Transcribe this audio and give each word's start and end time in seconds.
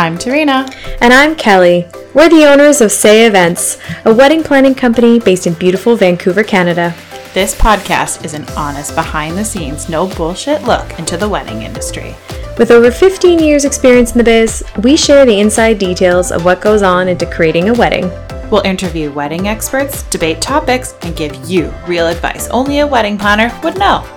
I'm 0.00 0.16
Tarina. 0.16 0.74
And 1.02 1.12
I'm 1.12 1.36
Kelly. 1.36 1.86
We're 2.14 2.30
the 2.30 2.46
owners 2.46 2.80
of 2.80 2.90
Say 2.90 3.26
Events, 3.26 3.76
a 4.06 4.14
wedding 4.14 4.42
planning 4.42 4.74
company 4.74 5.18
based 5.18 5.46
in 5.46 5.52
beautiful 5.52 5.94
Vancouver, 5.94 6.42
Canada. 6.42 6.94
This 7.34 7.54
podcast 7.54 8.24
is 8.24 8.32
an 8.32 8.48
honest, 8.56 8.94
behind 8.94 9.36
the 9.36 9.44
scenes, 9.44 9.90
no 9.90 10.06
bullshit 10.06 10.62
look 10.62 10.98
into 10.98 11.18
the 11.18 11.28
wedding 11.28 11.64
industry. 11.64 12.14
With 12.56 12.70
over 12.70 12.90
15 12.90 13.40
years' 13.40 13.66
experience 13.66 14.12
in 14.12 14.16
the 14.16 14.24
biz, 14.24 14.64
we 14.82 14.96
share 14.96 15.26
the 15.26 15.38
inside 15.38 15.78
details 15.78 16.32
of 16.32 16.46
what 16.46 16.62
goes 16.62 16.80
on 16.80 17.06
into 17.06 17.26
creating 17.26 17.68
a 17.68 17.74
wedding. 17.74 18.10
We'll 18.50 18.64
interview 18.64 19.12
wedding 19.12 19.48
experts, 19.48 20.04
debate 20.04 20.40
topics, 20.40 20.94
and 21.02 21.14
give 21.14 21.36
you 21.44 21.74
real 21.86 22.06
advice 22.06 22.48
only 22.48 22.78
a 22.78 22.86
wedding 22.86 23.18
planner 23.18 23.54
would 23.62 23.78
know. 23.78 24.08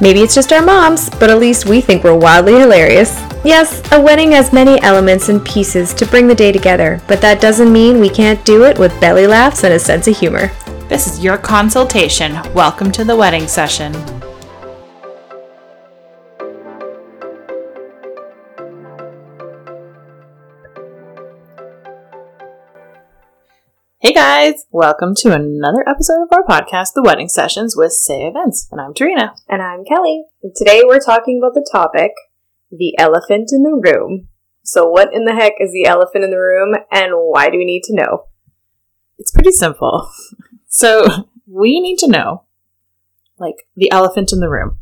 Maybe 0.00 0.20
it's 0.20 0.36
just 0.36 0.52
our 0.52 0.64
moms, 0.64 1.10
but 1.10 1.28
at 1.28 1.40
least 1.40 1.66
we 1.66 1.80
think 1.80 2.04
we're 2.04 2.16
wildly 2.16 2.54
hilarious. 2.60 3.20
Yes, 3.48 3.80
a 3.92 3.98
wedding 3.98 4.32
has 4.32 4.52
many 4.52 4.78
elements 4.82 5.30
and 5.30 5.42
pieces 5.42 5.94
to 5.94 6.04
bring 6.04 6.26
the 6.26 6.34
day 6.34 6.52
together, 6.52 7.00
but 7.08 7.22
that 7.22 7.40
doesn't 7.40 7.72
mean 7.72 7.98
we 7.98 8.10
can't 8.10 8.44
do 8.44 8.64
it 8.64 8.78
with 8.78 9.00
belly 9.00 9.26
laughs 9.26 9.64
and 9.64 9.72
a 9.72 9.78
sense 9.78 10.06
of 10.06 10.18
humor. 10.18 10.50
This 10.90 11.06
is 11.06 11.24
your 11.24 11.38
consultation. 11.38 12.34
Welcome 12.52 12.92
to 12.92 13.04
the 13.04 13.16
wedding 13.16 13.48
session. 13.48 13.94
Hey 24.00 24.12
guys, 24.12 24.66
welcome 24.70 25.14
to 25.20 25.32
another 25.32 25.88
episode 25.88 26.22
of 26.22 26.28
our 26.32 26.44
podcast, 26.44 26.92
The 26.94 27.02
Wedding 27.02 27.30
Sessions 27.30 27.74
with 27.74 27.92
Say 27.92 28.26
Events. 28.26 28.68
And 28.70 28.78
I'm 28.78 28.92
Tarina. 28.92 29.38
And 29.48 29.62
I'm 29.62 29.86
Kelly. 29.86 30.24
And 30.42 30.52
today 30.54 30.82
we're 30.84 31.00
talking 31.00 31.40
about 31.42 31.54
the 31.54 31.66
topic 31.72 32.12
the 32.70 32.96
elephant 32.98 33.50
in 33.52 33.62
the 33.62 33.80
room. 33.82 34.28
So, 34.62 34.88
what 34.88 35.14
in 35.14 35.24
the 35.24 35.34
heck 35.34 35.54
is 35.60 35.72
the 35.72 35.86
elephant 35.86 36.24
in 36.24 36.30
the 36.30 36.38
room, 36.38 36.74
and 36.92 37.12
why 37.14 37.48
do 37.48 37.58
we 37.58 37.64
need 37.64 37.82
to 37.84 37.94
know? 37.94 38.26
It's 39.18 39.32
pretty 39.32 39.52
simple. 39.52 40.10
So, 40.70 41.30
we 41.46 41.80
need 41.80 41.96
to 42.00 42.10
know, 42.10 42.44
like, 43.38 43.66
the 43.74 43.90
elephant 43.90 44.34
in 44.34 44.40
the 44.40 44.50
room. 44.50 44.80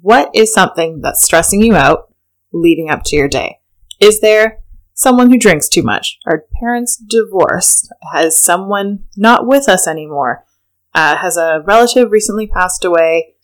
What 0.00 0.30
is 0.34 0.54
something 0.54 1.02
that's 1.02 1.22
stressing 1.22 1.60
you 1.60 1.74
out 1.74 2.14
leading 2.50 2.88
up 2.88 3.02
to 3.04 3.16
your 3.16 3.28
day? 3.28 3.58
Is 4.00 4.20
there 4.20 4.60
someone 4.94 5.30
who 5.30 5.38
drinks 5.38 5.68
too 5.68 5.82
much? 5.82 6.18
Are 6.26 6.46
parents 6.60 6.96
divorced? 6.96 7.92
Has 8.14 8.38
someone 8.38 9.04
not 9.18 9.46
with 9.46 9.68
us 9.68 9.86
anymore? 9.86 10.46
Uh, 10.94 11.16
has 11.18 11.36
a 11.36 11.62
relative 11.66 12.10
recently 12.10 12.46
passed 12.46 12.84
away? 12.86 13.34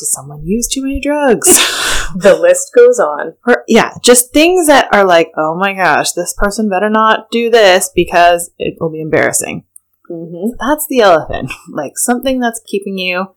Does 0.00 0.12
someone 0.12 0.44
use 0.44 0.66
too 0.66 0.82
many 0.82 0.98
drugs? 0.98 1.46
the 2.16 2.36
list 2.40 2.72
goes 2.74 2.98
on. 2.98 3.34
Or, 3.46 3.64
yeah, 3.68 3.94
just 4.02 4.32
things 4.32 4.66
that 4.66 4.88
are 4.92 5.04
like, 5.04 5.30
oh 5.36 5.54
my 5.54 5.74
gosh, 5.74 6.12
this 6.12 6.34
person 6.36 6.68
better 6.68 6.88
not 6.88 7.30
do 7.30 7.50
this 7.50 7.90
because 7.94 8.50
it 8.58 8.78
will 8.80 8.90
be 8.90 9.02
embarrassing. 9.02 9.64
Mm-hmm. 10.10 10.56
That's 10.58 10.86
the 10.88 11.00
elephant. 11.00 11.52
Like 11.68 11.92
something 11.96 12.40
that's 12.40 12.62
keeping 12.66 12.98
you 12.98 13.36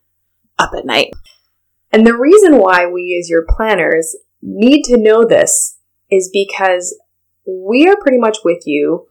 up 0.58 0.72
at 0.76 0.86
night. 0.86 1.14
And 1.92 2.08
the 2.08 2.18
reason 2.18 2.58
why 2.58 2.88
we, 2.88 3.20
as 3.22 3.30
your 3.30 3.46
planners, 3.48 4.16
need 4.42 4.84
to 4.86 4.98
know 4.98 5.24
this 5.24 5.78
is 6.10 6.30
because 6.34 6.98
we 7.46 7.88
are 7.88 7.98
pretty 7.98 8.18
much 8.18 8.40
with 8.44 8.64
you 8.66 9.08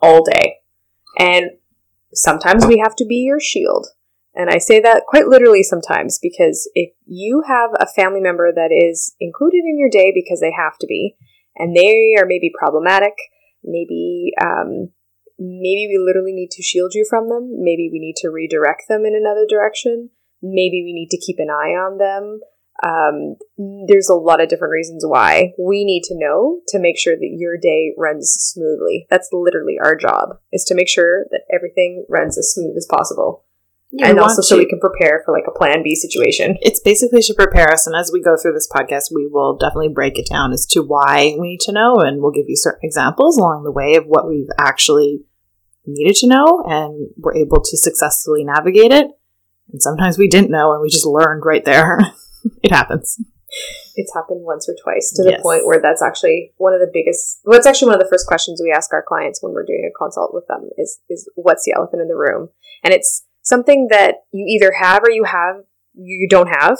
all 0.00 0.24
day. 0.24 0.56
And 1.18 1.50
sometimes 2.14 2.66
we 2.66 2.78
have 2.78 2.96
to 2.96 3.04
be 3.04 3.16
your 3.16 3.40
shield. 3.40 3.88
And 4.38 4.48
I 4.48 4.58
say 4.58 4.78
that 4.80 5.02
quite 5.08 5.26
literally 5.26 5.64
sometimes 5.64 6.20
because 6.22 6.70
if 6.76 6.92
you 7.04 7.42
have 7.48 7.70
a 7.74 7.90
family 7.92 8.20
member 8.20 8.52
that 8.54 8.70
is 8.70 9.12
included 9.18 9.64
in 9.66 9.78
your 9.78 9.90
day 9.90 10.12
because 10.14 10.38
they 10.38 10.52
have 10.56 10.78
to 10.78 10.86
be, 10.86 11.16
and 11.56 11.74
they 11.74 12.14
are 12.16 12.24
maybe 12.24 12.52
problematic, 12.56 13.14
maybe 13.64 14.30
um, 14.40 14.92
maybe 15.40 15.88
we 15.90 16.00
literally 16.00 16.32
need 16.32 16.52
to 16.52 16.62
shield 16.62 16.92
you 16.94 17.04
from 17.10 17.28
them, 17.28 17.50
maybe 17.58 17.90
we 17.92 17.98
need 17.98 18.14
to 18.18 18.30
redirect 18.30 18.84
them 18.88 19.04
in 19.04 19.16
another 19.16 19.44
direction, 19.48 20.10
maybe 20.40 20.84
we 20.86 20.92
need 20.92 21.08
to 21.10 21.18
keep 21.18 21.40
an 21.40 21.50
eye 21.50 21.74
on 21.74 21.98
them. 21.98 22.38
Um, 22.86 23.34
there's 23.88 24.08
a 24.08 24.14
lot 24.14 24.40
of 24.40 24.48
different 24.48 24.70
reasons 24.70 25.04
why 25.04 25.52
we 25.58 25.84
need 25.84 26.04
to 26.04 26.14
know 26.16 26.60
to 26.68 26.78
make 26.78 26.96
sure 26.96 27.16
that 27.16 27.34
your 27.36 27.56
day 27.58 27.92
runs 27.98 28.30
smoothly. 28.38 29.08
That's 29.10 29.30
literally 29.32 29.78
our 29.82 29.96
job 29.96 30.38
is 30.52 30.62
to 30.66 30.76
make 30.76 30.88
sure 30.88 31.24
that 31.32 31.42
everything 31.52 32.06
runs 32.08 32.38
as 32.38 32.52
smooth 32.54 32.76
as 32.76 32.86
possible. 32.88 33.44
You 33.90 34.04
and 34.06 34.18
also 34.20 34.42
so 34.42 34.56
to- 34.56 34.62
we 34.62 34.68
can 34.68 34.80
prepare 34.80 35.22
for 35.24 35.32
like 35.32 35.44
a 35.48 35.56
plan 35.56 35.82
B 35.82 35.94
situation. 35.94 36.56
it's 36.60 36.80
basically 36.80 37.22
to 37.22 37.34
prepare 37.34 37.72
us 37.72 37.86
and 37.86 37.96
as 37.96 38.10
we 38.12 38.20
go 38.22 38.36
through 38.36 38.52
this 38.52 38.68
podcast 38.70 39.04
we 39.14 39.26
will 39.26 39.56
definitely 39.56 39.88
break 39.88 40.18
it 40.18 40.28
down 40.30 40.52
as 40.52 40.66
to 40.66 40.82
why 40.82 41.34
we 41.38 41.48
need 41.52 41.60
to 41.60 41.72
know 41.72 41.96
and 41.96 42.20
we'll 42.20 42.30
give 42.32 42.44
you 42.48 42.56
certain 42.56 42.80
examples 42.82 43.38
along 43.38 43.64
the 43.64 43.72
way 43.72 43.94
of 43.96 44.04
what 44.04 44.28
we've 44.28 44.50
actually 44.58 45.22
needed 45.86 46.14
to 46.16 46.26
know 46.26 46.62
and 46.68 47.08
we're 47.16 47.34
able 47.36 47.60
to 47.62 47.76
successfully 47.78 48.44
navigate 48.44 48.92
it 48.92 49.06
and 49.72 49.80
sometimes 49.80 50.18
we 50.18 50.28
didn't 50.28 50.50
know 50.50 50.72
and 50.72 50.82
we 50.82 50.90
just 50.90 51.06
learned 51.06 51.42
right 51.46 51.64
there 51.64 51.98
it 52.62 52.70
happens 52.70 53.18
It's 53.94 54.12
happened 54.12 54.42
once 54.44 54.68
or 54.68 54.76
twice 54.84 55.10
to 55.16 55.22
the 55.24 55.30
Yes. 55.30 55.42
point 55.42 55.64
where 55.64 55.80
that's 55.80 56.02
actually 56.02 56.52
one 56.58 56.74
of 56.74 56.80
the 56.80 56.90
biggest. 56.92 57.40
What's 57.44 57.66
actually 57.66 57.86
one 57.88 57.96
of 57.98 58.02
the 58.04 58.08
first 58.10 58.26
questions 58.26 58.60
we 58.62 58.70
ask 58.70 58.92
our 58.92 59.02
clients 59.02 59.42
when 59.42 59.52
we're 59.54 59.64
doing 59.64 59.88
a 59.90 59.96
consult 59.98 60.34
with 60.34 60.46
them 60.46 60.68
is 60.76 61.00
is 61.08 61.28
what's 61.34 61.64
the 61.64 61.72
elephant 61.72 62.02
in 62.02 62.08
the 62.08 62.14
room, 62.14 62.50
and 62.84 62.92
it's 62.92 63.24
something 63.48 63.88
that 63.90 64.16
you 64.32 64.44
either 64.48 64.72
have 64.78 65.02
or 65.02 65.10
you 65.10 65.24
have 65.24 65.56
you 65.94 66.28
don't 66.28 66.48
have. 66.48 66.76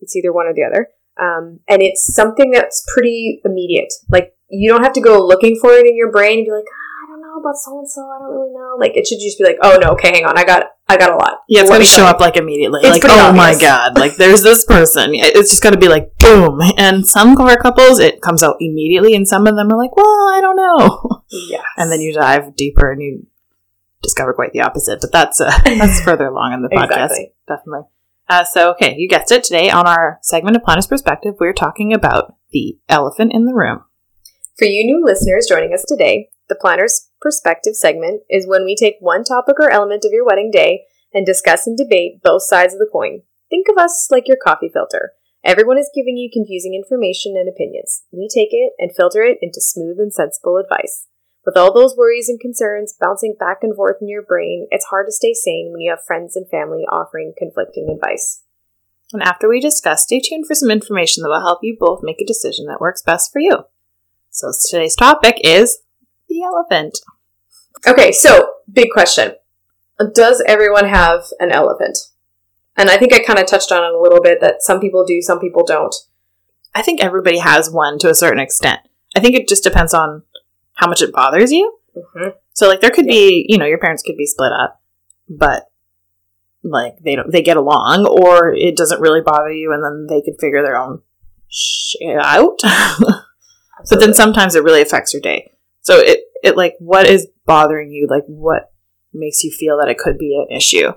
It's 0.00 0.16
either 0.16 0.32
one 0.32 0.46
or 0.46 0.54
the 0.54 0.62
other, 0.64 0.88
um, 1.20 1.60
and 1.68 1.82
it's 1.82 2.14
something 2.14 2.50
that's 2.50 2.84
pretty 2.94 3.40
immediate. 3.44 3.92
Like 4.08 4.34
you 4.48 4.68
don't 4.70 4.82
have 4.82 4.92
to 4.94 5.00
go 5.00 5.18
looking 5.24 5.58
for 5.60 5.72
it 5.72 5.86
in 5.86 5.96
your 5.96 6.10
brain 6.10 6.38
and 6.38 6.46
be 6.46 6.52
like, 6.52 6.64
ah, 6.70 7.04
I 7.04 7.10
don't 7.10 7.20
know 7.20 7.40
about 7.40 7.56
so 7.56 7.78
and 7.78 7.90
so. 7.90 8.00
I 8.02 8.18
don't 8.20 8.32
really 8.32 8.52
know. 8.52 8.76
Like 8.78 8.96
it 8.96 9.06
should 9.06 9.18
just 9.20 9.38
be 9.38 9.44
like, 9.44 9.58
oh 9.62 9.76
no, 9.82 9.90
okay, 9.90 10.10
hang 10.12 10.24
on, 10.24 10.38
I 10.38 10.44
got 10.44 10.66
I 10.90 10.96
got 10.96 11.12
a 11.12 11.16
lot. 11.16 11.40
yeah 11.50 11.60
it's 11.60 11.68
going 11.68 11.82
to 11.82 11.86
show 11.86 12.06
up 12.06 12.18
like 12.18 12.36
immediately 12.38 12.80
It's 12.82 13.04
like 13.04 13.12
oh 13.12 13.30
my 13.34 13.54
god 13.60 13.98
like 13.98 14.16
there's 14.22 14.42
this 14.42 14.64
person 14.64 15.10
it's 15.14 15.50
just 15.50 15.62
going 15.62 15.74
to 15.74 15.78
be 15.78 15.86
like 15.88 16.16
boom 16.18 16.60
and 16.78 17.06
some 17.06 17.36
of 17.38 17.46
our 17.46 17.58
couples 17.58 17.98
it 17.98 18.22
comes 18.22 18.42
out 18.42 18.56
immediately 18.58 19.14
and 19.14 19.28
some 19.28 19.46
of 19.46 19.54
them 19.54 19.70
are 19.70 19.76
like 19.76 19.94
well 19.94 20.06
i 20.06 20.40
don't 20.40 20.56
know 20.56 21.22
Yeah, 21.28 21.60
and 21.76 21.92
then 21.92 22.00
you 22.00 22.14
dive 22.14 22.56
deeper 22.56 22.90
and 22.90 23.02
you 23.02 23.26
discover 24.02 24.32
quite 24.32 24.52
the 24.52 24.60
opposite. 24.60 25.00
But 25.00 25.12
that's 25.12 25.40
uh, 25.40 25.50
that's 25.64 26.00
further 26.00 26.26
along 26.26 26.52
in 26.54 26.62
the 26.62 26.68
podcast, 26.68 27.04
Exactly. 27.04 27.32
definitely. 27.46 27.86
Uh, 28.28 28.44
so, 28.44 28.70
okay, 28.72 28.94
you 28.98 29.08
guessed 29.08 29.32
it. 29.32 29.42
Today 29.42 29.70
on 29.70 29.86
our 29.86 30.18
segment 30.22 30.56
of 30.56 30.62
Planner's 30.62 30.86
Perspective, 30.86 31.34
we're 31.40 31.54
talking 31.54 31.94
about 31.94 32.34
the 32.52 32.78
elephant 32.88 33.32
in 33.32 33.46
the 33.46 33.54
room. 33.54 33.84
For 34.58 34.66
you 34.66 34.84
new 34.84 35.02
listeners 35.02 35.46
joining 35.48 35.72
us 35.72 35.84
today, 35.86 36.28
the 36.48 36.54
Planner's 36.54 37.08
Perspective 37.20 37.74
segment 37.74 38.22
is 38.28 38.46
when 38.46 38.64
we 38.64 38.76
take 38.76 38.96
one 39.00 39.24
topic 39.24 39.56
or 39.58 39.70
element 39.70 40.04
of 40.04 40.12
your 40.12 40.26
wedding 40.26 40.50
day 40.50 40.84
and 41.14 41.24
discuss 41.24 41.66
and 41.66 41.76
debate 41.76 42.22
both 42.22 42.42
sides 42.42 42.74
of 42.74 42.80
the 42.80 42.88
coin. 42.90 43.22
Think 43.48 43.68
of 43.68 43.78
us 43.78 44.08
like 44.10 44.28
your 44.28 44.36
coffee 44.36 44.70
filter. 44.72 45.12
Everyone 45.44 45.78
is 45.78 45.90
giving 45.94 46.16
you 46.16 46.28
confusing 46.32 46.74
information 46.74 47.34
and 47.36 47.48
opinions. 47.48 48.02
We 48.12 48.28
take 48.28 48.48
it 48.50 48.72
and 48.78 48.94
filter 48.94 49.22
it 49.22 49.38
into 49.40 49.60
smooth 49.60 49.98
and 49.98 50.12
sensible 50.12 50.58
advice. 50.58 51.06
With 51.48 51.56
all 51.56 51.72
those 51.72 51.96
worries 51.96 52.28
and 52.28 52.38
concerns 52.38 52.92
bouncing 52.92 53.34
back 53.40 53.60
and 53.62 53.74
forth 53.74 53.96
in 54.02 54.08
your 54.10 54.20
brain, 54.20 54.66
it's 54.70 54.84
hard 54.84 55.06
to 55.06 55.12
stay 55.12 55.32
sane 55.32 55.70
when 55.72 55.80
you 55.80 55.88
have 55.88 56.04
friends 56.06 56.36
and 56.36 56.46
family 56.46 56.82
offering 56.82 57.32
conflicting 57.38 57.88
advice. 57.88 58.42
And 59.14 59.22
after 59.22 59.48
we 59.48 59.58
discuss, 59.58 60.02
stay 60.02 60.20
tuned 60.20 60.46
for 60.46 60.54
some 60.54 60.70
information 60.70 61.22
that 61.22 61.30
will 61.30 61.40
help 61.40 61.60
you 61.62 61.74
both 61.80 62.00
make 62.02 62.20
a 62.20 62.26
decision 62.26 62.66
that 62.66 62.82
works 62.82 63.00
best 63.00 63.32
for 63.32 63.38
you. 63.38 63.64
So, 64.28 64.52
today's 64.68 64.94
topic 64.94 65.40
is 65.42 65.78
the 66.28 66.42
elephant. 66.42 66.98
Okay, 67.86 68.12
so 68.12 68.50
big 68.70 68.90
question. 68.92 69.32
Does 70.14 70.44
everyone 70.46 70.86
have 70.86 71.22
an 71.40 71.50
elephant? 71.50 71.96
And 72.76 72.90
I 72.90 72.98
think 72.98 73.14
I 73.14 73.20
kind 73.20 73.38
of 73.38 73.46
touched 73.46 73.72
on 73.72 73.84
it 73.84 73.94
a 73.94 74.02
little 74.02 74.20
bit 74.20 74.42
that 74.42 74.60
some 74.60 74.80
people 74.80 75.06
do, 75.06 75.22
some 75.22 75.40
people 75.40 75.64
don't. 75.64 75.94
I 76.74 76.82
think 76.82 77.02
everybody 77.02 77.38
has 77.38 77.70
one 77.70 77.98
to 78.00 78.10
a 78.10 78.14
certain 78.14 78.38
extent. 78.38 78.80
I 79.16 79.20
think 79.20 79.34
it 79.34 79.48
just 79.48 79.64
depends 79.64 79.94
on 79.94 80.24
how 80.78 80.88
much 80.88 81.02
it 81.02 81.12
bothers 81.12 81.52
you. 81.52 81.76
Mm-hmm. 81.96 82.30
So 82.54 82.68
like 82.68 82.80
there 82.80 82.90
could 82.90 83.06
be, 83.06 83.44
you 83.48 83.58
know, 83.58 83.66
your 83.66 83.78
parents 83.78 84.02
could 84.02 84.16
be 84.16 84.26
split 84.26 84.52
up, 84.52 84.80
but 85.28 85.64
like 86.62 86.94
they 87.04 87.14
don't 87.16 87.30
they 87.30 87.42
get 87.42 87.56
along 87.56 88.06
or 88.06 88.54
it 88.54 88.76
doesn't 88.76 89.00
really 89.00 89.20
bother 89.20 89.52
you 89.52 89.72
and 89.72 89.82
then 89.82 90.06
they 90.08 90.22
can 90.22 90.36
figure 90.38 90.62
their 90.62 90.76
own 90.76 91.02
shit 91.48 92.16
out. 92.20 92.58
but 93.90 94.00
then 94.00 94.14
sometimes 94.14 94.54
it 94.54 94.62
really 94.62 94.82
affects 94.82 95.12
your 95.12 95.22
day. 95.22 95.50
So 95.80 95.98
it 95.98 96.20
it 96.42 96.56
like 96.56 96.74
what 96.78 97.06
is 97.06 97.26
bothering 97.44 97.90
you? 97.90 98.06
Like 98.08 98.24
what 98.26 98.72
makes 99.12 99.42
you 99.42 99.50
feel 99.50 99.78
that 99.78 99.88
it 99.88 99.98
could 99.98 100.16
be 100.16 100.36
an 100.36 100.56
issue? 100.56 100.92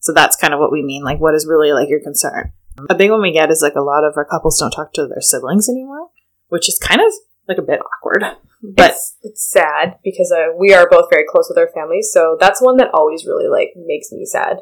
So 0.00 0.12
that's 0.12 0.36
kind 0.36 0.52
of 0.52 0.60
what 0.60 0.72
we 0.72 0.82
mean. 0.82 1.04
Like 1.04 1.20
what 1.20 1.34
is 1.34 1.46
really 1.46 1.72
like 1.72 1.88
your 1.88 2.02
concern? 2.02 2.52
A 2.90 2.94
big 2.94 3.10
one 3.10 3.22
we 3.22 3.32
get 3.32 3.50
is 3.50 3.62
like 3.62 3.76
a 3.76 3.82
lot 3.82 4.04
of 4.04 4.14
our 4.16 4.26
couples 4.26 4.58
don't 4.58 4.70
talk 4.70 4.92
to 4.94 5.06
their 5.06 5.20
siblings 5.20 5.68
anymore, 5.68 6.08
which 6.48 6.68
is 6.68 6.78
kind 6.78 7.00
of 7.00 7.12
like 7.52 7.62
a 7.62 7.66
bit 7.66 7.80
awkward. 7.80 8.24
But 8.62 8.90
it's, 8.92 9.16
it's 9.22 9.50
sad 9.50 9.98
because 10.04 10.32
uh, 10.32 10.54
we 10.56 10.72
are 10.72 10.88
both 10.88 11.10
very 11.10 11.24
close 11.28 11.48
with 11.48 11.58
our 11.58 11.68
families, 11.74 12.10
so 12.12 12.36
that's 12.38 12.62
one 12.62 12.76
that 12.76 12.90
always 12.94 13.26
really 13.26 13.48
like 13.48 13.72
makes 13.76 14.12
me 14.12 14.24
sad. 14.24 14.58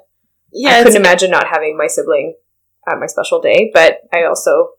yeah, 0.53 0.77
I 0.77 0.83
couldn't 0.83 1.01
imagine 1.01 1.31
not 1.31 1.49
having 1.49 1.77
my 1.77 1.87
sibling 1.87 2.35
at 2.89 2.99
my 2.99 3.07
special 3.07 3.41
day, 3.41 3.71
but 3.75 4.01
I 4.13 4.25
also 4.25 4.71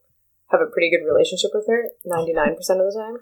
have 0.50 0.60
a 0.60 0.72
pretty 0.72 0.90
good 0.90 1.06
relationship 1.06 1.52
with 1.54 1.66
her 1.68 1.86
99% 2.06 2.52
of 2.52 2.66
the 2.68 2.94
time 2.98 3.18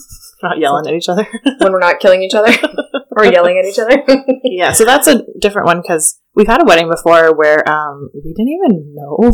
Not 0.42 0.58
yelling 0.58 0.86
at 0.88 0.94
each 0.94 1.08
other. 1.08 1.26
when 1.58 1.72
we're 1.72 1.78
not 1.78 2.00
killing 2.00 2.22
each 2.22 2.34
other 2.34 2.52
or 3.12 3.24
yelling 3.24 3.58
at 3.58 3.64
each 3.64 3.78
other. 3.78 4.02
yeah, 4.42 4.72
so 4.72 4.84
that's 4.84 5.06
a 5.06 5.22
different 5.38 5.66
one 5.66 5.80
because 5.80 6.18
we've 6.34 6.48
had 6.48 6.60
a 6.60 6.64
wedding 6.64 6.90
before 6.90 7.34
where 7.36 7.68
um, 7.68 8.10
we 8.12 8.32
didn't 8.32 8.48
even 8.48 8.94
know 8.94 9.32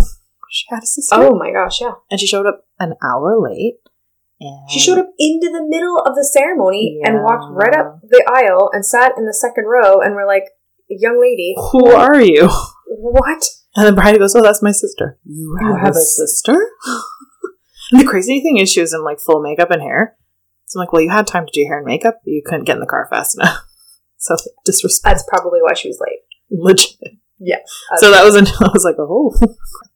she 0.50 0.64
had 0.70 0.82
a 0.82 0.86
sister. 0.86 1.14
oh 1.16 1.34
my 1.34 1.52
gosh, 1.52 1.80
yeah. 1.80 1.92
And 2.10 2.18
she 2.18 2.26
showed 2.26 2.46
up 2.46 2.66
an 2.78 2.94
hour 3.02 3.38
late. 3.40 3.76
And 4.40 4.70
She 4.70 4.78
showed 4.80 4.98
up 4.98 5.10
into 5.18 5.50
the 5.50 5.64
middle 5.66 5.98
of 5.98 6.14
the 6.14 6.24
ceremony 6.24 7.00
and 7.04 7.22
walked 7.24 7.46
right 7.50 7.74
up 7.74 8.00
the 8.02 8.24
aisle 8.28 8.70
and 8.72 8.84
sat 8.86 9.12
in 9.16 9.24
the 9.26 9.34
second 9.34 9.64
row 9.66 10.00
and 10.00 10.14
we're 10.14 10.26
like, 10.26 10.44
young 10.88 11.20
lady, 11.20 11.54
Who 11.72 11.86
are 11.90 12.20
you? 12.20 12.48
what? 12.86 13.44
And 13.76 13.86
the 13.86 13.92
bride 13.92 14.18
goes, 14.18 14.34
Oh, 14.36 14.42
that's 14.42 14.62
my 14.62 14.72
sister. 14.72 15.18
You 15.24 15.56
have, 15.60 15.78
have 15.78 15.96
a 15.96 15.98
a 15.98 16.02
sister? 16.02 16.56
and 17.92 18.00
the 18.00 18.06
crazy 18.06 18.40
thing 18.40 18.58
is, 18.58 18.70
she 18.72 18.80
was 18.80 18.92
in 18.94 19.02
like 19.04 19.20
full 19.20 19.42
makeup 19.42 19.70
and 19.70 19.82
hair. 19.82 20.16
So 20.66 20.78
I'm 20.78 20.82
like, 20.84 20.92
Well, 20.92 21.02
you 21.02 21.10
had 21.10 21.26
time 21.26 21.46
to 21.46 21.52
do 21.52 21.60
your 21.60 21.70
hair 21.70 21.78
and 21.78 21.86
makeup, 21.86 22.20
but 22.24 22.30
you 22.30 22.42
couldn't 22.44 22.64
get 22.64 22.74
in 22.74 22.80
the 22.80 22.86
car 22.86 23.06
fast 23.10 23.36
enough. 23.38 23.64
So 24.20 24.34
disrespect. 24.64 25.14
That's 25.14 25.28
probably 25.28 25.60
why 25.62 25.74
she 25.74 25.86
was 25.86 26.00
late. 26.00 26.18
Legit. 26.50 26.98
Yeah. 27.38 27.58
So 27.98 28.10
that 28.10 28.24
was 28.24 28.34
until 28.34 28.56
I 28.66 28.70
was 28.74 28.82
like, 28.82 28.96
Oh, 28.98 29.32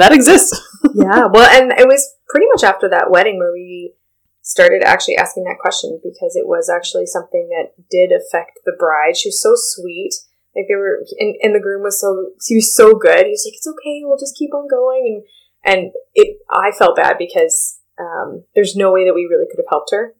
that 0.00 0.12
exists. 0.12 0.52
yeah. 0.94 1.26
Well, 1.26 1.48
and 1.50 1.72
it 1.78 1.86
was 1.86 2.14
pretty 2.28 2.46
much 2.52 2.64
after 2.64 2.88
that 2.88 3.10
wedding 3.10 3.38
where 3.38 3.52
we 3.52 3.94
started 4.42 4.82
actually 4.84 5.16
asking 5.16 5.44
that 5.44 5.58
question 5.60 6.00
because 6.02 6.34
it 6.34 6.46
was 6.46 6.68
actually 6.68 7.06
something 7.06 7.48
that 7.50 7.72
did 7.90 8.10
affect 8.10 8.58
the 8.64 8.74
bride. 8.78 9.16
She 9.16 9.28
was 9.28 9.40
so 9.40 9.52
sweet. 9.54 10.14
Like 10.56 10.66
they 10.68 10.74
were, 10.74 11.04
and, 11.18 11.36
and 11.42 11.54
the 11.54 11.60
groom 11.60 11.82
was 11.82 12.00
so 12.00 12.30
he 12.46 12.56
was 12.56 12.74
so 12.74 12.94
good. 12.94 13.24
He 13.26 13.30
was 13.30 13.46
like, 13.46 13.54
"It's 13.54 13.68
okay, 13.68 14.00
we'll 14.02 14.18
just 14.18 14.36
keep 14.36 14.52
on 14.52 14.66
going." 14.66 15.22
And 15.64 15.74
and 15.74 15.92
it, 16.14 16.38
I 16.50 16.72
felt 16.76 16.96
bad 16.96 17.16
because 17.18 17.78
um, 18.00 18.44
there's 18.54 18.74
no 18.74 18.92
way 18.92 19.04
that 19.04 19.14
we 19.14 19.28
really 19.30 19.46
could 19.48 19.60
have 19.62 19.70
helped 19.70 19.90
her. 19.92 20.14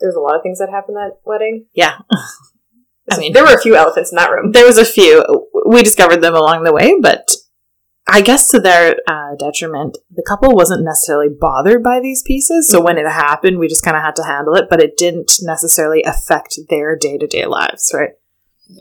There's 0.00 0.14
a 0.14 0.20
lot 0.20 0.36
of 0.36 0.42
things 0.42 0.58
that 0.58 0.70
happened 0.70 0.96
that 0.96 1.18
wedding. 1.24 1.66
Yeah. 1.74 1.98
I 3.10 3.18
mean, 3.18 3.32
there 3.32 3.44
were 3.44 3.54
a 3.54 3.60
few 3.60 3.76
elephants 3.76 4.10
in 4.10 4.16
that 4.16 4.30
room. 4.30 4.52
There 4.52 4.66
was 4.66 4.78
a 4.78 4.84
few. 4.84 5.24
We 5.66 5.82
discovered 5.82 6.22
them 6.22 6.34
along 6.34 6.64
the 6.64 6.72
way, 6.72 6.94
but 7.00 7.30
I 8.08 8.20
guess 8.20 8.48
to 8.50 8.60
their 8.60 8.96
uh, 9.08 9.34
detriment, 9.36 9.98
the 10.10 10.22
couple 10.22 10.54
wasn't 10.54 10.84
necessarily 10.84 11.28
bothered 11.28 11.82
by 11.82 11.98
these 12.00 12.22
pieces. 12.22 12.68
So 12.68 12.80
when 12.80 12.98
it 12.98 13.06
happened, 13.06 13.58
we 13.58 13.66
just 13.66 13.84
kind 13.84 13.96
of 13.96 14.02
had 14.02 14.14
to 14.16 14.24
handle 14.24 14.54
it, 14.54 14.66
but 14.70 14.80
it 14.80 14.96
didn't 14.96 15.32
necessarily 15.42 16.02
affect 16.04 16.58
their 16.68 16.96
day 16.96 17.18
to 17.18 17.26
day 17.26 17.46
lives, 17.46 17.90
right? 17.92 18.10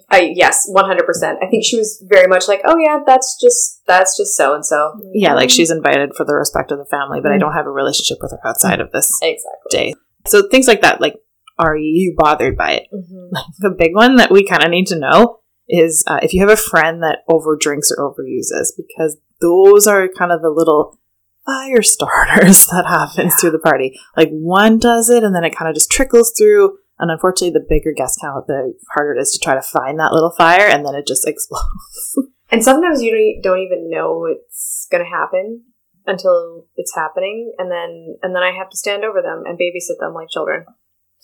I 0.09 0.31
yes, 0.33 0.65
one 0.67 0.85
hundred 0.85 1.05
percent. 1.05 1.39
I 1.43 1.47
think 1.47 1.63
she 1.63 1.77
was 1.77 2.03
very 2.07 2.27
much 2.27 2.47
like, 2.47 2.61
"Oh 2.65 2.75
yeah, 2.77 2.99
that's 3.05 3.37
just 3.39 3.81
that's 3.85 4.17
just 4.17 4.35
so 4.35 4.55
and 4.55 4.65
so." 4.65 4.99
Yeah, 5.13 5.33
like 5.35 5.51
she's 5.51 5.69
invited 5.69 6.15
for 6.15 6.25
the 6.25 6.33
respect 6.33 6.71
of 6.71 6.79
the 6.79 6.85
family, 6.85 7.19
but 7.21 7.31
I 7.31 7.37
don't 7.37 7.53
have 7.53 7.67
a 7.67 7.71
relationship 7.71 8.17
with 8.21 8.31
her 8.31 8.47
outside 8.47 8.79
of 8.79 8.91
this 8.91 9.11
exactly. 9.21 9.69
day. 9.69 9.93
So 10.25 10.47
things 10.49 10.67
like 10.67 10.81
that, 10.81 11.01
like, 11.01 11.17
are 11.59 11.77
you 11.77 12.15
bothered 12.17 12.57
by 12.57 12.71
it? 12.71 12.87
Mhm. 12.91 13.29
the 13.59 13.75
big 13.77 13.93
one 13.93 14.15
that 14.15 14.31
we 14.31 14.43
kind 14.43 14.63
of 14.63 14.71
need 14.71 14.87
to 14.87 14.97
know 14.99 15.39
is 15.67 16.03
uh, 16.07 16.19
if 16.21 16.33
you 16.33 16.39
have 16.41 16.49
a 16.49 16.55
friend 16.57 17.01
that 17.03 17.19
over 17.29 17.55
drinks 17.55 17.91
or 17.91 17.97
overuses, 18.11 18.71
because 18.77 19.17
those 19.41 19.87
are 19.87 20.07
kind 20.07 20.31
of 20.31 20.41
the 20.41 20.49
little 20.49 20.99
fire 21.45 21.81
starters 21.81 22.65
that 22.71 22.85
happens 22.87 23.33
Yeah. 23.33 23.37
through 23.39 23.51
the 23.51 23.59
party. 23.59 23.99
Like 24.17 24.29
one 24.29 24.79
does 24.79 25.09
it, 25.09 25.23
and 25.23 25.35
then 25.35 25.43
it 25.43 25.55
kind 25.55 25.69
of 25.69 25.75
just 25.75 25.91
trickles 25.91 26.33
through. 26.37 26.77
And 26.97 27.11
unfortunately, 27.11 27.51
the 27.59 27.65
bigger 27.67 27.91
guest 27.91 28.19
count, 28.21 28.47
the 28.47 28.73
harder 28.93 29.15
it 29.15 29.21
is 29.21 29.31
to 29.33 29.39
try 29.43 29.53
to 29.53 29.61
find 29.61 29.99
that 29.99 30.13
little 30.13 30.31
fire, 30.31 30.67
and 30.67 30.85
then 30.85 30.95
it 30.95 31.05
just 31.07 31.27
explodes. 31.27 32.17
And 32.51 32.63
sometimes 32.63 33.01
you 33.01 33.39
don't 33.41 33.57
even 33.57 33.89
know 33.89 34.25
it's 34.29 34.87
going 34.91 35.03
to 35.03 35.09
happen 35.09 35.63
until 36.05 36.67
it's 36.75 36.93
happening, 36.93 37.51
and 37.57 37.71
then 37.71 38.17
and 38.21 38.35
then 38.35 38.43
I 38.43 38.51
have 38.55 38.69
to 38.69 38.77
stand 38.77 39.03
over 39.03 39.19
them 39.23 39.43
and 39.47 39.57
babysit 39.57 39.99
them 39.99 40.13
like 40.13 40.29
children. 40.29 40.65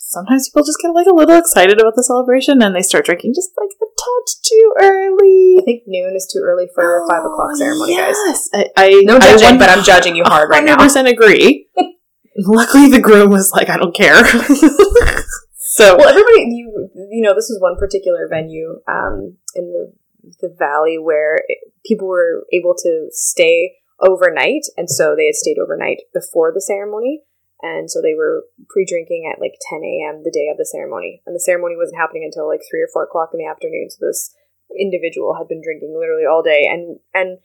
Sometimes 0.03 0.49
people 0.49 0.63
just 0.65 0.79
get 0.81 0.89
like 0.93 1.07
a 1.07 1.13
little 1.13 1.37
excited 1.37 1.79
about 1.79 1.93
the 1.95 2.03
celebration, 2.03 2.61
and 2.61 2.75
they 2.75 2.81
start 2.81 3.05
drinking 3.05 3.33
just 3.35 3.51
like 3.57 3.69
a 3.81 3.85
touch 3.85 4.41
too 4.43 4.73
early. 4.81 5.55
I 5.59 5.63
think 5.63 5.83
noon 5.87 6.15
is 6.15 6.29
too 6.31 6.41
early 6.43 6.67
for 6.75 7.03
a 7.03 7.07
five 7.07 7.23
o'clock 7.23 7.55
ceremony, 7.55 7.95
guys. 7.95 8.17
I, 8.53 8.65
I 8.75 9.01
No 9.03 9.17
I 9.17 9.19
judging, 9.19 9.57
but 9.57 9.69
I'm 9.69 9.83
judging 9.83 10.15
you 10.15 10.23
hard 10.25 10.49
right 10.49 10.63
now. 10.63 10.77
100% 10.77 11.07
agree. 11.09 11.67
Luckily, 12.37 12.89
the 12.89 12.99
groom 12.99 13.29
was 13.29 13.51
like, 13.51 13.69
I 13.69 13.77
don't 13.77 13.95
care. 13.95 14.23
so, 15.57 15.97
Well, 15.97 16.07
everybody, 16.09 16.45
you 16.55 16.89
you 17.11 17.21
know, 17.21 17.33
this 17.33 17.49
was 17.49 17.59
one 17.61 17.77
particular 17.77 18.27
venue 18.29 18.79
um, 18.87 19.37
in 19.55 19.71
the 19.71 19.93
the 20.41 20.55
valley 20.57 20.97
where 20.97 21.35
it- 21.47 21.71
people 21.85 22.07
were 22.07 22.45
able 22.53 22.75
to 22.77 23.07
stay 23.11 23.73
overnight, 23.99 24.61
and 24.77 24.89
so 24.89 25.15
they 25.15 25.25
had 25.25 25.35
stayed 25.35 25.57
overnight 25.61 25.97
before 26.13 26.51
the 26.53 26.61
ceremony, 26.61 27.21
and 27.61 27.89
so 27.89 28.01
they 28.01 28.15
were 28.15 28.45
pre-drinking 28.69 29.29
at 29.31 29.41
like 29.41 29.55
10 29.69 29.81
a.m. 29.83 30.23
the 30.23 30.33
day 30.33 30.49
of 30.51 30.57
the 30.57 30.65
ceremony, 30.65 31.21
and 31.25 31.35
the 31.35 31.39
ceremony 31.39 31.75
wasn't 31.77 31.99
happening 31.99 32.23
until 32.25 32.47
like 32.47 32.61
three 32.69 32.81
or 32.81 32.89
four 32.91 33.03
o'clock 33.03 33.29
in 33.33 33.39
the 33.39 33.49
afternoon. 33.49 33.89
So 33.89 34.05
this 34.05 34.33
individual 34.79 35.35
had 35.37 35.47
been 35.47 35.61
drinking 35.61 35.95
literally 35.97 36.25
all 36.25 36.43
day, 36.43 36.67
and 36.69 36.99
and 37.13 37.39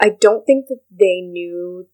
I 0.00 0.16
don't 0.20 0.44
think 0.44 0.66
that 0.68 0.80
they 0.90 1.20
knew 1.20 1.86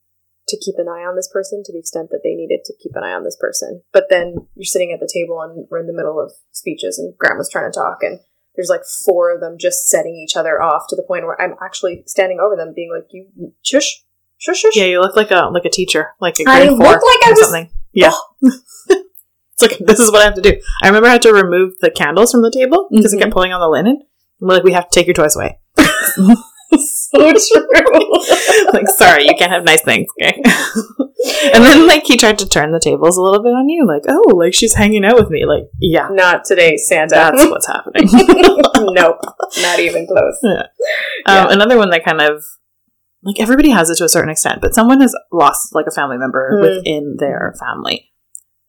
to 0.49 0.56
keep 0.58 0.76
an 0.78 0.88
eye 0.88 1.02
on 1.02 1.17
this 1.17 1.28
person 1.32 1.62
to 1.64 1.73
the 1.73 1.78
extent 1.78 2.11
that 2.11 2.20
they 2.23 2.34
needed 2.34 2.61
to 2.64 2.75
keep 2.81 2.93
an 2.94 3.02
eye 3.02 3.12
on 3.12 3.25
this 3.25 3.37
person. 3.38 3.82
But 3.93 4.06
then 4.11 4.46
you're 4.55 4.64
sitting 4.64 4.93
at 4.93 5.00
the 5.00 5.11
table 5.12 5.43
and 5.43 5.67
we're 5.70 5.81
in 5.81 5.88
the 5.88 5.93
middle 5.93 6.20
of 6.20 6.32
speeches 6.52 6.99
and 6.99 7.19
grandma's 7.19 7.50
trying 7.50 7.70
to 7.70 7.75
talk 7.75 7.99
and 8.02 8.20
there's 8.56 8.70
like 8.70 8.84
four 9.05 9.34
of 9.34 9.40
them 9.40 9.56
just 9.58 9.88
setting 9.88 10.17
each 10.17 10.37
other 10.37 10.62
off 10.62 10.87
to 10.88 10.96
the 10.96 11.02
point 11.02 11.25
where 11.25 11.40
I'm 11.40 11.55
actually 11.62 12.02
standing 12.06 12.40
over 12.40 12.56
them 12.56 12.72
being 12.75 12.90
like, 12.90 13.08
you 13.11 13.52
shush, 13.62 14.02
shush, 14.38 14.58
shush. 14.60 14.76
yeah, 14.76 14.84
you 14.84 15.00
look 15.00 15.16
like 15.16 15.30
a 15.30 15.48
like 15.52 15.64
a 15.64 15.70
teacher, 15.70 16.12
like 16.20 16.38
a 16.40 16.44
I 16.48 16.66
grade 16.66 16.76
four 16.78 16.86
look 16.88 17.02
like 17.02 17.20
I 17.26 17.30
or 17.30 17.32
was- 17.32 17.40
something. 17.42 17.70
Yeah. 17.92 18.12
it's 18.42 19.62
like, 19.62 19.78
this 19.78 19.98
is 20.00 20.10
what 20.12 20.20
I 20.20 20.24
have 20.24 20.34
to 20.34 20.42
do. 20.42 20.60
I 20.82 20.88
remember 20.88 21.08
I 21.08 21.12
had 21.12 21.22
to 21.22 21.32
remove 21.32 21.78
the 21.80 21.90
candles 21.90 22.32
from 22.32 22.42
the 22.42 22.50
table 22.50 22.88
because 22.90 23.12
Mhm. 23.14 23.16
it 23.16 23.20
kept 23.20 23.32
pulling 23.32 23.52
on 23.52 23.60
the 23.60 23.68
linen. 23.68 24.02
I'm 24.42 24.48
like, 24.48 24.64
we 24.64 24.72
have 24.72 24.88
to 24.90 24.94
take 24.94 25.06
your 25.06 25.14
toys 25.14 25.34
away. 25.34 25.58
so 25.78 27.32
true. 27.32 27.66
like, 28.74 28.88
sorry, 28.88 29.24
you 29.24 29.34
can't 29.38 29.50
have 29.52 29.64
nice 29.64 29.80
things, 29.82 30.06
okay? 30.20 30.34
and 31.54 31.64
then, 31.64 31.86
like, 31.86 32.04
he 32.04 32.16
tried 32.18 32.38
to 32.40 32.48
turn 32.48 32.72
the 32.72 32.80
tables 32.80 33.16
a 33.16 33.22
little 33.22 33.42
bit 33.42 33.50
on 33.54 33.68
you, 33.68 33.86
like, 33.86 34.02
oh, 34.08 34.34
like 34.36 34.52
she's 34.52 34.74
hanging 34.74 35.04
out 35.04 35.16
with 35.16 35.30
me. 35.30 35.46
Like, 35.46 35.64
yeah, 35.80 36.08
Not 36.10 36.44
today, 36.44 36.76
Santa. 36.76 37.14
that's 37.14 37.46
what's 37.46 37.66
happening. 37.66 38.08
nope, 38.94 39.18
not 39.62 39.78
even 39.78 40.06
close. 40.06 40.38
Um, 40.44 40.62
Yeah. 41.26 41.46
Another 41.50 41.78
one 41.78 41.88
that 41.90 42.05
kind 42.05 42.20
of 42.20 42.44
like 43.26 43.40
everybody 43.40 43.70
has 43.70 43.90
it 43.90 43.96
to 43.96 44.04
a 44.04 44.08
certain 44.08 44.30
extent, 44.30 44.60
but 44.60 44.74
someone 44.74 45.00
has 45.00 45.14
lost 45.32 45.74
like 45.74 45.86
a 45.86 45.90
family 45.90 46.16
member 46.18 46.52
Mm. 46.54 46.60
within 46.62 47.16
their 47.18 47.54
family. 47.60 48.12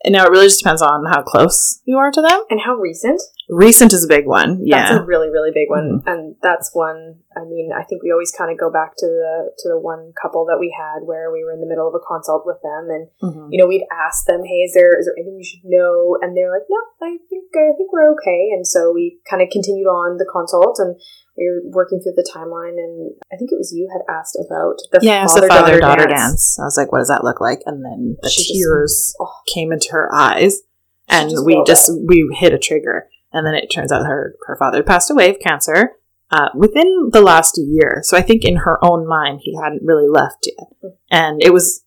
And 0.05 0.13
now 0.13 0.25
it 0.25 0.29
really 0.29 0.45
just 0.45 0.59
depends 0.59 0.81
on 0.83 1.05
how 1.09 1.23
close 1.23 1.81
you 1.85 1.97
are 1.97 2.11
to 2.11 2.21
them. 2.21 2.39
And 2.51 2.61
how 2.61 2.75
recent? 2.75 3.19
Recent 3.49 3.93
is 3.93 4.05
a 4.05 4.07
big 4.07 4.27
one. 4.27 4.59
Yeah. 4.61 4.89
That's 4.93 5.01
a 5.01 5.03
really, 5.03 5.29
really 5.29 5.49
big 5.51 5.69
one, 5.69 6.03
and 6.05 6.35
that's 6.43 6.69
one. 6.73 7.15
I 7.35 7.41
mean, 7.45 7.71
I 7.75 7.81
think 7.83 8.03
we 8.03 8.11
always 8.11 8.31
kind 8.31 8.51
of 8.51 8.59
go 8.59 8.69
back 8.69 8.93
to 8.97 9.05
the 9.07 9.51
to 9.57 9.69
the 9.69 9.79
one 9.79 10.13
couple 10.21 10.45
that 10.45 10.59
we 10.59 10.69
had 10.69 11.01
where 11.03 11.31
we 11.31 11.43
were 11.43 11.51
in 11.51 11.61
the 11.61 11.67
middle 11.67 11.87
of 11.87 11.95
a 11.95 12.03
consult 12.05 12.45
with 12.45 12.61
them, 12.61 12.89
and 12.93 13.07
Mhm. 13.23 13.47
you 13.49 13.57
know, 13.57 13.65
we'd 13.67 13.87
ask 13.91 14.27
them, 14.27 14.43
"Hey, 14.43 14.61
is 14.67 14.73
there 14.73 14.99
is 14.99 15.05
there 15.07 15.15
anything 15.17 15.35
we 15.35 15.43
should 15.43 15.65
know?" 15.65 16.15
And 16.21 16.37
they're 16.37 16.51
like, 16.51 16.67
"No, 16.69 16.77
I 17.01 17.17
think 17.29 17.45
I 17.55 17.73
think 17.75 17.91
we're 17.91 18.11
okay." 18.13 18.51
And 18.53 18.67
so 18.67 18.91
we 18.93 19.19
kind 19.29 19.41
of 19.41 19.49
continued 19.49 19.87
on 19.87 20.17
the 20.17 20.29
consult, 20.31 20.77
and 20.77 20.95
we 21.37 21.45
were 21.49 21.61
working 21.71 21.99
through 22.01 22.13
the 22.15 22.27
timeline. 22.33 22.77
And 22.77 23.11
I 23.31 23.37
think 23.37 23.51
it 23.51 23.57
was 23.57 23.71
you 23.75 23.89
had 23.91 24.01
asked 24.13 24.35
about 24.35 24.77
the 24.91 24.99
Yeah, 25.01 25.25
father 25.27 25.47
father 25.47 25.79
daughter 25.79 25.79
daughter 25.79 26.07
dance. 26.07 26.31
dance. 26.31 26.59
I 26.59 26.63
was 26.63 26.77
like, 26.77 26.91
what 26.91 26.99
does 26.99 27.09
that 27.09 27.23
look 27.23 27.39
like? 27.39 27.59
And 27.65 27.83
then 27.85 28.17
the 28.21 28.29
She 28.29 28.41
just- 28.43 28.53
tears 28.53 29.15
oh. 29.19 29.31
came 29.53 29.71
into 29.71 29.89
her 29.91 30.13
eyes, 30.13 30.61
and 31.07 31.29
just 31.29 31.45
we 31.45 31.63
just 31.65 31.91
we 32.07 32.27
hit 32.39 32.53
a 32.53 32.57
trigger. 32.59 33.07
And 33.33 33.45
then 33.45 33.53
it 33.55 33.67
turns 33.67 33.91
out 33.91 34.05
her 34.05 34.35
her 34.47 34.55
father 34.57 34.81
passed 34.83 35.11
away 35.11 35.29
of 35.29 35.39
cancer 35.39 35.91
uh, 36.31 36.49
within 36.55 37.09
the 37.11 37.21
last 37.21 37.57
year. 37.57 37.99
So 38.03 38.17
I 38.17 38.21
think 38.21 38.43
in 38.43 38.57
her 38.57 38.83
own 38.83 39.07
mind, 39.07 39.41
he 39.43 39.55
hadn't 39.61 39.83
really 39.83 40.07
left 40.07 40.47
yet, 40.47 40.67
Mm. 40.83 40.91
and 41.11 41.43
it 41.43 41.53
was 41.53 41.83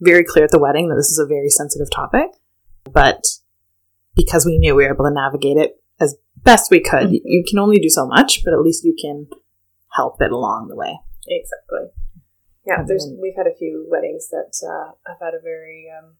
very 0.00 0.24
clear 0.24 0.44
at 0.44 0.50
the 0.50 0.58
wedding 0.58 0.88
that 0.88 0.96
this 0.96 1.10
is 1.10 1.18
a 1.18 1.26
very 1.26 1.48
sensitive 1.48 1.90
topic. 1.90 2.28
But 2.92 3.24
because 4.14 4.44
we 4.46 4.58
knew 4.58 4.74
we 4.74 4.84
were 4.84 4.92
able 4.92 5.06
to 5.06 5.10
navigate 5.10 5.56
it 5.56 5.80
as 6.04 6.16
best 6.50 6.70
we 6.70 6.80
could, 6.80 7.08
Mhm. 7.08 7.20
you 7.24 7.42
can 7.48 7.58
only 7.58 7.78
do 7.78 7.88
so 7.88 8.06
much, 8.06 8.44
but 8.44 8.52
at 8.52 8.60
least 8.60 8.84
you 8.84 8.94
can 9.04 9.28
help 9.98 10.20
it 10.20 10.30
along 10.32 10.68
the 10.68 10.76
way. 10.76 10.92
Exactly. 11.26 11.84
Yeah, 12.66 12.80
And 12.80 12.88
there's 12.88 13.06
then- 13.06 13.18
we've 13.20 13.36
had 13.36 13.46
a 13.46 13.54
few 13.54 13.86
weddings 13.90 14.28
that 14.28 14.52
uh, 14.72 14.92
have 15.06 15.20
had 15.20 15.34
a 15.34 15.40
very 15.40 15.90
um, 15.96 16.16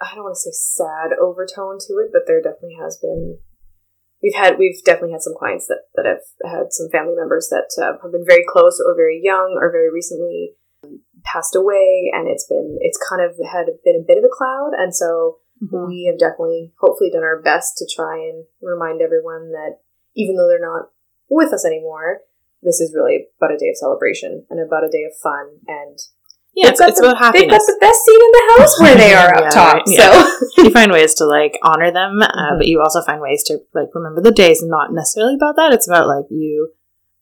I 0.00 0.14
don't 0.14 0.24
want 0.24 0.34
to 0.34 0.40
say 0.40 0.52
sad 0.52 1.12
overtone 1.18 1.78
to 1.86 1.92
it, 2.02 2.10
but 2.12 2.22
there 2.26 2.42
definitely 2.42 2.76
has 2.80 2.98
been. 2.98 3.38
We've 4.22 4.34
had 4.34 4.58
we've 4.58 4.82
definitely 4.84 5.12
had 5.12 5.22
some 5.22 5.34
clients 5.38 5.66
that 5.68 5.82
that 5.94 6.06
have 6.06 6.24
had 6.44 6.72
some 6.72 6.88
family 6.90 7.14
members 7.14 7.48
that 7.50 7.70
uh, 7.80 7.98
have 8.02 8.12
been 8.12 8.24
very 8.26 8.44
close 8.48 8.82
or 8.84 8.94
very 8.96 9.20
young 9.22 9.56
or 9.60 9.70
very 9.70 9.90
recently 9.92 10.56
passed 11.24 11.54
away, 11.54 12.10
and 12.12 12.28
it's 12.28 12.46
been 12.46 12.78
it's 12.80 12.98
kind 13.08 13.22
of 13.22 13.36
had 13.52 13.66
been 13.84 13.96
a 13.96 14.06
bit 14.06 14.18
of 14.18 14.24
a 14.24 14.32
cloud, 14.32 14.72
and 14.76 14.94
so 14.94 15.38
we 15.70 16.06
have 16.10 16.18
definitely 16.18 16.72
hopefully 16.80 17.10
done 17.10 17.22
our 17.22 17.40
best 17.40 17.76
to 17.78 17.86
try 17.94 18.18
and 18.18 18.44
remind 18.62 19.00
everyone 19.00 19.50
that 19.52 19.78
even 20.14 20.36
though 20.36 20.48
they're 20.48 20.60
not 20.60 20.90
with 21.28 21.52
us 21.52 21.64
anymore, 21.64 22.20
this 22.62 22.80
is 22.80 22.94
really 22.94 23.26
about 23.38 23.52
a 23.54 23.58
day 23.58 23.68
of 23.68 23.76
celebration 23.76 24.46
and 24.50 24.60
about 24.60 24.84
a 24.84 24.90
day 24.90 25.04
of 25.04 25.12
fun 25.22 25.58
and 25.68 25.98
Yeah, 26.54 26.70
it's, 26.70 26.80
it's 26.80 27.00
the- 27.00 27.10
about 27.10 27.32
They've 27.32 27.50
got 27.50 27.60
the 27.66 27.76
best 27.80 28.00
seat 28.04 28.22
in 28.22 28.32
the 28.32 28.44
house 28.56 28.80
where 28.80 28.94
they 28.96 29.12
are 29.20 29.32
Yeah, 29.34 29.46
up 29.48 29.52
top. 29.52 29.82
yeah. 29.86 30.22
So 30.54 30.62
you 30.62 30.70
find 30.70 30.92
ways 30.92 31.14
to 31.14 31.24
like 31.26 31.58
honor 31.62 31.90
them, 31.90 32.22
uh, 32.22 32.28
Mhm. 32.54 32.58
but 32.58 32.66
you 32.68 32.80
also 32.80 33.02
find 33.02 33.20
ways 33.20 33.42
to 33.44 33.58
like 33.74 33.88
remember 33.94 34.20
the 34.22 34.30
days. 34.32 34.62
and 34.62 34.70
Not 34.70 34.92
necessarily 34.92 35.34
about 35.34 35.56
that. 35.56 35.72
It's 35.72 35.88
about 35.88 36.06
like 36.06 36.26
you 36.30 36.72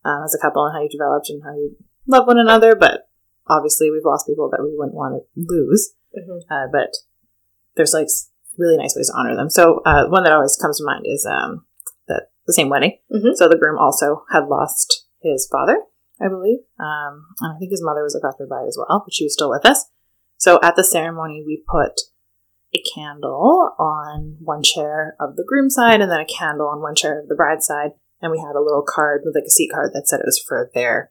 um, 0.05 0.23
as 0.25 0.35
a 0.35 0.39
couple 0.43 0.67
and 0.67 0.75
how 0.77 0.83
you 0.83 0.89
developed 0.89 1.31
and 1.31 1.43
how 1.43 1.55
you 1.55 1.77
love 2.07 2.27
one 2.27 2.39
another. 2.39 2.75
But 2.75 3.09
obviously, 3.49 3.91
we've 3.91 4.05
lost 4.05 4.27
people 4.27 4.51
that 4.51 4.63
we 4.63 4.75
wouldn't 4.77 4.95
want 4.97 5.15
to 5.15 5.27
lose. 5.37 5.95
Mhm. 6.17 6.41
Uh, 6.51 6.67
but 6.71 6.91
there's 7.77 7.95
like 7.95 8.09
really 8.59 8.77
nice 8.77 8.95
ways 8.97 9.09
to 9.09 9.15
honor 9.17 9.37
them. 9.37 9.51
So 9.51 9.81
uh, 9.85 10.07
one 10.09 10.25
that 10.25 10.33
always 10.33 10.57
comes 10.57 10.79
to 10.79 10.85
mind 10.85 11.05
is 11.07 11.27
um, 11.31 11.65
the 12.09 12.27
the 12.47 12.53
same 12.53 12.69
wedding. 12.69 12.99
Mhm. 13.13 13.35
So 13.35 13.49
the 13.49 13.59
groom 13.59 13.79
also 13.79 14.25
had 14.33 14.49
lost 14.49 15.07
his 15.21 15.47
father, 15.51 15.79
I 16.21 16.29
believe, 16.29 16.59
um, 16.79 17.27
and 17.41 17.55
I 17.55 17.59
think 17.59 17.71
his 17.71 17.83
mother 17.83 18.03
was 18.03 18.15
affected 18.15 18.49
by 18.49 18.63
it 18.63 18.69
as 18.69 18.77
well, 18.79 19.03
but 19.05 19.15
she 19.15 19.25
was 19.25 19.33
still 19.35 19.51
with 19.51 19.65
us. 19.65 19.87
So 20.37 20.59
at 20.63 20.77
the 20.77 20.85
ceremony, 20.85 21.43
we 21.47 21.63
put 21.69 22.01
a 22.75 22.83
candle 22.95 23.75
on 23.79 24.39
one 24.41 24.63
chair 24.63 25.15
of 25.21 25.37
the 25.37 25.45
groom 25.47 25.71
side, 25.71 26.01
and 26.01 26.11
then 26.11 26.21
a 26.21 26.27
candle 26.27 26.69
on 26.69 26.81
one 26.81 26.95
chair 26.95 27.21
of 27.21 27.29
the 27.29 27.35
bride 27.35 27.63
side, 27.63 27.93
and 28.21 28.33
we 28.33 28.39
had 28.39 28.57
a 28.57 28.61
little 28.63 28.83
card 28.87 29.23
with 29.25 29.35
like 29.35 29.45
a 29.47 29.51
seat 29.51 29.71
card 29.73 29.93
that 29.95 30.09
said 30.09 30.21
it 30.21 30.27
was 30.27 30.41
for 30.41 30.71
their 30.75 31.11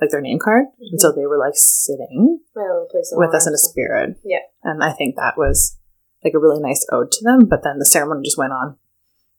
like 0.00 0.10
their 0.10 0.22
name 0.22 0.38
card, 0.38 0.64
and 0.80 0.98
so 1.00 1.12
they 1.12 1.26
were 1.26 1.38
like 1.38 1.56
sitting 1.56 2.40
with 3.12 3.34
us 3.34 3.46
in 3.46 3.52
a 3.52 3.58
spirit. 3.58 4.16
Yeah. 4.24 4.38
And 4.64 4.82
I 4.82 4.92
think 4.92 5.16
that 5.16 5.36
was 5.36 5.76
like 6.24 6.34
a 6.34 6.38
really 6.38 6.60
nice 6.60 6.86
ode 6.92 7.10
to 7.12 7.24
them. 7.24 7.46
But 7.46 7.62
then 7.62 7.78
the 7.78 7.84
ceremony 7.86 8.22
just 8.24 8.38
went 8.38 8.52
on 8.52 8.76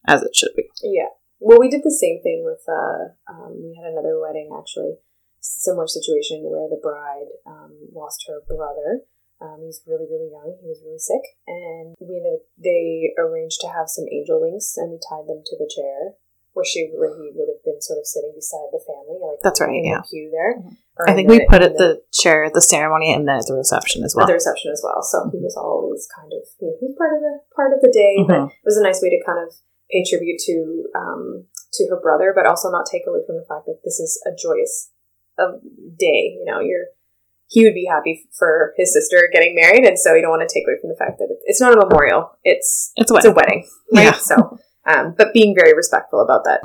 as 0.08 0.24
it 0.24 0.36
should 0.36 0.56
be. 0.56 0.70
Yeah. 0.84 1.10
Well, 1.40 1.60
we 1.60 1.70
did 1.70 1.82
the 1.84 1.92
same 1.92 2.22
thing 2.22 2.44
with. 2.46 2.62
Uh, 2.68 3.14
um, 3.32 3.64
we 3.64 3.76
had 3.76 3.92
another 3.92 4.20
wedding 4.20 4.50
actually, 4.58 4.94
similar 5.40 5.88
situation 5.88 6.44
where 6.44 6.70
the 6.70 6.80
bride 6.82 7.30
um, 7.46 7.74
lost 7.94 8.26
her 8.28 8.42
brother. 8.48 9.02
Um, 9.42 9.58
he 9.62 9.66
was 9.66 9.82
really, 9.88 10.06
really 10.06 10.30
young. 10.30 10.54
He 10.62 10.70
was 10.70 10.86
really 10.86 11.02
sick, 11.02 11.26
and 11.48 11.98
we 12.00 12.18
ended 12.18 12.34
up. 12.38 12.46
They 12.62 13.10
arranged 13.18 13.60
to 13.62 13.74
have 13.74 13.90
some 13.90 14.06
angel 14.12 14.40
wings, 14.40 14.76
and 14.78 14.92
we 14.92 15.00
tied 15.02 15.26
them 15.26 15.42
to 15.44 15.58
the 15.58 15.66
chair 15.66 16.14
where 16.54 16.66
she, 16.66 16.92
where 16.94 17.10
he 17.18 17.32
would 17.34 17.48
have 17.48 17.64
been 17.64 17.82
sort 17.82 17.98
of 17.98 18.06
sitting 18.06 18.34
beside 18.36 18.70
the 18.72 18.84
family, 18.86 19.18
like 19.18 19.40
That's 19.42 19.62
right, 19.62 19.72
in 19.72 19.86
yeah. 19.86 20.02
the 20.04 20.08
pew 20.12 20.30
there. 20.30 20.60
Mhm. 20.60 20.78
I 21.08 21.14
think 21.14 21.30
we 21.30 21.46
put 21.48 21.62
it 21.62 21.78
the 21.78 22.02
chair 22.14 22.44
at 22.44 22.54
the 22.54 22.62
ceremony 22.62 23.14
and 23.14 23.28
then 23.28 23.38
at 23.38 23.46
the 23.48 23.54
reception 23.56 24.04
as 24.04 24.14
well. 24.16 24.26
at 24.26 24.28
the 24.28 24.34
reception 24.34 24.72
as 24.72 24.82
well. 24.84 25.02
So 25.02 25.30
he 25.32 25.40
was 25.40 25.56
always 25.58 26.08
kind 26.16 26.32
of 26.34 26.44
you 26.60 26.68
know 26.68 26.76
he 26.80 26.86
was 26.88 26.96
part 26.98 27.14
of 27.16 27.22
the 27.22 27.40
part 27.56 27.74
of 27.74 27.82
the 27.82 27.92
day, 27.92 28.24
but 28.28 28.40
Mhm. 28.40 28.48
it 28.50 28.66
was 28.66 28.78
a 28.78 28.84
nice 28.84 29.02
way 29.02 29.10
to 29.10 29.24
kind 29.26 29.40
of 29.40 29.54
pay 29.92 30.04
tribute 30.08 30.40
to 30.48 30.86
um, 30.96 31.46
to 31.74 31.88
her 31.90 32.00
brother, 32.02 32.34
but 32.36 32.46
also 32.46 32.70
not 32.70 32.86
take 32.86 33.04
away 33.08 33.20
from 33.26 33.36
the 33.38 33.46
fact 33.48 33.66
that 33.66 33.80
this 33.84 34.00
is 34.00 34.22
a 34.26 34.32
joyous 34.36 34.92
uh, 35.40 35.58
day. 35.98 36.36
You 36.40 36.46
know, 36.46 36.60
you're 36.60 36.88
he 37.48 37.66
would 37.66 37.74
be 37.74 37.86
happy 37.86 38.30
for 38.38 38.74
his 38.78 38.94
sister 38.94 39.28
getting 39.34 39.56
married, 39.56 39.84
and 39.86 40.00
so 40.00 40.14
you 40.14 40.22
don't 40.22 40.32
want 40.32 40.48
to 40.48 40.54
take 40.54 40.64
away 40.68 40.80
from 40.80 40.90
the 40.90 40.96
fact 40.96 41.20
that 41.20 41.28
it's 41.46 41.60
not 41.60 41.74
a 41.74 41.78
memorial; 41.78 42.32
it's 42.44 42.92
It's 42.96 43.12
a 43.12 43.16
it's 43.16 43.26
a 43.26 43.32
wedding. 43.32 43.68
wedding, 43.68 43.70
right? 43.94 44.04
Yeah. 44.06 44.12
So, 44.14 44.58
um, 44.88 45.16
but 45.18 45.34
being 45.34 45.54
very 45.56 45.74
respectful 45.74 46.22
about 46.22 46.44
that. 46.46 46.62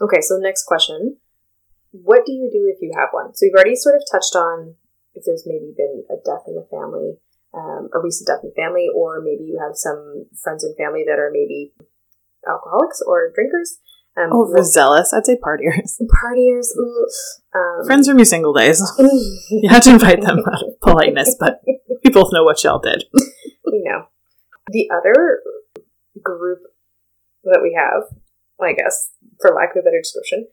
Okay, 0.00 0.20
so 0.20 0.36
next 0.38 0.64
question: 0.64 1.16
What 2.02 2.26
do 2.26 2.32
you 2.32 2.50
do 2.52 2.68
if 2.68 2.82
you 2.82 2.92
have 2.96 3.08
one? 3.12 3.34
So 3.34 3.46
we've 3.46 3.54
already 3.54 3.76
sort 3.76 3.96
of 3.96 4.02
touched 4.10 4.36
on 4.36 4.74
if 5.14 5.24
there's 5.24 5.44
maybe 5.46 5.72
been 5.76 6.04
a 6.10 6.16
death 6.24 6.44
in 6.46 6.54
the 6.54 6.66
family, 6.70 7.16
um, 7.54 7.88
a 7.94 7.98
recent 7.98 8.28
death 8.28 8.44
in 8.44 8.50
the 8.50 8.60
family, 8.60 8.88
or 8.94 9.20
maybe 9.20 9.44
you 9.44 9.58
have 9.58 9.76
some 9.76 10.26
friends 10.42 10.62
and 10.62 10.76
family 10.76 11.04
that 11.06 11.18
are 11.18 11.30
maybe 11.32 11.72
alcoholics 12.46 13.00
or 13.06 13.32
drinkers. 13.34 13.78
Um, 14.16 14.32
Overzealous. 14.32 15.12
I'd 15.12 15.26
say 15.26 15.36
partiers. 15.36 16.00
partiers, 16.24 16.68
um, 17.54 17.86
Friends 17.86 18.08
from 18.08 18.18
your 18.18 18.24
single 18.24 18.52
days. 18.52 18.80
You 19.50 19.68
had 19.68 19.82
to 19.82 19.90
invite 19.90 20.20
them 20.20 20.38
out 20.40 20.62
of 20.62 20.80
politeness, 20.80 21.36
but 21.38 21.60
we 22.04 22.10
both 22.10 22.30
know 22.32 22.44
what 22.44 22.62
y'all 22.64 22.78
did. 22.78 23.04
we 23.14 23.82
know. 23.84 24.06
The 24.68 24.90
other 24.90 25.40
group 26.22 26.60
that 27.44 27.60
we 27.62 27.78
have, 27.78 28.02
I 28.60 28.72
guess, 28.72 29.10
for 29.40 29.54
lack 29.54 29.70
of 29.70 29.80
a 29.80 29.82
better 29.82 30.00
description, 30.00 30.48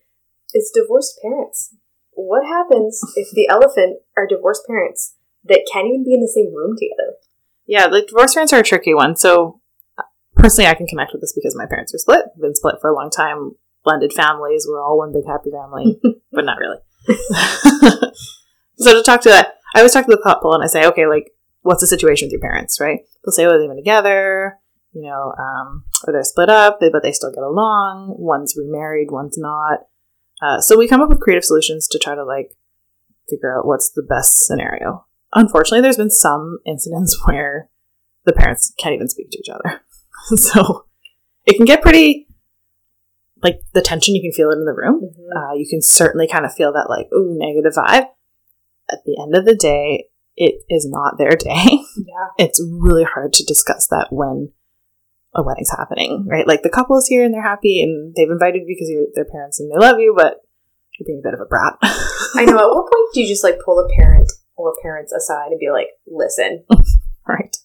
is 0.53 0.72
divorced 0.74 1.19
parents. 1.22 1.75
What 2.12 2.45
happens 2.45 3.01
if 3.15 3.29
the 3.33 3.48
elephant 3.50 4.00
are 4.15 4.27
divorced 4.27 4.63
parents 4.67 5.15
that 5.45 5.67
can't 5.72 5.88
even 5.88 6.03
be 6.03 6.13
in 6.13 6.22
the 6.22 6.27
same 6.27 6.53
room 6.53 6.75
together? 6.77 7.17
Yeah, 7.65 7.86
like 7.86 8.07
divorced 8.07 8.36
parents 8.36 8.53
are 8.53 8.60
a 8.60 8.63
tricky 8.63 8.93
one. 8.93 9.15
So 9.15 9.62
uh, 9.98 10.03
personally, 10.36 10.69
I 10.69 10.75
can 10.75 10.88
connect 10.88 11.12
with 11.12 11.22
this 11.22 11.33
because 11.33 11.55
my 11.57 11.65
parents 11.65 11.93
were 11.93 12.00
split. 12.00 12.25
Been 12.39 12.55
split 12.55 12.75
for 12.81 12.89
a 12.89 12.95
long 12.95 13.10
time. 13.10 13.51
Blended 13.83 14.13
families. 14.13 14.65
We're 14.69 14.83
all 14.83 14.98
one 14.98 15.12
big 15.12 15.25
happy 15.27 15.51
family, 15.51 16.00
but 16.31 16.45
not 16.45 16.57
really. 16.57 16.77
so 18.77 18.93
to 18.93 19.03
talk 19.03 19.22
to 19.22 19.29
that, 19.29 19.55
I 19.75 19.79
always 19.79 19.91
talk 19.91 20.05
to 20.05 20.15
the 20.15 20.22
couple 20.22 20.53
and 20.53 20.63
I 20.63 20.67
say, 20.67 20.86
okay, 20.88 21.07
like, 21.07 21.31
what's 21.62 21.81
the 21.81 21.88
situation 21.88 22.27
with 22.27 22.33
your 22.33 22.41
parents, 22.41 22.79
right? 22.79 23.00
They'll 23.24 23.31
say, 23.31 23.45
oh, 23.45 23.57
they've 23.57 23.67
been 23.67 23.77
together, 23.77 24.60
you 24.93 25.01
know, 25.01 25.33
um, 25.38 25.86
or 26.05 26.13
they're 26.13 26.24
split 26.24 26.50
up, 26.50 26.79
but 26.79 27.03
they 27.03 27.12
still 27.12 27.31
get 27.31 27.43
along. 27.43 28.15
One's 28.17 28.55
remarried, 28.57 29.12
one's 29.12 29.38
not. 29.38 29.79
Uh, 30.43 30.59
so 30.59 30.77
we 30.77 30.88
come 30.88 31.01
up 31.01 31.09
with 31.09 31.21
creative 31.21 31.45
solutions 31.45 31.88
to 31.88 32.00
try 32.00 32.15
to 32.15 32.23
like 32.23 32.55
figure 33.29 33.57
out 33.57 33.65
what's 33.65 33.91
the 33.91 34.03
best 34.03 34.45
scenario. 34.45 35.05
Unfortunately, 35.33 35.81
there's 35.81 35.97
been 35.97 36.09
some 36.09 36.59
incidents 36.65 37.17
where 37.25 37.69
the 38.25 38.33
parents 38.33 38.73
can't 38.77 38.93
even 38.93 39.07
speak 39.07 39.29
to 39.31 39.39
each 39.39 39.50
other. 39.50 39.81
so 40.35 40.85
it 41.45 41.55
can 41.55 41.65
get 41.65 41.81
pretty 41.81 42.27
like 43.41 43.59
the 43.73 43.81
tension 43.81 44.15
you 44.15 44.21
can 44.21 44.31
feel 44.31 44.50
it 44.50 44.57
in 44.57 44.65
the 44.65 44.73
room. 44.73 45.01
Uh, 45.35 45.53
you 45.53 45.67
can 45.69 45.81
certainly 45.81 46.27
kind 46.27 46.45
of 46.45 46.53
feel 46.53 46.71
that 46.73 46.89
like 46.89 47.07
ooh 47.13 47.35
negative 47.38 47.73
vibe. 47.73 48.07
At 48.91 49.00
the 49.05 49.17
end 49.21 49.35
of 49.35 49.45
the 49.45 49.55
day, 49.55 50.05
it 50.35 50.55
is 50.69 50.88
not 50.89 51.17
their 51.17 51.31
day. 51.38 51.65
yeah. 51.97 52.27
it's 52.38 52.62
really 52.69 53.03
hard 53.03 53.33
to 53.33 53.45
discuss 53.45 53.88
that 53.88 54.07
when 54.12 54.51
a 55.36 55.44
wedding's 55.44 55.72
happening, 55.72 56.25
right? 56.28 56.48
Like 56.48 56.62
the 56.62 56.70
couple 56.70 56.98
is 56.98 57.08
here 57.08 57.24
and 57.24 57.34
they're 57.34 57.42
happy 57.42 57.82
and 57.82 58.13
they've 58.16 58.30
invited 58.30 58.63
you 58.66 58.75
because 58.75 58.90
you're 58.90 59.08
their 59.16 59.25
parents 59.32 59.60
and 59.60 59.72
they 59.72 59.78
love 59.78 60.00
you, 60.00 60.13
but 60.16 60.42
you're 61.00 61.08
being 61.08 61.22
a 61.24 61.28
bit 61.28 61.34
of 61.34 61.42
a 61.42 61.46
brat. 61.46 61.75
I 62.36 62.46
know. 62.46 62.58
At 62.58 62.70
what 62.75 62.92
point 62.92 63.10
do 63.13 63.22
you 63.22 63.28
just 63.28 63.44
like 63.44 63.58
pull 63.66 63.80
a 63.80 63.90
parent 63.96 64.32
or 64.56 64.74
parents 64.82 65.12
aside 65.12 65.48
and 65.52 65.60
be 65.60 65.72
like, 65.72 65.88
listen, 66.08 66.63
right? 67.28 67.56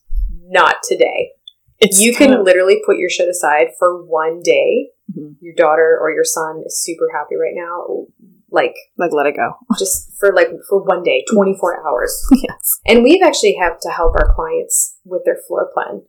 not 0.50 0.76
today. 0.82 1.32
It's 1.78 2.00
you 2.00 2.14
can 2.14 2.32
of- 2.34 2.44
literally 2.44 2.80
put 2.86 2.96
your 2.96 3.10
shit 3.10 3.28
aside 3.28 3.68
for 3.78 4.04
one 4.04 4.40
day. 4.42 4.90
Mhm. 5.16 5.36
Your 5.40 5.54
daughter 5.54 5.98
or 6.00 6.10
your 6.10 6.24
son 6.24 6.62
is 6.66 6.82
super 6.82 7.08
happy 7.14 7.36
right 7.36 7.54
now. 7.54 8.06
Like, 8.50 8.74
like 8.96 9.12
let 9.12 9.26
it 9.26 9.36
go. 9.36 9.52
just 9.78 10.10
for 10.18 10.32
like 10.32 10.48
for 10.68 10.82
one 10.82 11.02
day, 11.02 11.22
24 11.30 11.86
hours. 11.86 12.26
yes. 12.32 12.80
And 12.86 13.02
we've 13.02 13.22
actually 13.22 13.56
had 13.60 13.78
to 13.82 13.90
help 13.90 14.14
our 14.14 14.34
clients 14.34 14.96
with 15.04 15.22
their 15.26 15.36
floor 15.46 15.70
plan 15.74 16.02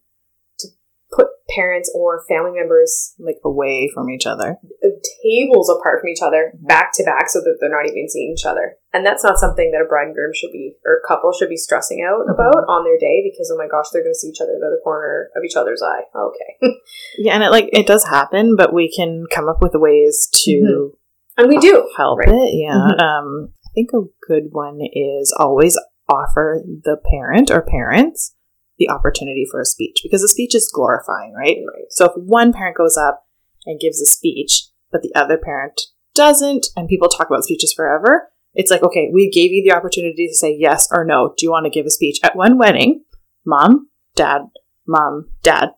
put 1.11 1.27
parents 1.55 1.91
or 1.95 2.23
family 2.29 2.51
members 2.53 3.15
Like 3.17 3.37
away 3.43 3.89
from 3.93 4.09
each 4.09 4.25
other. 4.27 4.57
uh, 4.83 4.87
tables 5.23 5.67
apart 5.69 6.01
from 6.01 6.09
each 6.09 6.21
other, 6.21 6.53
back 6.61 6.91
to 6.95 7.03
back, 7.03 7.29
so 7.29 7.39
that 7.39 7.57
they're 7.59 7.69
not 7.71 7.89
even 7.89 8.07
seeing 8.07 8.31
each 8.37 8.45
other. 8.45 8.75
And 8.93 9.05
that's 9.05 9.23
not 9.23 9.39
something 9.39 9.71
that 9.71 9.81
a 9.81 9.85
bride 9.87 10.07
and 10.07 10.15
groom 10.15 10.31
should 10.33 10.51
be, 10.51 10.75
or 10.85 11.01
couple 11.07 11.31
should 11.33 11.49
be 11.49 11.57
stressing 11.57 12.01
out 12.07 12.27
Mhm. 12.27 12.33
about 12.33 12.63
on 12.67 12.83
their 12.83 12.97
day 12.99 13.21
because, 13.23 13.51
oh 13.53 13.57
my 13.57 13.67
gosh, 13.67 13.89
they're 13.91 14.03
going 14.03 14.13
to 14.13 14.19
see 14.19 14.27
each 14.29 14.41
other 14.41 14.53
of 14.53 14.59
the 14.61 14.81
corner 14.83 15.29
of 15.35 15.43
each 15.43 15.55
other's 15.55 15.81
eye. 15.81 16.03
Okay. 16.15 16.57
Yeah, 17.17 17.33
and 17.33 17.43
it 17.43 17.49
like 17.51 17.69
it 17.73 17.87
does 17.87 18.05
happen, 18.05 18.55
but 18.55 18.73
we 18.73 18.91
can 18.93 19.25
come 19.33 19.49
up 19.49 19.61
with 19.61 19.71
ways 19.73 20.29
to 20.45 20.91
and 21.37 21.47
we 21.49 21.57
do. 21.57 21.89
help 21.97 22.19
Right. 22.19 22.29
it. 22.29 22.53
Yeah. 22.53 22.75
Um, 22.99 23.53
I 23.65 23.69
think 23.73 23.89
a 23.93 24.01
good 24.27 24.49
one 24.51 24.79
is 24.93 25.33
always 25.37 25.77
offer 26.07 26.61
the 26.65 26.97
parent 27.11 27.51
or 27.51 27.61
parents 27.61 28.35
the 28.79 28.89
opportunity 28.89 29.45
for 29.49 29.59
a 29.59 29.65
speech 29.65 29.99
because 30.01 30.21
the 30.21 30.29
speech 30.29 30.55
is 30.55 30.71
glorifying, 30.73 31.33
right? 31.33 31.57
Right. 31.67 31.85
So 31.91 32.05
if 32.05 32.11
one 32.15 32.53
parent 32.53 32.77
goes 32.77 32.97
up 32.97 33.27
and 33.65 33.79
gives 33.79 34.01
a 34.01 34.05
speech, 34.05 34.69
but 34.91 35.01
the 35.01 35.13
other 35.13 35.37
parent 35.37 35.79
doesn't, 36.15 36.67
and 36.75 36.87
people 36.87 37.09
talk 37.09 37.27
about 37.27 37.43
speeches 37.43 37.73
forever, 37.73 38.29
it's 38.53 38.71
like, 38.71 38.81
okay, 38.81 39.09
we 39.13 39.29
gave 39.29 39.51
you 39.51 39.63
the 39.63 39.75
opportunity 39.75 40.27
to 40.27 40.33
say 40.33 40.55
yes 40.57 40.87
or 40.91 41.05
no. 41.05 41.33
Do 41.37 41.45
you 41.45 41.51
want 41.51 41.65
to 41.65 41.69
give 41.69 41.85
a 41.85 41.91
speech? 41.91 42.19
At 42.23 42.35
one 42.35 42.57
wedding, 42.57 43.03
mom, 43.45 43.89
dad, 44.15 44.43
mom, 44.87 45.29
dad, 45.43 45.69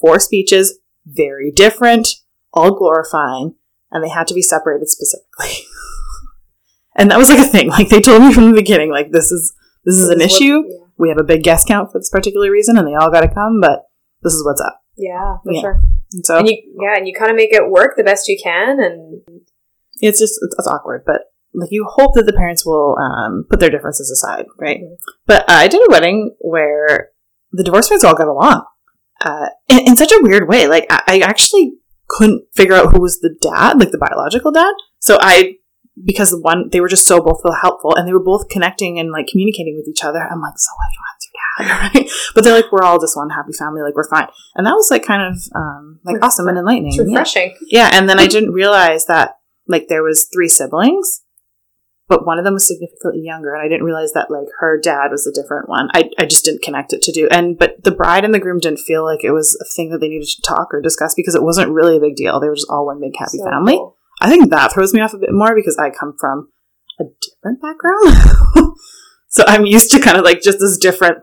four 0.00 0.20
speeches, 0.20 0.78
very 1.06 1.50
different, 1.50 2.08
all 2.52 2.76
glorifying, 2.76 3.54
and 3.90 4.04
they 4.04 4.10
had 4.10 4.26
to 4.26 4.34
be 4.34 4.42
separated 4.42 4.88
specifically. 4.88 5.64
and 6.96 7.10
that 7.10 7.18
was 7.18 7.30
like 7.30 7.38
a 7.38 7.44
thing. 7.44 7.68
Like 7.68 7.88
they 7.88 8.00
told 8.00 8.22
me 8.22 8.34
from 8.34 8.48
the 8.50 8.56
beginning, 8.56 8.90
like 8.90 9.10
this 9.10 9.32
is 9.32 9.54
this 9.84 9.96
is 9.96 10.08
an 10.08 10.20
issue. 10.20 10.64
We 10.98 11.08
have 11.08 11.18
a 11.18 11.24
big 11.24 11.42
guest 11.42 11.66
count 11.68 11.92
for 11.92 11.98
this 11.98 12.10
particular 12.10 12.50
reason, 12.50 12.76
and 12.76 12.86
they 12.86 12.94
all 12.94 13.10
got 13.10 13.20
to 13.22 13.28
come. 13.32 13.60
But 13.60 13.84
this 14.22 14.32
is 14.34 14.44
what's 14.44 14.60
up. 14.60 14.80
Yeah, 14.96 15.36
for 15.44 15.52
Yeah. 15.52 15.60
sure. 15.60 15.80
And 16.12 16.24
so 16.26 16.38
And 16.38 16.48
you, 16.48 16.56
yeah, 16.82 16.96
and 16.96 17.06
you 17.06 17.14
kind 17.14 17.30
of 17.30 17.36
make 17.36 17.52
it 17.52 17.70
work 17.70 17.94
the 17.96 18.02
best 18.04 18.28
you 18.28 18.38
can, 18.42 18.80
and 18.80 19.20
it's 20.00 20.18
just 20.20 20.38
it's, 20.42 20.54
it's 20.58 20.68
awkward 20.68 21.02
but 21.04 21.22
like 21.54 21.70
you 21.72 21.84
hope 21.88 22.14
that 22.14 22.24
the 22.24 22.32
parents 22.32 22.64
will 22.64 22.96
um, 23.00 23.44
put 23.50 23.58
their 23.58 23.68
differences 23.70 24.10
aside 24.12 24.46
right 24.58 24.78
Mhm. 24.80 24.96
but 25.26 25.44
i 25.48 25.66
did 25.66 25.80
a 25.80 25.90
wedding 25.90 26.36
where 26.38 27.08
the 27.50 27.64
divorce 27.64 27.88
parents 27.88 28.04
all 28.04 28.14
got 28.14 28.28
along 28.28 28.62
uh, 29.24 29.46
in, 29.68 29.80
in 29.88 29.96
such 29.96 30.12
a 30.12 30.20
weird 30.22 30.48
way 30.48 30.68
like 30.68 30.86
I, 30.88 31.02
I 31.08 31.18
actually 31.20 31.72
couldn't 32.08 32.44
figure 32.54 32.74
out 32.76 32.92
who 32.92 33.00
was 33.00 33.18
the 33.20 33.34
dad 33.40 33.80
like 33.80 33.90
the 33.90 33.98
biological 33.98 34.52
dad 34.52 34.72
so 35.00 35.18
i 35.20 35.54
because 36.04 36.30
the 36.30 36.40
one 36.40 36.68
they 36.70 36.80
were 36.80 36.88
just 36.88 37.06
so 37.06 37.20
both 37.20 37.40
helpful 37.60 37.94
and 37.96 38.06
they 38.06 38.12
were 38.12 38.22
both 38.22 38.48
connecting 38.48 38.98
and 38.98 39.10
like 39.12 39.26
communicating 39.26 39.76
with 39.76 39.88
each 39.88 40.04
other. 40.04 40.18
I'm 40.20 40.40
like, 40.40 40.54
so 40.56 40.70
what 40.76 40.88
what's 41.00 41.26
your 41.26 41.34
dad? 41.34 41.94
Right? 41.94 42.10
But 42.34 42.44
they're 42.44 42.54
like, 42.54 42.70
we're 42.72 42.82
all 42.82 43.00
just 43.00 43.16
one 43.16 43.30
happy 43.30 43.52
family, 43.58 43.82
like 43.82 43.94
we're 43.94 44.08
fine. 44.08 44.28
And 44.54 44.66
that 44.66 44.72
was 44.74 44.90
like 44.90 45.04
kind 45.04 45.22
of 45.22 45.36
um 45.54 46.00
like 46.04 46.22
awesome 46.22 46.48
and 46.48 46.58
enlightening. 46.58 46.88
It's 46.88 46.98
Yeah. 46.98 47.04
refreshing. 47.04 47.56
Yeah, 47.68 47.90
and 47.92 48.08
then 48.08 48.18
I 48.18 48.26
didn't 48.34 48.52
realize 48.52 49.06
that 49.06 49.36
like 49.66 49.88
there 49.88 50.02
was 50.02 50.28
three 50.32 50.48
siblings, 50.48 51.22
but 52.08 52.24
one 52.24 52.38
of 52.38 52.44
them 52.46 52.54
was 52.54 52.66
significantly 52.66 53.20
younger, 53.22 53.52
and 53.54 53.62
I 53.62 53.68
didn't 53.68 53.84
realize 53.84 54.12
that 54.12 54.30
like 54.30 54.46
her 54.60 54.80
dad 54.80 55.10
was 55.10 55.26
a 55.26 55.32
different 55.32 55.68
one. 55.68 55.88
I, 55.92 56.08
I 56.18 56.24
just 56.24 56.44
didn't 56.44 56.62
connect 56.62 56.94
it 56.94 57.02
to 57.02 57.12
do. 57.12 57.28
And 57.30 57.58
but 57.58 57.84
the 57.84 57.90
bride 57.90 58.24
and 58.24 58.32
the 58.32 58.38
groom 58.38 58.60
didn't 58.60 58.78
feel 58.80 59.04
like 59.04 59.24
it 59.24 59.32
was 59.32 59.58
a 59.60 59.66
thing 59.76 59.90
that 59.90 59.98
they 59.98 60.08
needed 60.08 60.28
to 60.28 60.42
talk 60.42 60.72
or 60.72 60.80
discuss 60.80 61.14
because 61.14 61.34
it 61.34 61.42
wasn't 61.42 61.70
really 61.70 61.98
a 61.98 62.00
big 62.00 62.16
deal. 62.16 62.40
They 62.40 62.48
were 62.48 62.54
just 62.54 62.70
all 62.70 62.86
one 62.86 62.98
big 63.00 63.12
happy 63.18 63.36
So 63.38 63.44
family. 63.44 63.74
cool. 63.74 63.97
I 64.20 64.28
think 64.28 64.50
that 64.50 64.72
throws 64.72 64.92
me 64.92 65.00
off 65.00 65.14
a 65.14 65.18
bit 65.18 65.30
more 65.32 65.54
because 65.54 65.78
I 65.78 65.90
come 65.90 66.14
from 66.18 66.48
a 67.00 67.04
different 67.20 67.60
background. 67.62 68.76
so 69.28 69.44
I'm 69.46 69.66
used 69.66 69.90
to 69.92 70.00
kind 70.00 70.16
of 70.16 70.24
like 70.24 70.42
just 70.42 70.58
this 70.58 70.78
different 70.78 71.18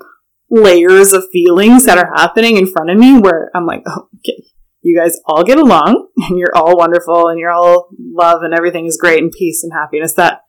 layers 0.50 1.12
of 1.12 1.26
feelings 1.32 1.86
that 1.86 1.98
are 1.98 2.12
happening 2.16 2.58
in 2.58 2.68
front 2.68 2.90
of 2.90 2.98
me 2.98 3.18
where 3.18 3.50
I'm 3.54 3.66
like, 3.66 3.84
oh, 3.88 4.08
okay, 4.20 4.44
you 4.82 4.98
guys 4.98 5.18
all 5.26 5.44
get 5.44 5.58
along 5.58 6.10
and 6.18 6.38
you're 6.38 6.56
all 6.56 6.78
wonderful 6.78 7.28
and 7.28 7.40
you're 7.40 7.52
all 7.52 7.90
love 8.00 8.44
and 8.44 8.54
everything 8.54 8.86
is 8.86 8.98
great 8.98 9.22
and 9.22 9.32
peace 9.32 9.64
and 9.64 9.74
happiness. 9.74 10.14
That 10.14 10.42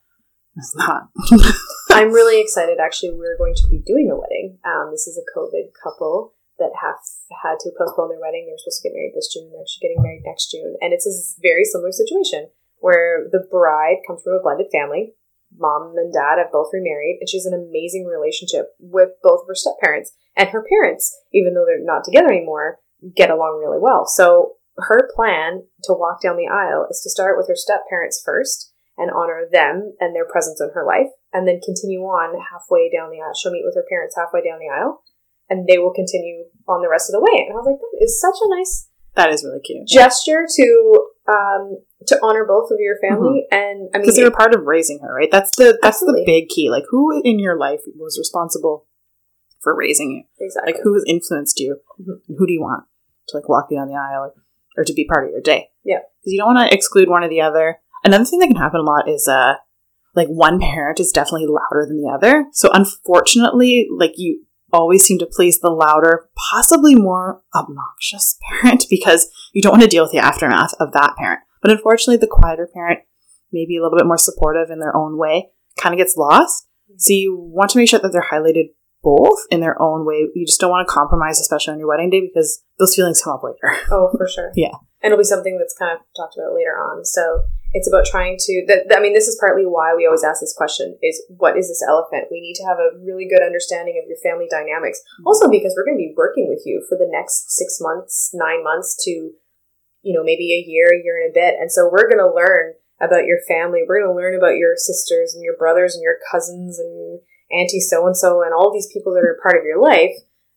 is 0.57 0.75
not. 0.77 1.09
I'm 1.91 2.13
really 2.13 2.41
excited. 2.41 2.79
Actually, 2.79 3.13
we're 3.13 3.39
going 3.39 3.55
to 3.57 3.69
be 3.71 3.83
doing 3.85 4.11
a 4.13 4.17
wedding. 4.17 4.59
Um, 4.65 4.91
this 4.93 5.07
is 5.07 5.19
a 5.19 5.39
COVID 5.39 5.71
couple 5.83 6.35
that 6.59 6.73
have 6.81 7.01
had 7.43 7.61
to 7.61 7.71
postpone 7.77 8.11
their 8.11 8.21
wedding. 8.21 8.47
They 8.47 8.53
were 8.53 8.63
supposed 8.63 8.83
to 8.83 8.89
get 8.89 8.97
married 8.97 9.13
this 9.15 9.33
June. 9.33 9.51
They're 9.53 9.61
actually 9.61 9.85
getting 9.85 10.03
married 10.03 10.25
next 10.25 10.51
June, 10.51 10.77
and 10.81 10.93
it's 10.93 11.07
a 11.07 11.15
very 11.41 11.65
similar 11.65 11.93
situation 11.93 12.49
where 12.79 13.29
the 13.33 13.45
bride 13.51 14.05
comes 14.07 14.23
from 14.23 14.35
a 14.35 14.43
blended 14.43 14.69
family. 14.73 15.15
Mom 15.57 15.95
and 15.97 16.13
dad 16.13 16.39
have 16.39 16.53
both 16.53 16.71
remarried, 16.73 17.19
and 17.21 17.29
she 17.29 17.39
has 17.39 17.47
an 17.47 17.55
amazing 17.55 18.05
relationship 18.05 18.75
with 18.79 19.11
both 19.23 19.43
of 19.43 19.49
her 19.49 19.55
step 19.55 19.75
parents 19.81 20.13
and 20.37 20.51
her 20.51 20.65
parents, 20.65 21.17
even 21.33 21.55
though 21.55 21.65
they're 21.65 21.81
not 21.81 22.05
together 22.05 22.29
anymore, 22.29 22.81
get 23.15 23.31
along 23.31 23.61
really 23.61 23.81
well. 23.81 24.05
So 24.07 24.57
her 24.77 25.09
plan 25.15 25.65
to 25.85 25.95
walk 25.95 26.21
down 26.21 26.37
the 26.37 26.53
aisle 26.53 26.87
is 26.91 27.01
to 27.03 27.11
start 27.11 27.39
with 27.39 27.49
her 27.49 27.57
step 27.57 27.89
parents 27.89 28.21
first 28.25 28.73
and 28.99 29.11
honor 29.11 29.45
them 29.51 29.95
and 30.01 30.15
their 30.15 30.27
presence 30.27 30.61
in 30.61 30.71
her 30.75 30.85
life, 30.85 31.13
and 31.33 31.47
then 31.47 31.61
continue 31.65 32.01
on 32.01 32.37
halfway 32.51 32.91
down 32.91 33.11
the 33.11 33.21
aisle. 33.21 33.35
She'll 33.37 33.53
meet 33.53 33.65
with 33.65 33.77
her 33.77 33.85
parents 33.89 34.17
halfway 34.17 34.43
down 34.43 34.59
the 34.59 34.73
aisle, 34.73 35.03
and 35.49 35.67
they 35.67 35.79
will 35.79 35.93
continue 35.93 36.45
on 36.69 36.83
the 36.83 36.89
rest 36.89 37.09
of 37.11 37.13
the 37.15 37.21
way. 37.21 37.47
And 37.47 37.53
I 37.55 37.57
was 37.57 37.67
like, 37.67 37.79
that 37.79 38.05
is 38.05 38.21
such 38.21 38.37
a 38.43 38.49
nice 38.57 38.89
That 39.15 39.31
is 39.31 39.45
really 39.45 39.61
cute. 39.61 39.87
gesture 39.89 40.47
to 40.57 41.07
um, 41.29 41.79
to 42.07 42.19
honor 42.23 42.45
both 42.47 42.71
of 42.71 42.79
your 42.79 42.97
family. 43.01 43.47
And 43.51 43.89
I 43.95 43.99
mean, 43.99 44.03
Because 44.03 44.17
they 44.17 44.25
were 44.25 44.31
part 44.31 44.55
of 44.55 44.63
raising 44.65 45.01
her, 45.01 45.13
right? 45.13 45.31
That's 45.31 45.55
the 45.57 45.79
that's 45.83 45.97
Absolutely. 46.03 46.25
the 46.25 46.27
big 46.41 46.49
key. 46.49 46.71
Like 46.71 46.85
who 46.91 47.21
in 47.25 47.39
your 47.39 47.57
life 47.59 47.81
was 47.97 48.19
responsible 48.19 48.87
for 49.63 49.75
raising 49.75 50.11
you? 50.13 50.23
exactly. 50.45 50.73
Like 50.75 50.83
who 50.83 50.95
has 50.95 51.05
influenced 51.07 51.59
you? 51.59 51.79
Mhm. 52.01 52.21
And 52.29 52.37
who 52.39 52.47
do 52.47 52.53
you 52.53 52.61
want 52.61 52.85
to 53.29 53.37
like 53.37 53.49
walk 53.49 53.67
you 53.71 53.77
down 53.79 53.89
the 53.89 53.95
aisle 53.95 54.31
or, 54.31 54.35
or 54.77 54.85
to 54.85 54.93
be 54.93 55.05
part 55.07 55.25
of 55.27 55.31
your 55.33 55.41
day? 55.41 55.71
Yeah. 55.85 55.99
Because 56.21 56.33
you 56.33 56.39
don't 56.39 56.55
want 56.55 56.71
to 56.71 56.75
exclude 56.77 57.09
one 57.09 57.25
or 57.25 57.29
the 57.29 57.41
other. 57.41 57.79
Another 58.05 58.25
thing 58.25 58.39
that 58.41 58.47
can 58.49 58.57
happen 58.57 58.81
a 58.81 58.85
lot 58.85 59.09
is 59.09 59.27
uh 59.27 59.55
like 60.15 60.29
one 60.29 60.61
parent 60.61 60.99
is 61.01 61.11
definitely 61.13 61.47
louder 61.47 61.85
than 61.87 62.01
the 62.01 62.09
other. 62.09 62.47
So 62.53 62.71
unfortunately, 62.73 63.89
like 63.95 64.13
you 64.17 64.46
always 64.77 65.05
seem 65.05 65.19
to 65.19 65.27
please 65.27 65.61
the 65.61 65.71
louder, 65.71 66.29
possibly 66.51 66.95
more 66.95 67.43
obnoxious 67.55 68.39
parent 68.63 68.87
because 68.91 69.29
you 69.53 69.63
don't 69.63 69.73
want 69.73 69.83
to 69.83 69.89
deal 69.89 70.05
with 70.05 70.13
the 70.13 70.19
aftermath 70.19 70.75
of 70.79 70.93
that 70.93 71.17
parent. 71.17 71.41
But 71.63 71.71
unfortunately, 71.71 72.19
the 72.19 72.27
quieter 72.27 72.69
parent, 72.73 73.01
maybe 73.53 73.77
a 73.77 73.83
little 73.83 73.99
bit 73.99 74.07
more 74.07 74.19
supportive 74.19 74.71
in 74.71 74.79
their 74.79 74.97
own 74.97 75.17
way, 75.19 75.51
kind 75.79 75.95
of 75.95 75.99
gets 75.99 76.17
lost. 76.17 76.69
So 76.99 77.13
you 77.13 77.37
want 77.37 77.71
to 77.71 77.79
make 77.79 77.89
sure 77.89 77.99
that 78.01 78.13
they're 78.13 78.23
highlighted 78.23 78.71
both 79.03 79.39
in 79.51 79.61
their 79.61 79.81
own 79.81 80.05
way. 80.05 80.29
You 80.35 80.47
just 80.47 80.61
don't 80.61 80.71
want 80.71 80.87
to 80.87 80.93
compromise, 80.93 81.41
especially 81.41 81.73
on 81.75 81.79
your 81.79 81.89
wedding 81.89 82.11
day, 82.11 82.21
because 82.21 82.63
those 82.79 82.95
feelings 82.95 83.23
come 83.23 83.35
up 83.35 83.43
later. 83.43 83.77
Oh, 83.91 84.11
for 84.17 84.29
sure. 84.29 84.53
Yeah. 84.57 84.73
And 85.03 85.13
it'll 85.13 85.21
be 85.21 85.29
something 85.29 85.59
that's 85.59 85.77
kind 85.77 85.93
of 85.93 86.01
talked 86.17 86.37
about 86.37 86.55
later 86.55 86.75
on. 86.75 87.05
So 87.05 87.45
it's 87.73 87.89
about 87.89 88.07
trying 88.07 88.37
to, 88.41 88.65
that, 88.69 88.89
I 88.97 89.01
mean, 89.01 89.13
this 89.13 89.29
is 89.29 89.37
partly 89.39 89.65
why 89.65 89.95
we 89.95 90.07
always 90.07 90.25
ask 90.25 90.41
this 90.41 90.57
question 90.57 90.97
is 91.03 91.23
what 91.29 91.59
is 91.59 91.69
this 91.69 91.85
elephant? 91.87 92.33
We 92.33 92.41
need 92.41 92.57
to 92.57 92.67
have 92.67 92.79
a 92.79 92.97
really 93.05 93.29
good 93.29 93.45
understanding 93.45 94.01
of 94.01 94.09
your 94.09 94.17
family 94.25 94.49
dynamics. 94.49 95.01
Mm-hmm. 95.01 95.27
Also 95.27 95.51
because 95.51 95.77
we're 95.77 95.85
going 95.85 96.01
to 96.01 96.09
be 96.09 96.17
working 96.17 96.49
with 96.49 96.65
you 96.65 96.85
for 96.89 96.97
the 96.97 97.09
next 97.11 97.53
six 97.53 97.79
months, 97.81 98.33
nine 98.33 98.65
months 98.65 98.97
to, 99.05 99.37
you 100.01 100.15
know, 100.17 100.25
maybe 100.25 100.57
a 100.57 100.65
year, 100.65 100.89
a 100.89 101.03
year 101.05 101.21
and 101.21 101.31
a 101.31 101.37
bit. 101.37 101.61
And 101.61 101.71
so 101.71 101.91
we're 101.93 102.09
going 102.09 102.23
to 102.23 102.33
learn 102.33 102.75
about 103.01 103.29
your 103.29 103.45
family. 103.47 103.85
We're 103.85 104.01
going 104.01 104.13
to 104.13 104.17
learn 104.17 104.35
about 104.35 104.57
your 104.57 104.73
sisters 104.77 105.35
and 105.35 105.45
your 105.45 105.57
brothers 105.57 105.95
and 105.95 106.03
your 106.03 106.17
cousins 106.33 106.79
and 106.79 107.21
auntie 107.51 107.81
so 107.81 108.07
and 108.07 108.17
so 108.17 108.43
and 108.43 108.53
all 108.53 108.73
these 108.73 108.91
people 108.93 109.15
that 109.15 109.23
are 109.23 109.39
part 109.43 109.59
of 109.59 109.65
your 109.65 109.81
life 109.81 110.17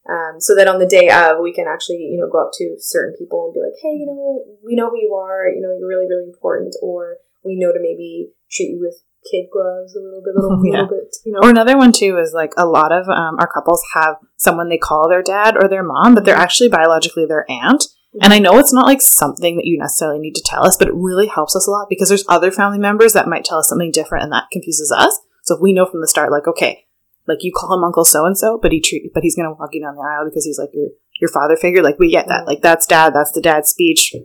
um, 0.10 0.40
so 0.42 0.56
that 0.56 0.68
on 0.68 0.80
the 0.80 0.88
day 0.90 1.10
of 1.10 1.38
we 1.42 1.54
can 1.54 1.68
actually 1.68 1.98
you 1.98 2.18
know 2.20 2.30
go 2.30 2.42
up 2.42 2.52
to 2.54 2.76
certain 2.80 3.16
people 3.18 3.46
and 3.46 3.54
be 3.54 3.62
like 3.62 3.78
hey 3.82 3.94
you 3.96 4.06
know 4.06 4.44
we 4.66 4.76
know 4.76 4.90
who 4.90 4.98
you 5.00 5.14
are 5.14 5.48
you 5.48 5.62
know 5.62 5.72
you're 5.78 5.88
really 5.88 6.08
really 6.10 6.26
important 6.28 6.76
or 6.82 7.18
we 7.46 7.56
know 7.56 7.72
to 7.72 7.80
maybe 7.80 8.30
treat 8.52 8.72
you 8.72 8.80
with 8.80 8.96
kid 9.30 9.48
gloves 9.52 9.96
a 9.96 10.00
little 10.00 10.22
bit 10.24 10.34
little, 10.36 10.60
Yeah. 10.66 10.82
little 10.82 10.98
bit 10.98 11.16
you 11.26 11.32
know 11.34 11.40
Or 11.44 11.50
another 11.50 11.78
one 11.78 11.92
too 11.92 12.18
is 12.18 12.34
like 12.34 12.54
a 12.58 12.66
lot 12.66 12.92
of 12.92 13.08
um, 13.10 13.36
our 13.40 13.48
couples 13.48 13.84
have 13.94 14.16
someone 14.38 14.70
they 14.70 14.78
call 14.78 15.10
their 15.10 15.22
dad 15.22 15.56
or 15.62 15.68
their 15.68 15.84
mom, 15.84 16.16
but 16.16 16.24
they're 16.26 16.36
actually 16.36 16.70
biologically 16.70 17.26
their 17.26 17.46
aunt. 17.52 17.86
And 18.22 18.34
I 18.34 18.40
know 18.40 18.58
it's 18.58 18.74
not 18.74 18.88
like 18.88 19.02
something 19.02 19.58
that 19.58 19.66
you 19.66 19.78
necessarily 19.78 20.20
need 20.20 20.34
to 20.36 20.44
tell 20.44 20.66
us, 20.66 20.76
but 20.78 20.88
it 20.88 20.96
really 20.96 21.28
helps 21.28 21.56
us 21.56 21.68
a 21.68 21.72
lot 21.72 21.88
because 21.90 22.08
there's 22.10 22.26
other 22.28 22.50
family 22.50 22.80
members 22.80 23.14
that 23.14 23.28
might 23.28 23.46
tell 23.46 23.60
us 23.60 23.70
something 23.70 23.92
different 23.92 24.24
and 24.24 24.32
that 24.34 24.50
confuses 24.52 24.92
us. 24.92 25.20
So 25.44 25.56
if 25.56 25.62
we 25.62 25.74
know 25.74 25.86
from 25.86 26.02
the 26.02 26.08
start, 26.08 26.32
like, 26.32 26.48
okay, 26.48 26.86
like 27.28 27.40
you 27.42 27.52
call 27.56 27.78
him 27.78 27.84
Uncle 27.84 28.06
so 28.06 28.26
and 28.26 28.38
so, 28.38 28.58
but 28.62 28.72
he 28.72 28.82
treat, 28.82 29.14
but 29.14 29.24
he's 29.24 29.36
gonna 29.36 29.54
walk 29.54 29.70
you 29.74 29.82
down 29.82 29.96
the 29.96 30.02
aisle 30.02 30.26
because 30.30 30.46
he's 30.46 30.60
like 30.60 30.72
your 30.74 30.90
your 31.20 31.30
father 31.30 31.56
figure. 31.56 31.84
Like 31.84 32.00
we 32.00 32.12
get 32.12 32.28
that. 32.28 32.48
Like 32.48 32.62
that's 32.62 32.86
dad. 32.86 33.14
That's 33.14 33.32
the 33.32 33.42
dad 33.42 33.66
speech. 33.66 34.16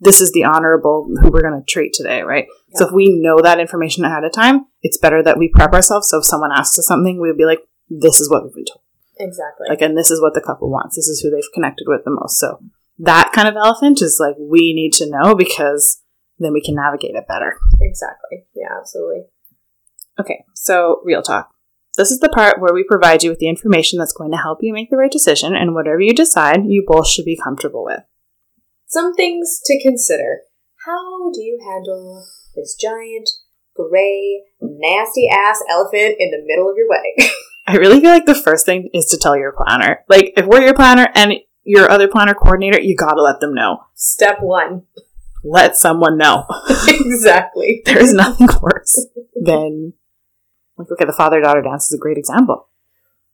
This 0.00 0.20
is 0.20 0.32
the 0.32 0.44
honorable 0.44 1.08
who 1.20 1.30
we're 1.30 1.42
gonna 1.42 1.62
treat 1.66 1.92
today, 1.92 2.22
right? 2.22 2.46
So 2.74 2.86
if 2.86 2.92
we 2.92 3.08
know 3.20 3.38
that 3.40 3.60
information 3.60 4.04
ahead 4.04 4.24
of 4.24 4.32
time, 4.32 4.66
it's 4.82 4.98
better 4.98 5.22
that 5.22 5.38
we 5.38 5.48
prep 5.48 5.72
ourselves. 5.72 6.08
So 6.10 6.18
if 6.18 6.24
someone 6.24 6.52
asks 6.52 6.78
us 6.78 6.86
something, 6.86 7.20
we'd 7.20 7.36
be 7.36 7.46
like, 7.46 7.60
"This 7.88 8.20
is 8.20 8.30
what 8.30 8.44
we've 8.44 8.54
been 8.54 8.64
told." 8.64 8.80
exactly 9.16 9.68
Like, 9.68 9.80
and 9.80 9.96
this 9.96 10.10
is 10.10 10.20
what 10.20 10.34
the 10.34 10.40
couple 10.40 10.68
wants. 10.70 10.96
This 10.96 11.06
is 11.06 11.20
who 11.20 11.30
they've 11.30 11.52
connected 11.54 11.84
with 11.86 12.04
the 12.04 12.10
most. 12.10 12.36
So 12.38 12.60
that 12.98 13.30
kind 13.32 13.46
of 13.46 13.54
elephant 13.56 14.02
is 14.02 14.18
like 14.20 14.34
we 14.38 14.74
need 14.74 14.92
to 14.94 15.08
know 15.08 15.34
because 15.36 16.02
then 16.40 16.52
we 16.52 16.60
can 16.60 16.74
navigate 16.74 17.14
it 17.14 17.28
better. 17.28 17.56
exactly 17.80 18.44
yeah 18.54 18.68
absolutely 18.78 19.22
Okay, 20.18 20.44
so 20.54 21.00
real 21.04 21.22
talk. 21.22 21.53
This 21.96 22.10
is 22.10 22.18
the 22.18 22.28
part 22.28 22.60
where 22.60 22.74
we 22.74 22.82
provide 22.82 23.22
you 23.22 23.30
with 23.30 23.38
the 23.38 23.48
information 23.48 23.98
that's 23.98 24.12
going 24.12 24.32
to 24.32 24.36
help 24.38 24.58
you 24.62 24.72
make 24.72 24.90
the 24.90 24.96
right 24.96 25.10
decision, 25.10 25.54
and 25.54 25.74
whatever 25.74 26.00
you 26.00 26.12
decide, 26.12 26.64
you 26.66 26.84
both 26.86 27.08
should 27.08 27.24
be 27.24 27.38
comfortable 27.42 27.84
with. 27.84 28.00
some 28.86 29.14
things 29.14 29.60
to 29.64 29.80
consider 29.82 30.40
how 30.86 31.30
do 31.32 31.40
you 31.40 31.58
handle 31.64 32.26
this 32.54 32.76
giant 32.80 33.28
gray 33.74 34.42
nasty 34.60 35.28
ass 35.28 35.62
elephant 35.70 36.16
in 36.18 36.30
the 36.30 36.42
middle 36.44 36.68
of 36.70 36.76
your 36.76 36.88
wedding 36.88 37.16
I 37.66 37.76
really 37.76 38.00
feel 38.00 38.10
like 38.10 38.26
the 38.26 38.34
first 38.34 38.66
thing 38.66 38.90
is 38.92 39.06
to 39.06 39.16
tell 39.16 39.36
your 39.38 39.52
planner. 39.52 40.04
Like, 40.06 40.34
if 40.36 40.44
we're 40.44 40.60
your 40.60 40.74
planner 40.74 41.08
and 41.14 41.32
your 41.62 41.90
other 41.90 42.08
planner 42.08 42.34
coordinator, 42.34 42.78
you 42.78 42.94
gotta 42.94 43.22
let 43.22 43.40
them 43.40 43.54
know. 43.54 43.84
step 43.94 44.38
one 44.42 44.82
Let 45.42 45.76
someone 45.76 46.18
know. 46.18 46.44
exactly 46.88 47.82
there 47.86 47.98
is 47.98 48.12
nothing 48.12 48.48
worse 48.60 49.06
than 49.34 49.94
like 50.76 50.90
okay 50.90 51.04
the 51.04 51.12
father 51.12 51.40
daughter 51.40 51.62
dance 51.62 51.86
is 51.86 51.94
a 51.94 51.98
great 51.98 52.18
example. 52.18 52.68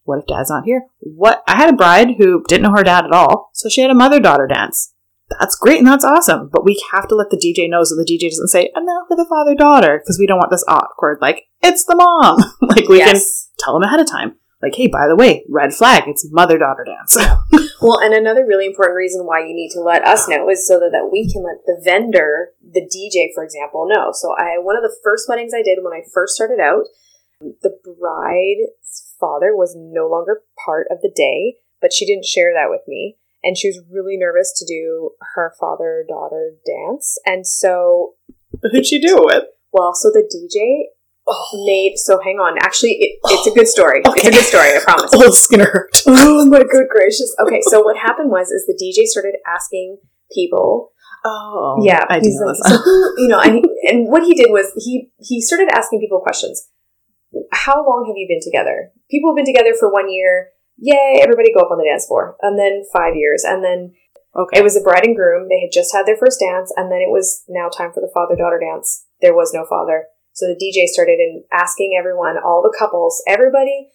What 0.05 0.20
if 0.20 0.26
dad's 0.26 0.50
not 0.50 0.64
here? 0.64 0.87
What 1.00 1.42
i 1.46 1.57
had 1.57 1.70
a 1.70 1.76
bride 1.76 2.16
who 2.18 2.42
didn't 2.48 2.64
know 2.64 2.76
her 2.76 2.85
dad 2.85 3.05
at 3.05 3.12
all 3.12 3.50
so 3.53 3.68
she 3.68 3.81
had 3.81 3.90
a 3.90 3.94
mother 3.94 4.20
daughter 4.20 4.46
dance. 4.46 4.92
That's 5.38 5.55
great 5.55 5.79
and 5.79 5.87
that's 5.87 6.05
awesome 6.05 6.50
but 6.53 6.64
we 6.64 6.83
have 6.92 7.07
to 7.09 7.14
let 7.14 7.31
the 7.31 7.37
dj 7.37 7.70
know 7.70 7.85
so 7.85 7.94
the 7.94 8.05
dj 8.05 8.31
doesn't 8.31 8.48
say 8.48 8.70
and 8.74 8.87
now 8.87 9.05
for 9.07 9.16
the 9.16 9.26
father 9.29 9.55
daughter 9.55 9.98
because 9.98 10.18
we 10.18 10.26
don't 10.26 10.38
want 10.38 10.50
this 10.50 10.64
awkward 10.66 11.18
like 11.20 11.46
it's 11.62 11.85
the 11.85 11.96
mom. 11.96 12.38
Like 12.62 12.88
we 12.88 12.98
can 12.98 13.16
tell 13.59 13.74
them 13.74 13.83
ahead 13.83 14.00
of 14.00 14.11
time 14.11 14.37
like 14.62 14.74
hey 14.74 14.87
by 14.88 15.07
the 15.07 15.16
way 15.16 15.44
red 15.48 15.72
flag 15.72 16.05
it's 16.07 16.26
mother 16.31 16.59
daughter 16.59 16.85
dance. 16.85 17.16
Well, 17.81 17.98
and 18.00 18.12
another 18.12 18.44
really 18.44 18.66
important 18.66 18.96
reason 18.96 19.24
why 19.24 19.40
you 19.40 19.55
need 19.55 19.70
to 19.72 19.81
let 19.81 20.05
us 20.05 20.29
know 20.29 20.50
is 20.50 20.68
so 20.68 20.79
that, 20.79 20.92
that 20.92 21.09
we 21.11 21.24
can 21.33 21.42
let 21.42 21.64
the 21.64 21.81
vendor, 21.83 22.53
the 22.61 22.85
DJ, 22.85 23.33
for 23.35 23.42
example, 23.42 23.88
know. 23.88 24.12
So 24.12 24.35
I 24.37 24.61
one 24.61 24.76
of 24.76 24.83
the 24.83 24.94
first 25.03 25.29
weddings 25.29 25.53
I 25.55 25.62
did 25.62 25.79
when 25.81 25.94
I 25.94 26.05
first 26.12 26.35
started 26.35 26.61
out, 26.61 26.85
the 27.40 27.76
bride's 27.85 29.14
father 29.18 29.55
was 29.55 29.74
no 29.76 30.09
longer 30.09 30.42
part 30.64 30.87
of 30.90 31.00
the 31.03 31.12
day, 31.14 31.57
but 31.81 31.92
she 31.92 32.07
didn't 32.07 32.24
share 32.24 32.53
that 32.55 32.70
with 32.70 32.83
me. 32.87 33.16
And 33.42 33.57
she 33.57 33.68
was 33.68 33.81
really 33.90 34.18
nervous 34.18 34.53
to 34.59 34.66
do 34.66 35.11
her 35.35 35.55
father 35.59 36.05
daughter 36.07 36.53
dance. 36.66 37.18
And 37.24 37.46
so 37.46 38.14
who'd 38.62 38.87
she 38.87 39.00
do 39.00 39.16
it 39.16 39.24
with 39.24 39.44
well, 39.72 39.94
so 39.94 40.11
the 40.11 40.29
DJ 40.29 40.90
oh. 41.26 41.64
made 41.66 41.96
so 41.96 42.20
hang 42.22 42.37
on. 42.37 42.59
Actually 42.59 42.96
it, 43.00 43.18
it's 43.24 43.46
a 43.46 43.50
oh. 43.50 43.55
good 43.55 43.68
story. 43.68 44.03
It's 44.05 44.26
a 44.26 44.31
good 44.31 44.44
story, 44.44 44.76
I 44.76 44.81
promise. 44.83 45.11
oh 45.14 45.24
it's 45.24 45.46
gonna 45.46 45.64
hurt 45.64 45.90
oh 46.07 46.46
my 46.46 46.62
good 46.70 46.88
gracious. 46.90 47.35
Okay, 47.40 47.61
so 47.62 47.83
what 47.83 47.96
happened 47.96 48.31
was 48.31 48.50
is 48.50 48.66
the 48.66 48.74
DJ 48.74 49.07
started 49.07 49.37
asking 49.46 49.98
people 50.33 50.92
Oh, 51.24 51.83
yeah, 51.83 52.07
I 52.09 52.18
he's 52.20 52.40
like, 52.40 52.57
so 52.57 52.79
who, 52.79 53.22
you 53.22 53.29
know, 53.29 53.40
and, 53.40 53.57
he, 53.83 53.88
and 53.90 54.09
what 54.09 54.22
he 54.24 54.35
did 54.35 54.50
was 54.50 54.72
he 54.76 55.11
he 55.18 55.40
started 55.40 55.68
asking 55.72 56.00
people 56.00 56.20
questions. 56.20 56.68
How 57.53 57.87
long 57.87 58.07
have 58.07 58.16
you 58.16 58.27
been 58.29 58.43
together? 58.43 58.90
People 59.11 59.31
have 59.31 59.37
been 59.37 59.47
together 59.47 59.75
for 59.79 59.93
one 59.93 60.11
year. 60.11 60.51
Yay! 60.79 61.21
Everybody 61.23 61.53
go 61.53 61.61
up 61.61 61.71
on 61.71 61.79
the 61.79 61.88
dance 61.88 62.07
floor. 62.07 62.37
And 62.43 62.59
then 62.59 62.85
five 62.93 63.14
years, 63.14 63.45
and 63.45 63.62
then 63.62 63.95
okay. 64.35 64.59
it 64.59 64.64
was 64.64 64.75
the 64.75 64.81
bride 64.81 65.05
and 65.05 65.16
groom. 65.16 65.49
They 65.49 65.61
had 65.61 65.73
just 65.73 65.95
had 65.95 66.07
their 66.07 66.16
first 66.16 66.40
dance, 66.40 66.73
and 66.77 66.90
then 66.90 67.01
it 67.01 67.11
was 67.11 67.45
now 67.49 67.69
time 67.69 67.93
for 67.93 68.01
the 68.01 68.11
father 68.12 68.37
daughter 68.37 68.59
dance. 68.59 69.07
There 69.21 69.35
was 69.35 69.53
no 69.53 69.66
father, 69.69 70.07
so 70.33 70.47
the 70.47 70.59
DJ 70.59 70.87
started 70.87 71.21
in 71.21 71.45
asking 71.53 71.97
everyone, 71.99 72.37
all 72.38 72.62
the 72.62 72.75
couples, 72.77 73.23
everybody 73.29 73.90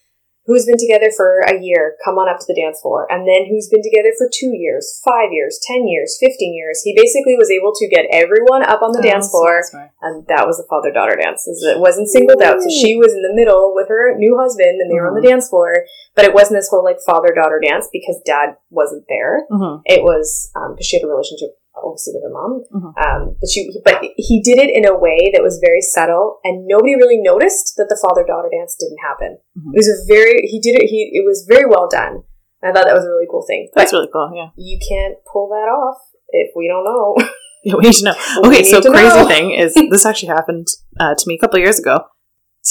who's 0.46 0.66
been 0.66 0.78
together 0.78 1.10
for 1.16 1.42
a 1.42 1.58
year, 1.60 1.98
come 2.06 2.16
on 2.22 2.30
up 2.30 2.40
to 2.40 2.46
the 2.48 2.54
dance 2.54 2.80
floor. 2.82 3.08
And 3.12 3.28
then 3.28 3.46
who's 3.50 3.68
been 3.68 3.82
together 3.82 4.14
for 4.18 4.30
two 4.32 4.54
years, 4.56 5.02
five 5.04 5.34
years, 5.34 5.60
ten 5.66 5.88
years, 5.88 6.18
fifteen 6.22 6.54
years. 6.54 6.82
He 6.84 6.94
basically 6.96 7.36
was 7.38 7.50
able 7.50 7.74
to 7.76 7.88
get 7.90 8.06
everyone 8.12 8.64
up 8.64 8.82
on 8.82 8.92
the 8.94 9.00
Oh, 9.00 9.10
dance 9.10 9.30
floor, 9.30 9.64
right. 9.74 9.90
and 10.02 10.26
that 10.28 10.46
was 10.48 10.58
the 10.58 10.68
father 10.70 10.92
daughter 10.92 11.16
dance. 11.18 11.46
It 11.48 11.80
wasn't 11.80 12.08
singled 12.10 12.42
out, 12.42 12.62
so 12.62 12.70
she 12.70 12.96
was 12.96 13.14
in 13.14 13.22
the 13.22 13.34
middle 13.34 13.74
with 13.74 13.90
her 13.90 14.16
new 14.18 14.38
husband, 14.38 14.80
and 14.82 14.90
they 14.90 14.96
were 15.00 15.08
on 15.10 15.16
the 15.20 15.28
dance 15.28 15.50
floor. 15.50 15.86
But 16.16 16.26
it 16.26 16.34
wasn't 16.34 16.60
this 16.60 16.70
whole 16.70 16.84
like 16.84 16.98
father 17.06 17.34
daughter 17.34 17.60
dance 17.62 17.90
because 17.92 18.22
dad 18.26 18.56
wasn't 18.70 19.06
there. 19.10 19.46
Mhm. 19.52 19.82
It 19.86 20.04
was 20.04 20.52
because 20.54 20.86
she 20.86 20.98
had 20.98 21.04
a 21.04 21.10
relationship 21.10 21.58
obviously 21.84 22.14
with 22.16 22.24
her 22.24 22.34
mom, 22.34 22.64
Mhm. 22.74 22.94
um, 23.04 23.36
but 23.40 23.50
she 23.50 23.70
but 23.84 24.04
he 24.16 24.42
did 24.42 24.58
it 24.58 24.70
in 24.70 24.86
a 24.86 24.96
way 24.98 25.32
that 25.34 25.42
was 25.44 25.60
very 25.64 25.82
subtle, 25.82 26.40
and 26.44 26.66
nobody 26.68 26.96
really 26.96 27.18
noticed 27.22 27.74
that 27.78 27.90
the 27.90 27.98
father 28.02 28.24
daughter 28.24 28.50
dance 28.52 28.76
didn't 28.76 29.00
happen. 29.04 29.38
Mhm. 29.58 29.72
It 29.74 29.78
was 29.78 29.90
a 29.90 29.98
very 30.08 30.42
he 30.48 30.60
did 30.60 30.82
it 30.82 30.88
he 30.88 31.12
it 31.14 31.26
was 31.26 31.46
very 31.50 31.66
well 31.66 31.88
done. 31.90 32.24
I 32.64 32.72
thought 32.72 32.86
that 32.86 32.96
was 32.96 33.06
a 33.06 33.10
really 33.10 33.28
cool 33.30 33.46
thing. 33.46 33.70
But 33.74 33.82
That's 33.82 33.94
really 33.94 34.10
cool. 34.12 34.32
Yeah. 34.34 34.50
you 34.58 34.80
can't 34.90 35.18
pull 35.32 35.50
that 35.50 35.70
off 35.70 35.98
if 36.30 36.52
we 36.56 36.68
don't 36.68 36.84
know. 36.86 37.16
Yeah, 37.68 37.74
we 37.78 37.86
need 37.86 37.94
to 37.94 38.06
know. 38.06 38.16
Okay, 38.46 38.64
so 38.64 38.80
crazy 38.80 39.08
know. 39.18 39.28
thing 39.28 39.52
is 39.56 39.74
this 39.90 40.06
actually 40.06 40.28
happened 40.30 40.68
uh, 41.00 41.16
to 41.16 41.24
me 41.28 41.34
a 41.34 41.40
couple 41.40 41.58
of 41.58 41.64
years 41.64 41.80
ago. 41.80 42.02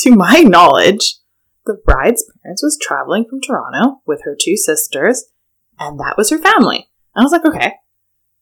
To 0.02 0.14
my 0.14 0.40
knowledge, 0.46 1.16
the 1.66 1.74
bride's 1.84 2.24
parents 2.44 2.62
was 2.62 2.78
traveling 2.80 3.24
from 3.28 3.40
Toronto 3.40 4.02
with 4.06 4.22
her 4.22 4.36
two 4.40 4.56
sisters, 4.56 5.24
and 5.80 5.98
that 5.98 6.14
was 6.16 6.30
her 6.30 6.38
family. 6.38 6.90
I 7.16 7.24
was 7.24 7.32
like, 7.32 7.44
okay. 7.44 7.74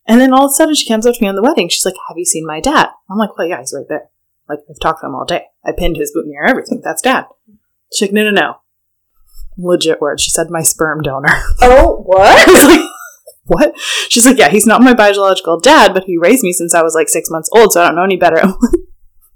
And 0.06 0.20
then 0.20 0.32
all 0.32 0.46
of 0.46 0.50
a 0.50 0.54
sudden, 0.54 0.74
she 0.74 0.88
comes 0.88 1.06
up 1.06 1.14
to 1.14 1.22
me 1.22 1.28
on 1.28 1.36
the 1.36 1.42
wedding. 1.42 1.68
She's 1.68 1.84
like, 1.84 1.94
"Have 2.08 2.18
you 2.18 2.24
seen 2.24 2.46
my 2.46 2.60
dad?" 2.60 2.88
I'm 3.10 3.18
like, 3.18 3.36
"Well, 3.38 3.46
yeah, 3.46 3.60
he's 3.60 3.74
right 3.76 3.86
there. 3.88 4.08
Like, 4.48 4.60
I've 4.68 4.80
talked 4.80 5.00
to 5.00 5.06
him 5.06 5.14
all 5.14 5.24
day. 5.24 5.44
I 5.64 5.72
pinned 5.72 5.96
his 5.96 6.12
boutonniere, 6.12 6.44
everything. 6.44 6.80
That's 6.84 7.02
dad." 7.02 7.26
She's 7.92 8.08
like, 8.08 8.12
"No, 8.12 8.24
no, 8.24 8.30
no, 8.30 8.54
legit 9.56 10.00
word." 10.00 10.20
She 10.20 10.30
said, 10.30 10.50
"My 10.50 10.62
sperm 10.62 11.02
donor." 11.02 11.28
oh, 11.62 12.02
what? 12.04 12.48
I 12.48 12.52
was 12.52 12.64
like, 12.76 12.88
what? 13.44 13.74
She's 14.08 14.24
like, 14.24 14.38
yeah, 14.38 14.48
he's 14.48 14.66
not 14.66 14.82
my 14.82 14.94
biological 14.94 15.58
dad, 15.60 15.92
but 15.94 16.04
he 16.04 16.16
raised 16.16 16.42
me 16.44 16.52
since 16.52 16.74
I 16.74 16.82
was 16.82 16.94
like 16.94 17.08
six 17.08 17.28
months 17.30 17.50
old, 17.54 17.72
so 17.72 17.82
I 17.82 17.86
don't 17.86 17.96
know 17.96 18.04
any 18.04 18.16
better. 18.16 18.42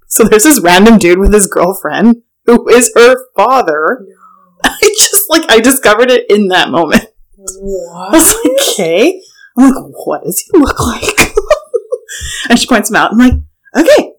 So 0.09 0.23
there's 0.23 0.45
this 0.45 0.61
random 0.61 0.99
dude 0.99 1.19
with 1.19 1.35
his 1.35 1.49
girlfriend 1.49 2.23
who 2.45 2.69
is 2.69 2.93
her 2.95 3.17
father. 3.37 4.07
I 4.65 4.79
just 4.97 5.25
like 5.29 5.51
I 5.51 5.59
discovered 5.59 6.13
it 6.13 6.31
in 6.31 6.47
that 6.49 6.71
moment. 6.71 7.03
I 7.03 7.43
What? 7.61 8.13
was 8.13 8.35
like, 8.45 8.53
okay. 8.69 9.21
I'm 9.59 9.71
like, 9.71 10.07
what 10.07 10.25
does 10.25 10.41
he 10.41 10.59
look 10.59 10.79
like? 10.79 11.35
and 12.51 12.59
she 12.59 12.67
points 12.67 12.91
him 12.91 12.97
out. 12.97 13.13
I'm 13.13 13.19
like, 13.19 13.35
okay, 13.77 14.13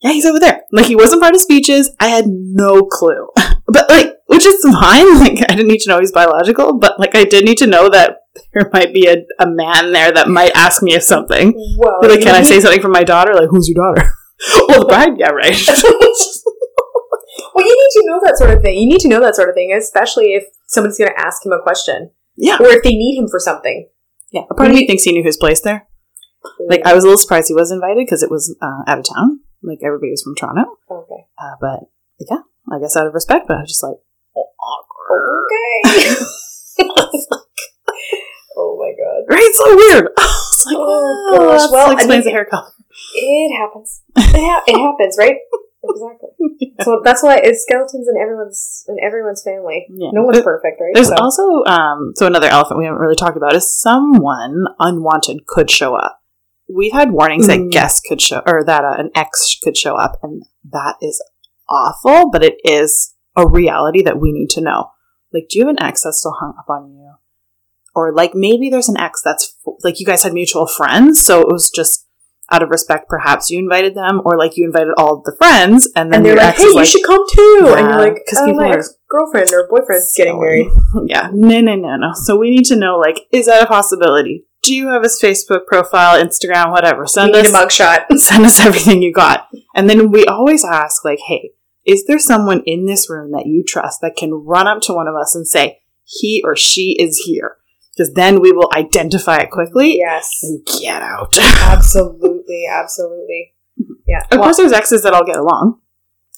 yeah, 0.00 0.12
he's 0.12 0.26
over 0.26 0.40
there. 0.40 0.62
Like 0.72 0.86
he 0.86 0.96
wasn't 0.96 1.22
part 1.22 1.34
of 1.34 1.40
speeches. 1.40 1.90
I 2.00 2.08
had 2.08 2.26
no 2.26 2.82
clue, 2.82 3.28
but 3.66 3.88
like, 3.88 4.14
which 4.26 4.46
is 4.46 4.62
fine. 4.62 5.04
Like 5.24 5.50
I 5.50 5.54
didn't 5.54 5.68
need 5.68 5.80
to 5.80 5.90
know 5.90 6.00
he's 6.00 6.12
biological, 6.12 6.78
but 6.78 6.98
like 6.98 7.14
I 7.14 7.24
did 7.24 7.44
need 7.44 7.58
to 7.58 7.66
know 7.66 7.88
that 7.88 8.18
there 8.52 8.68
might 8.72 8.92
be 8.92 9.06
a, 9.06 9.16
a 9.38 9.48
man 9.48 9.92
there 9.92 10.12
that 10.12 10.28
might 10.28 10.52
ask 10.54 10.82
me 10.82 10.94
of 10.94 11.02
something. 11.02 11.54
Well, 11.78 12.00
like, 12.02 12.20
can 12.20 12.34
I 12.34 12.42
say 12.42 12.60
something 12.60 12.82
for 12.82 12.88
my 12.88 13.04
daughter? 13.04 13.32
Like, 13.34 13.48
who's 13.48 13.68
your 13.68 13.82
daughter? 13.82 14.10
well, 14.68 14.80
the 14.80 14.86
bride. 14.86 15.14
Yeah, 15.16 15.30
right. 15.30 15.54
Well, 17.54 17.64
you 17.64 17.72
need 17.72 18.00
to 18.00 18.02
know 18.06 18.20
that 18.24 18.36
sort 18.36 18.50
of 18.50 18.62
thing. 18.62 18.78
You 18.78 18.86
need 18.86 19.00
to 19.00 19.08
know 19.08 19.20
that 19.20 19.36
sort 19.36 19.48
of 19.48 19.54
thing, 19.54 19.72
especially 19.72 20.34
if 20.34 20.44
somebody's 20.66 20.98
going 20.98 21.10
to 21.10 21.20
ask 21.20 21.44
him 21.44 21.52
a 21.52 21.62
question 21.62 22.10
yeah, 22.36 22.56
or 22.58 22.66
if 22.68 22.82
they 22.82 22.94
need 22.94 23.18
him 23.18 23.28
for 23.28 23.38
something. 23.38 23.88
Yeah. 24.34 24.42
A 24.50 24.54
part 24.54 24.68
of 24.70 24.74
me 24.74 24.86
thinks 24.86 25.04
he 25.04 25.12
knew 25.12 25.22
his 25.22 25.36
place 25.38 25.60
there. 25.62 25.86
Like 26.68 26.82
I 26.84 26.92
was 26.92 27.04
a 27.04 27.06
little 27.06 27.18
surprised 27.18 27.48
he 27.48 27.54
was 27.54 27.70
invited 27.70 28.04
because 28.04 28.22
it 28.22 28.30
was 28.30 28.54
uh, 28.60 28.82
out 28.86 28.98
of 28.98 29.04
town. 29.06 29.40
Like 29.62 29.78
everybody 29.82 30.10
was 30.10 30.22
from 30.22 30.34
Toronto. 30.34 30.76
okay. 30.90 31.22
Uh, 31.38 31.54
but 31.60 31.80
yeah, 32.20 32.42
I 32.70 32.78
guess 32.80 32.96
out 32.96 33.06
of 33.06 33.14
respect, 33.14 33.46
but 33.48 33.56
I 33.56 33.60
was 33.60 33.70
just 33.70 33.82
like, 33.82 33.96
oh, 34.36 34.48
awkward. 34.60 35.22
Okay. 35.46 36.14
oh 38.56 38.76
my 38.78 38.92
god. 38.92 39.24
Right? 39.34 39.50
So 39.54 39.76
weird. 39.76 40.08
I 40.18 40.22
was 40.22 40.64
like, 40.66 40.76
Oh, 40.76 41.30
oh, 41.32 41.38
gosh. 41.58 41.70
Well, 41.72 41.88
I 41.88 41.92
explains 41.94 42.24
mean- 42.24 42.32
the 42.32 42.36
hair 42.36 42.44
color. 42.44 42.70
It 43.16 43.56
happens. 43.58 44.02
It, 44.16 44.22
ha- 44.36 44.62
it 44.66 44.78
happens, 44.78 45.16
right? 45.18 45.36
Exactly. 45.88 46.28
So 46.82 47.00
that's 47.04 47.22
why 47.22 47.36
it's 47.36 47.62
skeletons 47.62 48.08
in 48.08 48.20
everyone's 48.20 48.84
in 48.88 48.96
everyone's 49.00 49.42
family. 49.44 49.86
Yeah. 49.88 50.08
No 50.12 50.22
one's 50.24 50.42
perfect, 50.42 50.80
right? 50.80 50.90
There's 50.92 51.08
So- 51.08 51.14
also 51.20 51.62
um, 51.64 52.12
so 52.16 52.26
another 52.26 52.48
elephant 52.48 52.78
we 52.78 52.84
haven't 52.84 53.00
really 53.00 53.14
talked 53.14 53.36
about 53.36 53.54
is 53.54 53.72
someone 53.80 54.64
unwanted 54.80 55.46
could 55.46 55.70
show 55.70 55.94
up. 55.94 56.20
We've 56.68 56.92
had 56.92 57.12
warnings 57.12 57.46
that 57.46 57.58
Mm. 57.60 57.70
guests 57.70 58.00
could 58.00 58.20
show 58.20 58.42
or 58.46 58.64
that 58.64 58.84
uh, 58.84 58.94
an 58.98 59.10
ex 59.14 59.56
could 59.62 59.76
show 59.76 59.94
up, 59.94 60.18
and 60.22 60.42
that 60.72 60.96
is 61.00 61.22
awful. 61.68 62.30
But 62.30 62.42
it 62.42 62.56
is 62.64 63.14
a 63.36 63.46
reality 63.46 64.02
that 64.02 64.18
we 64.18 64.32
need 64.32 64.50
to 64.50 64.60
know. 64.60 64.90
Like, 65.32 65.46
do 65.48 65.58
you 65.58 65.66
have 65.66 65.76
an 65.76 65.82
ex 65.82 66.02
that's 66.02 66.18
still 66.18 66.36
hung 66.40 66.54
up 66.58 66.68
on 66.68 66.90
you, 66.92 67.12
or 67.94 68.12
like 68.12 68.34
maybe 68.34 68.68
there's 68.68 68.88
an 68.88 68.98
ex 68.98 69.22
that's 69.22 69.56
like 69.84 70.00
you 70.00 70.06
guys 70.06 70.22
had 70.24 70.32
mutual 70.34 70.66
friends, 70.66 71.20
so 71.24 71.40
it 71.40 71.48
was 71.52 71.70
just 71.70 72.03
out 72.54 72.62
of 72.62 72.70
respect, 72.70 73.08
perhaps 73.08 73.50
you 73.50 73.58
invited 73.58 73.94
them, 73.94 74.20
or 74.24 74.38
like 74.38 74.56
you 74.56 74.64
invited 74.64 74.94
all 74.96 75.22
the 75.24 75.34
friends, 75.36 75.88
and 75.96 76.12
then 76.12 76.18
and 76.18 76.26
they're 76.26 76.36
like, 76.36 76.54
"Hey, 76.56 76.64
you 76.64 76.74
like, 76.74 76.86
should 76.86 77.04
come 77.04 77.24
too," 77.32 77.58
and 77.76 77.78
Yeah, 77.86 77.88
you're 77.98 78.08
like, 78.08 78.22
'cause 78.28 78.38
"Oh, 78.40 78.46
people 78.46 78.60
my 78.62 78.70
are- 78.76 78.84
girlfriend 79.08 79.50
or 79.52 79.68
boyfriend's 79.68 80.14
getting 80.16 80.38
married." 80.40 80.68
Yeah. 81.06 81.28
No, 81.32 81.60
no, 81.60 81.74
no, 81.74 81.96
no. 81.96 82.10
So 82.14 82.36
we 82.36 82.50
need 82.50 82.64
to 82.66 82.76
know, 82.76 82.96
like, 82.98 83.20
is 83.32 83.46
that 83.46 83.62
a 83.62 83.66
possibility? 83.66 84.46
Do 84.62 84.74
you 84.74 84.88
have 84.88 85.02
his 85.02 85.20
Facebook 85.22 85.66
profile, 85.66 86.22
Instagram, 86.22 86.70
whatever? 86.70 87.02
We 87.02 87.08
Send 87.08 87.32
need 87.32 87.46
a 87.46 87.48
mugshot. 87.50 88.06
send 88.18 88.44
us 88.46 88.64
everything 88.64 89.02
you 89.02 89.12
got. 89.12 89.48
And 89.74 89.90
then 89.90 90.10
we 90.10 90.24
always 90.24 90.64
ask, 90.64 91.04
like, 91.04 91.18
hey, 91.26 91.50
is 91.84 92.06
there 92.06 92.18
someone 92.18 92.62
in 92.64 92.86
this 92.86 93.10
room 93.10 93.32
that 93.32 93.44
you 93.46 93.62
trust 93.66 94.00
that 94.00 94.16
can 94.16 94.32
run 94.32 94.66
up 94.66 94.80
to 94.82 94.94
one 94.94 95.06
of 95.08 95.14
us 95.14 95.34
and 95.34 95.46
say, 95.46 95.80
he 96.04 96.40
or 96.44 96.56
she 96.56 96.96
is 96.98 97.24
here? 97.26 97.56
Because 97.96 98.12
then 98.14 98.40
we 98.40 98.50
will 98.52 98.68
identify 98.74 99.36
it 99.38 99.50
quickly 99.50 99.98
Yes, 99.98 100.28
and 100.42 100.66
get 100.80 101.00
out. 101.02 101.36
absolutely, 101.38 102.64
absolutely. 102.70 103.54
Yeah. 104.06 104.20
Of 104.30 104.38
Well, 104.38 104.42
course, 104.44 104.56
there's 104.56 104.72
exes 104.72 105.02
that 105.02 105.12
all 105.12 105.24
get 105.24 105.36
along. 105.36 105.80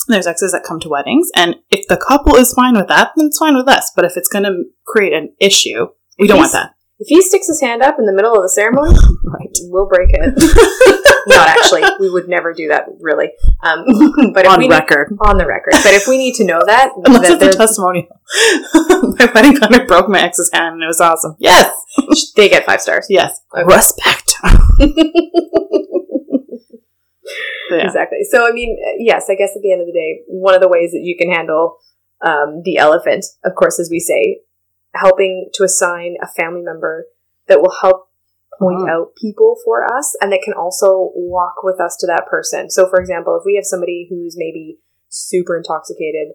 There's 0.09 0.27
exes 0.27 0.53
that 0.53 0.63
come 0.65 0.79
to 0.81 0.89
weddings, 0.89 1.31
and 1.35 1.57
if 1.71 1.89
the 1.89 1.97
couple 1.97 2.37
is 2.37 2.53
fine 2.53 2.77
with 2.77 2.87
that, 2.89 3.11
then 3.17 3.27
it's 3.27 3.39
fine 3.39 3.57
with 3.57 3.69
us. 3.69 3.91
But 3.97 4.05
if 4.05 4.17
it's 4.17 4.29
going 4.29 4.45
to 4.45 4.65
create 4.87 5.13
an 5.13 5.33
issue, 5.41 5.87
we 6.19 6.29
don't 6.29 6.39
want 6.39 6.53
that. 6.53 6.75
if 7.01 7.09
he 7.09 7.21
sticks 7.23 7.49
his 7.49 7.61
hand 7.61 7.83
up 7.83 7.97
in 7.99 8.07
the 8.07 8.13
middle 8.13 8.33
of 8.35 8.43
the 8.43 8.49
ceremony, 8.49 8.95
Right. 9.25 9.57
we'll 9.63 9.89
break 9.89 10.09
it. 10.13 10.35
We 12.07 12.13
would 12.13 12.29
never 12.29 12.53
do 12.53 12.69
that, 12.69 12.85
really. 13.01 13.33
Um, 13.63 13.85
but 14.33 14.47
On 14.47 14.69
record. 14.69 15.11
Need, 15.11 15.19
on 15.21 15.39
the 15.39 15.47
record. 15.47 15.73
But 15.83 15.95
if 15.95 16.07
we 16.07 16.19
need 16.19 16.35
to 16.37 16.45
know 16.45 16.61
that, 16.65 16.93
Unless 17.05 17.29
that 17.29 17.43
it's 17.43 17.57
a 17.57 17.59
testimonial. 17.59 18.07
My 19.19 19.29
wedding 19.35 19.57
planner 19.57 19.85
broke 19.87 20.09
my 20.09 20.21
ex's 20.21 20.51
hand, 20.53 20.75
and 20.75 20.83
it 20.83 20.87
was 20.87 21.01
awesome. 21.01 21.35
Yes! 21.39 21.75
they 22.37 22.49
get 22.49 22.65
five 22.65 22.81
stars. 22.81 23.07
Yes. 23.09 23.41
Okay. 23.53 23.65
Respect. 23.65 24.35
yeah. 27.71 27.87
Exactly. 27.87 28.19
So, 28.31 28.47
I 28.47 28.53
mean, 28.53 28.77
uh, 28.81 28.97
yes, 28.99 29.27
I 29.29 29.35
guess 29.35 29.51
at 29.57 29.63
the 29.63 29.73
end 29.73 29.81
of 29.81 29.87
the 29.87 29.93
day, 29.93 30.23
one 30.29 30.55
of 30.55 30.61
the 30.61 30.69
ways 30.69 30.93
that 30.93 31.03
you 31.03 31.17
can 31.19 31.33
handle 31.33 31.79
um, 32.25 32.63
the 32.65 32.77
elephant, 32.79 33.25
of 33.45 33.55
course, 33.57 33.81
as 33.81 33.89
we 33.91 33.99
say, 33.99 34.43
helping 34.95 35.49
to 35.55 35.65
assign 35.65 36.17
a 36.23 36.29
family 36.29 36.63
member 36.63 37.07
that 37.49 37.61
will 37.61 37.75
help 37.81 38.09
point 38.59 38.79
Mhm. 38.81 38.91
out 38.91 39.15
people 39.21 39.57
for 39.65 39.85
us 39.85 40.17
and 40.21 40.33
that 40.33 40.43
can 40.43 40.55
also 40.55 41.11
walk 41.15 41.63
with 41.63 41.81
us 41.81 41.97
to 41.97 42.07
that 42.07 42.27
person. 42.31 42.71
So, 42.71 42.87
for 42.89 43.01
example, 43.01 43.37
if 43.37 43.43
we 43.45 43.55
have 43.57 43.65
somebody 43.65 44.07
who's 44.11 44.37
maybe 44.39 44.79
super 45.09 45.57
intoxicated, 45.57 46.35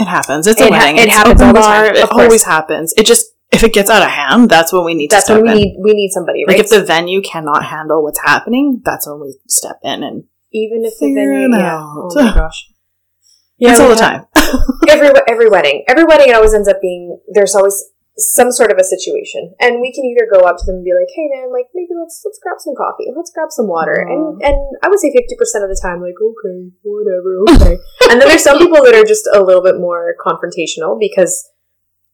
It 0.00 0.06
happens. 0.06 0.46
It's 0.46 0.60
a 0.60 0.66
It 0.66 0.72
ha- 0.72 0.78
wedding. 0.78 0.96
it 0.98 1.08
It's 1.08 1.16
happens 1.16 1.40
open 1.42 1.46
all 1.48 1.52
the 1.54 1.60
bar. 1.60 1.84
time, 1.86 1.96
It 1.96 2.12
always 2.12 2.44
happens. 2.44 2.94
It 2.96 3.04
just, 3.04 3.34
if 3.50 3.64
it 3.64 3.72
gets 3.72 3.90
out 3.90 4.00
of 4.02 4.08
hand, 4.08 4.48
that's 4.48 4.72
when 4.72 4.84
we 4.84 4.94
need 4.94 5.10
that's 5.10 5.24
to 5.26 5.32
step 5.32 5.42
when 5.42 5.44
we 5.46 5.50
in. 5.50 5.56
need 5.56 5.76
we 5.82 5.92
need 5.94 6.10
somebody, 6.10 6.44
right? 6.46 6.54
Like 6.56 6.64
if 6.64 6.70
the 6.70 6.84
venue 6.84 7.20
cannot 7.20 7.64
handle 7.64 8.04
what's 8.04 8.20
happening, 8.20 8.80
that's 8.84 9.08
when 9.08 9.18
we 9.20 9.36
step 9.48 9.78
in 9.82 10.04
and 10.04 10.24
Even 10.52 10.84
if 10.84 10.94
the 11.00 11.12
venue, 11.12 11.48
yeah. 11.50 11.82
Oh 11.82 12.10
my 12.14 12.32
gosh. 12.34 12.70
it's 13.58 13.80
all 13.80 13.88
the 13.88 13.96
time. 13.96 14.26
every 14.88 15.10
every 15.26 15.48
wedding, 15.48 15.82
every 15.88 16.04
wedding, 16.04 16.28
it 16.28 16.34
always 16.36 16.54
ends 16.54 16.68
up 16.68 16.80
being 16.80 17.18
there's 17.32 17.56
always 17.56 17.90
some 18.18 18.50
sort 18.50 18.70
of 18.70 18.78
a 18.78 18.84
situation, 18.84 19.54
and 19.60 19.80
we 19.80 19.92
can 19.94 20.04
either 20.04 20.26
go 20.30 20.42
up 20.46 20.58
to 20.58 20.64
them 20.66 20.76
and 20.76 20.84
be 20.84 20.92
like, 20.92 21.08
"Hey, 21.14 21.30
man, 21.32 21.52
like 21.52 21.66
maybe 21.74 21.94
let's 21.98 22.20
let's 22.26 22.38
grab 22.42 22.58
some 22.58 22.74
coffee, 22.74 23.08
let's 23.14 23.30
grab 23.32 23.48
some 23.50 23.68
water," 23.68 23.94
and 23.94 24.42
and 24.42 24.58
I 24.82 24.88
would 24.88 24.98
say 24.98 25.12
fifty 25.14 25.36
percent 25.38 25.62
of 25.64 25.70
the 25.70 25.78
time, 25.80 26.02
like, 26.02 26.18
okay, 26.18 26.70
whatever, 26.82 27.32
okay. 27.54 27.76
and 28.10 28.20
then 28.20 28.28
there's 28.28 28.42
some 28.44 28.58
people 28.62 28.82
that 28.84 28.94
are 28.94 29.04
just 29.04 29.28
a 29.32 29.42
little 29.42 29.62
bit 29.62 29.78
more 29.78 30.14
confrontational 30.18 30.98
because 30.98 31.48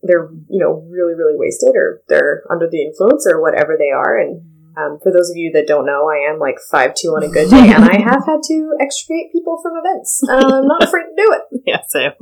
they're 0.02 0.28
you 0.52 0.60
know 0.60 0.84
really 0.92 1.14
really 1.14 1.34
wasted 1.36 1.72
or 1.74 2.02
they're 2.08 2.44
under 2.50 2.68
the 2.68 2.84
influence 2.84 3.26
or 3.26 3.40
whatever 3.40 3.76
they 3.78 3.90
are, 3.90 4.18
and 4.18 4.42
Um, 4.76 4.98
for 5.02 5.12
those 5.12 5.30
of 5.30 5.36
you 5.36 5.52
that 5.54 5.68
don't 5.68 5.86
know, 5.86 6.10
I 6.10 6.28
am 6.30 6.38
like 6.40 6.58
five 6.70 6.94
two 6.94 7.14
on 7.16 7.22
a 7.22 7.28
good 7.28 7.48
day, 7.56 7.70
and 7.72 7.84
I 7.84 7.96
have 8.02 8.26
had 8.26 8.42
to 8.50 8.56
extricate 8.80 9.30
people 9.32 9.56
from 9.62 9.78
events. 9.78 10.20
And 10.26 10.52
I'm 10.52 10.66
not 10.66 10.82
afraid 10.82 11.04
to 11.04 11.14
do 11.16 11.28
it. 11.36 11.62
Yeah, 11.64 11.80
same. 11.88 12.12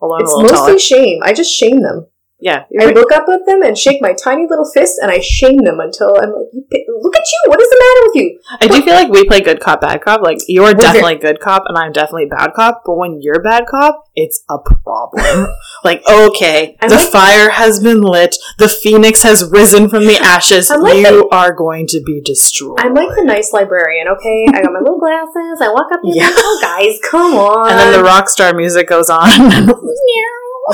Along 0.00 0.22
It's 0.22 0.32
little 0.32 0.48
taller. 0.50 0.72
mostly 0.72 0.78
shame. 0.78 1.20
I 1.22 1.32
just 1.34 1.52
shame 1.52 1.82
them. 1.82 2.06
Yeah, 2.40 2.66
I 2.80 2.86
look 2.92 3.10
up 3.10 3.28
at 3.28 3.46
them 3.46 3.62
and 3.62 3.76
shake 3.76 4.00
my 4.00 4.12
tiny 4.12 4.46
little 4.48 4.64
fist, 4.72 5.00
and 5.02 5.10
I 5.10 5.18
shame 5.18 5.56
them 5.64 5.80
until 5.80 6.16
I'm 6.16 6.30
like, 6.30 6.46
look 6.54 7.16
at 7.16 7.24
you! 7.26 7.40
What 7.50 7.60
is 7.60 7.68
the 7.68 7.78
matter 7.80 8.06
with 8.06 8.16
you?" 8.16 8.40
I 8.60 8.66
do 8.68 8.80
feel 8.84 8.94
like 8.94 9.08
we 9.10 9.24
play 9.24 9.40
good 9.40 9.58
cop, 9.58 9.80
bad 9.80 10.02
cop. 10.02 10.20
Like 10.22 10.38
you're 10.46 10.62
We're 10.66 10.74
definitely 10.74 11.16
good 11.16 11.40
cop, 11.40 11.64
and 11.66 11.76
I'm 11.76 11.90
definitely 11.90 12.26
bad 12.26 12.52
cop. 12.54 12.82
But 12.86 12.94
when 12.96 13.20
you're 13.20 13.42
bad 13.42 13.64
cop, 13.66 14.08
it's 14.14 14.44
a 14.48 14.58
problem. 14.58 15.48
like, 15.84 16.00
okay, 16.08 16.76
I'm 16.80 16.90
the 16.90 16.96
like- 16.96 17.08
fire 17.08 17.50
has 17.50 17.80
been 17.82 18.02
lit, 18.02 18.36
the 18.58 18.68
phoenix 18.68 19.24
has 19.24 19.44
risen 19.44 19.88
from 19.88 20.04
the 20.06 20.16
ashes. 20.18 20.70
Like 20.70 20.98
you 21.10 21.28
are 21.30 21.52
going 21.52 21.88
to 21.88 22.00
be 22.06 22.20
destroyed. 22.20 22.78
I'm 22.78 22.94
like 22.94 23.08
the 23.16 23.24
nice 23.24 23.52
librarian. 23.52 24.06
Okay, 24.06 24.46
I 24.50 24.62
got 24.62 24.72
my 24.72 24.78
little 24.78 25.00
glasses. 25.00 25.60
I 25.60 25.70
walk 25.72 25.90
up 25.92 26.02
to 26.02 26.08
Yeah. 26.14 26.28
them. 26.28 26.34
Oh, 26.38 26.58
guys, 26.62 27.00
come 27.10 27.34
on. 27.34 27.68
and 27.70 27.80
then 27.80 27.92
the 27.92 28.04
rock 28.04 28.28
star 28.28 28.54
music 28.54 28.88
goes 28.88 29.10
on. 29.10 29.28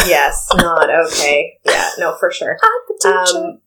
yes, 0.06 0.46
not 0.54 0.88
okay. 1.06 1.58
Yeah, 1.64 1.90
no, 1.98 2.16
for 2.18 2.30
sure. 2.30 2.58
Um, 3.04 3.60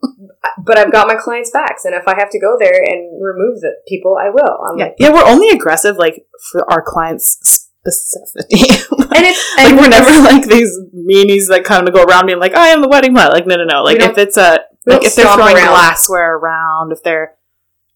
but 0.64 0.78
I've 0.78 0.92
got 0.92 1.08
my 1.08 1.16
clients' 1.16 1.52
backs, 1.52 1.86
and 1.86 1.94
if 1.94 2.08
I 2.08 2.16
have 2.18 2.30
to 2.32 2.40
go 2.40 2.58
there 2.60 2.82
and 2.84 3.22
remove 3.22 3.62
the 3.62 3.76
people, 3.88 4.18
I 4.20 4.30
will. 4.30 4.66
I'm 4.66 4.78
yeah, 4.78 4.86
like, 4.86 4.96
yeah, 5.00 5.14
we're 5.14 5.26
only 5.26 5.50
aggressive 5.50 5.98
like 5.98 6.26
for 6.52 6.70
our 6.72 6.82
clients' 6.82 7.70
specificity. 7.86 8.62
and 9.16 9.26
it's 9.26 9.56
like 9.58 9.68
and 9.68 9.78
we're 9.78 9.90
never 9.90 10.12
like 10.22 10.46
these 10.48 10.78
meanies 10.94 11.48
that 11.50 11.64
kind 11.64 11.88
of 11.88 11.94
go 11.94 12.04
around 12.04 12.26
being 12.26 12.40
like, 12.40 12.56
"I 12.56 12.68
am 12.68 12.82
the 12.82 12.88
wedding 12.90 13.14
planner." 13.14 13.32
Like, 13.32 13.48
no, 13.48 13.56
no, 13.56 13.64
no. 13.64 13.84
Like 13.84 14.00
if 14.00 14.18
it's 14.18 14.38
a 14.38 14.60
like 14.86 15.04
if 15.04 15.16
they're 15.16 15.26
throwing 15.34 15.56
around. 15.56 15.68
glassware 15.68 16.36
around, 16.38 16.92
if 16.92 17.04
they're 17.04 17.36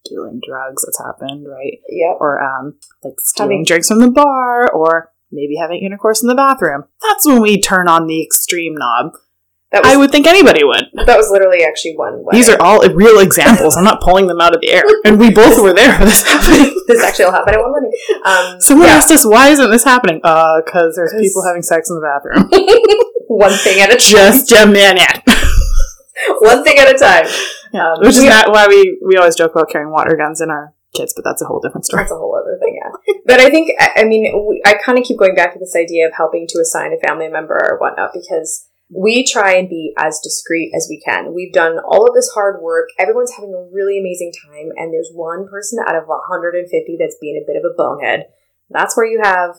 doing 0.04 0.40
drugs, 0.46 0.84
that's 0.84 0.98
happened, 0.98 1.46
right? 1.48 1.78
Yeah. 1.88 2.14
Or 2.18 2.42
um, 2.42 2.74
like 3.04 3.14
stealing 3.18 3.50
Having- 3.50 3.64
drinks 3.64 3.88
from 3.88 4.00
the 4.00 4.10
bar, 4.10 4.70
or 4.70 5.11
maybe 5.32 5.56
having 5.60 5.82
intercourse 5.82 6.22
in 6.22 6.28
the 6.28 6.34
bathroom. 6.34 6.84
That's 7.08 7.26
when 7.26 7.40
we 7.40 7.60
turn 7.60 7.88
on 7.88 8.06
the 8.06 8.22
extreme 8.22 8.74
knob. 8.76 9.12
That 9.72 9.84
was 9.84 9.94
I 9.94 9.96
would 9.96 10.10
think 10.12 10.26
anybody 10.26 10.64
would. 10.64 10.84
that 11.06 11.16
was 11.16 11.30
literally 11.30 11.64
actually 11.64 11.96
one. 11.96 12.22
Way. 12.22 12.32
These 12.32 12.50
are 12.50 12.60
all 12.60 12.86
real 12.92 13.20
examples. 13.20 13.74
I'm 13.74 13.84
not 13.84 14.02
pulling 14.02 14.26
them 14.26 14.38
out 14.38 14.54
of 14.54 14.60
the 14.60 14.70
air, 14.70 14.82
and 15.06 15.18
we 15.18 15.30
both 15.30 15.62
were 15.62 15.72
there 15.72 15.96
for 15.98 16.04
this 16.04 16.22
happening. 16.28 16.76
this 16.86 17.02
actually 17.02 17.24
all 17.24 17.32
happened 17.32 17.56
at 17.56 17.62
one 17.62 17.72
wedding. 17.72 17.92
Um, 18.26 18.60
Someone 18.60 18.88
yeah, 18.88 18.94
asked 18.96 19.10
us, 19.10 19.24
"Why 19.24 19.48
isn't 19.48 19.70
this 19.70 19.82
happening?" 19.82 20.20
Uh, 20.22 20.60
because 20.62 20.94
there's 20.94 21.12
'Cause- 21.12 21.22
people 21.22 21.42
having 21.46 21.62
sex 21.62 21.88
in 21.88 21.96
the 21.96 22.02
bathroom. 22.04 22.50
one 23.28 23.52
thing 23.52 23.80
at 23.80 23.88
a 23.88 23.96
time. 23.96 24.32
Just 24.32 24.52
a 24.52 24.66
minute. 24.66 25.22
one 26.40 26.62
thing 26.64 26.78
at 26.78 26.94
a 26.94 26.98
time. 26.98 27.24
Yeah, 27.72 27.92
Um, 27.92 28.00
which 28.00 28.16
is 28.16 28.20
we- 28.20 28.28
not 28.28 28.50
why 28.52 28.66
we 28.68 28.98
we 29.06 29.16
always 29.16 29.36
joke 29.36 29.52
about 29.52 29.70
carrying 29.70 29.90
water 29.90 30.16
guns 30.16 30.42
in 30.42 30.50
our 30.50 30.74
kids, 30.94 31.14
but 31.16 31.24
that's 31.24 31.40
a 31.40 31.46
whole 31.46 31.60
different 31.60 31.86
story. 31.86 32.02
That's 32.02 32.12
a 32.12 32.16
whole 32.16 32.36
other 32.36 32.51
yeah. 32.51 32.51
But 33.24 33.40
I 33.40 33.50
think, 33.50 33.70
I 33.78 34.04
mean, 34.04 34.26
I 34.64 34.74
kind 34.74 34.98
of 34.98 35.04
keep 35.04 35.18
going 35.18 35.34
back 35.34 35.52
to 35.52 35.58
this 35.58 35.76
idea 35.76 36.06
of 36.06 36.14
helping 36.14 36.46
to 36.48 36.58
assign 36.58 36.92
a 36.92 37.06
family 37.06 37.28
member 37.28 37.54
or 37.54 37.78
whatnot 37.78 38.10
because 38.12 38.66
we 38.90 39.24
try 39.24 39.54
and 39.54 39.68
be 39.68 39.94
as 39.96 40.20
discreet 40.22 40.72
as 40.76 40.86
we 40.90 41.00
can. 41.00 41.32
We've 41.34 41.52
done 41.52 41.78
all 41.78 42.06
of 42.06 42.14
this 42.14 42.30
hard 42.34 42.60
work. 42.60 42.88
Everyone's 42.98 43.32
having 43.32 43.54
a 43.54 43.72
really 43.72 43.98
amazing 43.98 44.32
time, 44.44 44.70
and 44.76 44.92
there's 44.92 45.10
one 45.14 45.48
person 45.48 45.78
out 45.86 45.96
of 45.96 46.08
150 46.08 46.96
that's 46.98 47.16
being 47.20 47.40
a 47.40 47.46
bit 47.46 47.56
of 47.56 47.64
a 47.64 47.74
bonehead. 47.74 48.26
That's 48.68 48.96
where 48.96 49.06
you 49.06 49.20
have 49.22 49.56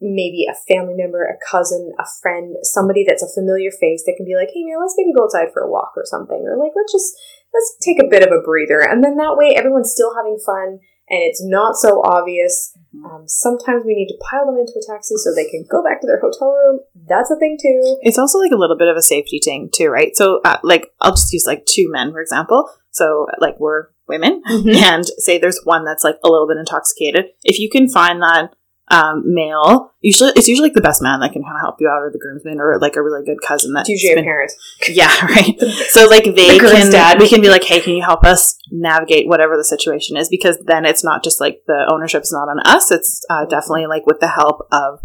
maybe 0.00 0.46
a 0.50 0.58
family 0.66 0.94
member, 0.94 1.22
a 1.22 1.38
cousin, 1.50 1.92
a 1.98 2.04
friend, 2.20 2.56
somebody 2.62 3.04
that's 3.06 3.22
a 3.22 3.32
familiar 3.32 3.70
face 3.70 4.02
that 4.04 4.14
can 4.16 4.26
be 4.26 4.34
like, 4.34 4.48
hey 4.52 4.64
man, 4.64 4.80
let's 4.80 4.94
maybe 4.98 5.14
go 5.14 5.24
outside 5.24 5.48
for 5.52 5.62
a 5.62 5.70
walk 5.70 5.92
or 5.96 6.04
something. 6.04 6.44
Or 6.44 6.58
like, 6.58 6.72
let's 6.74 6.92
just, 6.92 7.14
let's 7.54 7.76
take 7.80 8.02
a 8.02 8.10
bit 8.10 8.22
of 8.22 8.32
a 8.32 8.42
breather. 8.42 8.80
And 8.80 9.02
then 9.02 9.16
that 9.16 9.36
way 9.38 9.54
everyone's 9.56 9.92
still 9.92 10.14
having 10.14 10.38
fun 10.44 10.80
and 11.08 11.20
it's 11.22 11.42
not 11.44 11.76
so 11.76 12.02
obvious. 12.02 12.76
Um, 13.04 13.24
sometimes 13.26 13.84
we 13.84 13.94
need 13.94 14.08
to 14.08 14.18
pile 14.30 14.46
them 14.46 14.58
into 14.58 14.72
a 14.76 14.92
taxi 14.92 15.16
so 15.16 15.34
they 15.34 15.48
can 15.48 15.64
go 15.70 15.82
back 15.82 16.00
to 16.00 16.06
their 16.06 16.20
hotel 16.20 16.52
room. 16.52 16.80
That's 17.08 17.30
a 17.30 17.36
thing 17.36 17.58
too. 17.60 17.98
It's 18.02 18.18
also 18.18 18.38
like 18.38 18.52
a 18.52 18.56
little 18.56 18.78
bit 18.78 18.88
of 18.88 18.96
a 18.96 19.02
safety 19.02 19.40
thing 19.42 19.70
too, 19.74 19.88
right? 19.88 20.14
So, 20.14 20.40
uh, 20.44 20.58
like, 20.62 20.92
I'll 21.00 21.12
just 21.12 21.32
use 21.32 21.46
like 21.46 21.66
two 21.66 21.90
men, 21.90 22.12
for 22.12 22.20
example. 22.20 22.68
So, 22.90 23.26
like, 23.40 23.58
we're 23.58 23.88
women, 24.06 24.42
and 24.46 25.04
say 25.18 25.38
there's 25.38 25.60
one 25.64 25.84
that's 25.84 26.04
like 26.04 26.16
a 26.22 26.28
little 26.28 26.46
bit 26.46 26.58
intoxicated. 26.58 27.26
If 27.42 27.58
you 27.58 27.70
can 27.70 27.88
find 27.88 28.20
that 28.22 28.54
um, 28.88 29.22
male, 29.24 29.92
usually 30.02 30.32
it's 30.36 30.46
usually 30.46 30.68
like 30.68 30.74
the 30.74 30.80
best 30.82 31.00
man 31.02 31.20
that 31.20 31.32
can 31.32 31.42
kind 31.42 31.56
of 31.56 31.60
help 31.62 31.76
you 31.80 31.88
out, 31.88 32.02
or 32.02 32.10
the 32.12 32.18
groomsman, 32.18 32.60
or 32.60 32.78
like 32.80 32.96
a 32.96 33.02
really 33.02 33.24
good 33.24 33.40
cousin 33.40 33.72
that 33.72 33.80
It's 33.88 33.90
usually 34.02 34.20
a 34.20 34.22
parent. 34.24 34.52
Yeah, 34.88 35.08
right. 35.26 35.58
So 35.88 36.06
like 36.06 36.24
they 36.24 36.58
The 36.58 36.68
can 36.70 36.90
dad. 36.92 37.18
we 37.18 37.28
can 37.28 37.40
be 37.40 37.48
like, 37.48 37.64
hey, 37.64 37.80
can 37.80 37.94
you 37.94 38.02
help 38.02 38.24
us 38.24 38.58
navigate 38.70 39.26
whatever 39.26 39.56
the 39.56 39.64
situation 39.64 40.16
is? 40.16 40.28
Because 40.28 40.58
then 40.66 40.84
it's 40.84 41.02
not 41.02 41.24
just 41.24 41.40
like 41.40 41.62
the 41.66 41.88
ownership's 41.90 42.32
not 42.32 42.48
on 42.48 42.60
us. 42.66 42.90
It's 42.90 43.24
uh, 43.30 43.46
definitely 43.46 43.86
like 43.86 44.06
with 44.06 44.20
the 44.20 44.28
help 44.28 44.66
of 44.70 45.00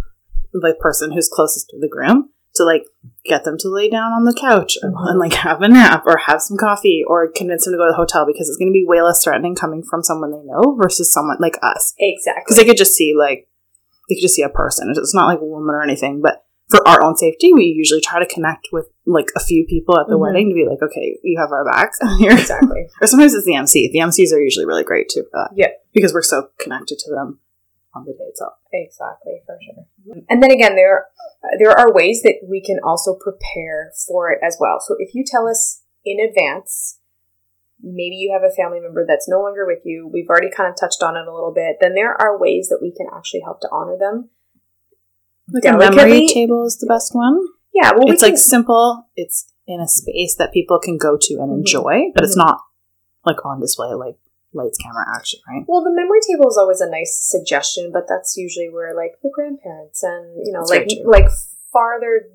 the 0.52 0.76
person 0.80 1.12
who's 1.12 1.30
closest 1.32 1.70
to 1.70 1.80
the 1.80 1.88
groom 1.88 2.30
to 2.56 2.64
like 2.66 2.84
get 3.24 3.44
them 3.46 3.56
to 3.60 3.70
lay 3.70 3.90
down 3.90 4.12
on 4.12 4.26
the 4.26 4.34
couch 4.34 4.76
and, 4.82 4.94
Mhm. 4.96 5.10
and 5.12 5.20
like 5.20 5.34
have 5.34 5.62
a 5.62 5.68
nap 5.70 6.04
or 6.08 6.18
have 6.26 6.42
some 6.42 6.58
coffee 6.58 7.04
or 7.08 7.30
convince 7.32 7.64
them 7.64 7.74
to 7.74 7.78
go 7.78 7.86
to 7.86 7.92
the 7.92 7.96
hotel 7.96 8.26
because 8.26 8.50
it's 8.50 8.58
going 8.58 8.68
to 8.70 8.74
be 8.74 8.84
way 8.86 9.02
less 9.02 9.24
threatening 9.24 9.54
coming 9.56 9.84
from 9.88 10.02
someone 10.04 10.32
they 10.32 10.42
know 10.44 10.76
versus 10.82 11.14
someone 11.14 11.38
like 11.40 11.58
us 11.62 11.94
Exactly. 12.00 12.42
because 12.44 12.58
they 12.58 12.66
could 12.66 12.76
just 12.78 12.96
see 12.96 13.14
like 13.18 13.48
they 14.10 14.16
could 14.16 14.22
just 14.22 14.36
see 14.36 14.42
a 14.42 14.50
person. 14.50 14.92
It's 14.96 15.14
not 15.16 15.28
like 15.28 15.40
a 15.40 15.46
woman 15.46 15.74
or 15.76 15.84
anything, 15.84 16.22
but 16.22 16.44
for 16.70 16.88
our 16.88 17.02
own 17.02 17.16
safety, 17.16 17.52
we 17.54 17.64
usually 17.66 18.02
try 18.02 18.20
to 18.20 18.26
connect 18.32 18.68
with 18.72 18.86
like 19.06 19.28
a 19.36 19.40
few 19.40 19.66
people 19.68 20.00
at 20.00 20.08
the 20.08 20.16
Mhm. 20.16 20.20
wedding 20.22 20.50
to 20.50 20.54
be 20.56 20.66
like, 20.70 20.82
okay, 20.84 21.18
you 21.24 21.40
have 21.40 21.52
our 21.52 21.66
back 21.66 21.94
here. 22.20 22.32
exactly. 22.32 22.88
or 23.02 23.08
sometimes 23.08 23.34
it's 23.34 23.46
the 23.46 23.56
MC. 23.56 23.90
The 23.92 24.00
MCs 24.00 24.32
are 24.34 24.42
usually 24.42 24.66
really 24.68 24.84
great 24.84 25.10
too 25.10 25.24
for 25.32 25.40
that. 25.46 25.50
Yeah. 25.56 25.70
because 25.94 26.14
we're 26.14 26.22
so 26.22 26.50
connected 26.60 27.00
to 27.00 27.10
them 27.10 27.40
on 27.96 28.06
the 28.06 28.14
day 28.14 28.26
itself. 28.30 28.54
Exactly, 28.72 29.42
for 29.48 29.58
sure. 29.66 30.24
And 30.30 30.44
then 30.44 30.52
again, 30.52 30.76
there 30.76 31.08
there 31.58 31.72
are 31.72 31.92
ways 31.92 32.22
that 32.22 32.36
we 32.48 32.62
can 32.62 32.80
also 32.84 33.16
prepare 33.16 33.92
for 34.08 34.30
it 34.32 34.40
as 34.44 34.58
well. 34.60 34.80
So 34.80 34.96
if 35.00 35.16
you 35.16 35.24
tell 35.26 35.48
us 35.48 35.82
in 36.06 36.20
advance, 36.20 36.99
maybe 37.82 38.16
you 38.16 38.32
have 38.34 38.44
a 38.44 38.54
family 38.54 38.80
member 38.80 39.06
that's 39.08 39.28
no 39.30 39.42
longer 39.42 39.66
with 39.66 39.80
you. 39.86 40.10
We've 40.12 40.30
already 40.30 40.50
kind 40.50 40.70
of 40.70 40.76
touched 40.80 41.02
on 41.02 41.16
it 41.16 41.28
a 41.28 41.34
little 41.34 41.54
bit. 41.54 41.78
Then 41.80 41.96
there 41.96 42.20
are 42.20 42.38
ways 42.38 42.68
that 42.70 42.80
we 42.82 42.92
can 42.92 43.08
actually 43.16 43.42
help 43.42 43.62
to 43.62 43.70
honor 43.72 43.98
them. 43.98 44.30
Like 45.52 45.66
a 45.66 45.78
memory 45.78 46.28
table 46.28 46.66
is 46.66 46.78
the 46.78 46.88
best 46.88 47.16
one. 47.16 47.40
Yeah, 47.74 47.92
well, 47.92 48.06
we 48.06 48.14
it's 48.14 48.22
can, 48.22 48.32
like 48.32 48.40
simple. 48.40 49.08
It's 49.16 49.52
in 49.68 49.80
a 49.80 49.88
space 49.88 50.36
that 50.36 50.52
people 50.54 50.80
can 50.80 50.98
go 50.98 51.18
to 51.20 51.34
and 51.36 51.52
Mhm. 51.52 51.58
enjoy, 51.60 52.12
but 52.14 52.24
it's 52.24 52.36
Mhm. 52.36 52.46
not 52.46 52.60
like 53.26 53.46
on 53.46 53.60
display 53.60 53.94
like 53.94 54.18
lights, 54.54 54.78
camera, 54.78 55.06
action, 55.16 55.40
right? 55.48 55.64
Well, 55.68 55.84
the 55.84 55.92
memory 55.92 56.20
table 56.28 56.50
is 56.50 56.58
always 56.58 56.82
a 56.82 56.90
nice 56.90 57.18
suggestion, 57.22 57.92
but 57.92 58.08
that's 58.08 58.36
usually 58.36 58.70
where 58.70 58.96
like 58.96 59.20
the 59.22 59.30
grandparents 59.30 60.04
and 60.04 60.46
you 60.46 60.52
know, 60.52 60.60
That's 60.60 60.72
like 60.72 60.90
like 61.06 61.30
farther 61.72 62.30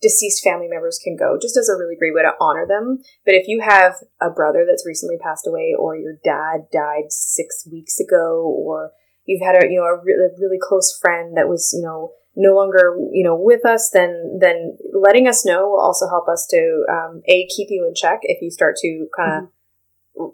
deceased 0.00 0.42
family 0.42 0.68
members 0.68 1.00
can 1.02 1.16
go, 1.16 1.38
just 1.40 1.56
as 1.56 1.68
a 1.68 1.76
really 1.76 1.96
great 1.96 2.14
way 2.14 2.22
to 2.22 2.34
honor 2.40 2.66
them. 2.66 2.98
But 3.24 3.34
if 3.34 3.48
you 3.48 3.60
have 3.60 3.94
a 4.20 4.30
brother 4.30 4.64
that's 4.66 4.86
recently 4.86 5.18
passed 5.18 5.46
away, 5.46 5.74
or 5.76 5.96
your 5.96 6.18
dad 6.24 6.68
died 6.72 7.10
six 7.10 7.66
weeks 7.70 7.98
ago, 7.98 8.42
or 8.42 8.92
you've 9.24 9.42
had 9.42 9.62
a 9.62 9.66
you 9.70 9.80
know 9.80 9.86
a 9.86 10.02
really, 10.02 10.28
really 10.38 10.58
close 10.60 10.96
friend 11.00 11.36
that 11.36 11.48
was 11.48 11.72
you 11.74 11.82
know 11.82 12.12
no 12.36 12.54
longer 12.54 12.96
you 13.12 13.24
know 13.24 13.36
with 13.36 13.66
us, 13.66 13.90
then 13.92 14.38
then 14.40 14.76
letting 14.92 15.26
us 15.26 15.44
know 15.44 15.68
will 15.68 15.80
also 15.80 16.08
help 16.08 16.28
us 16.28 16.46
to 16.50 16.84
um, 16.90 17.22
a 17.26 17.46
keep 17.48 17.68
you 17.70 17.86
in 17.86 17.94
check 17.94 18.20
if 18.22 18.40
you 18.40 18.50
start 18.50 18.76
to 18.76 19.08
kind 19.16 19.44
of 19.44 19.50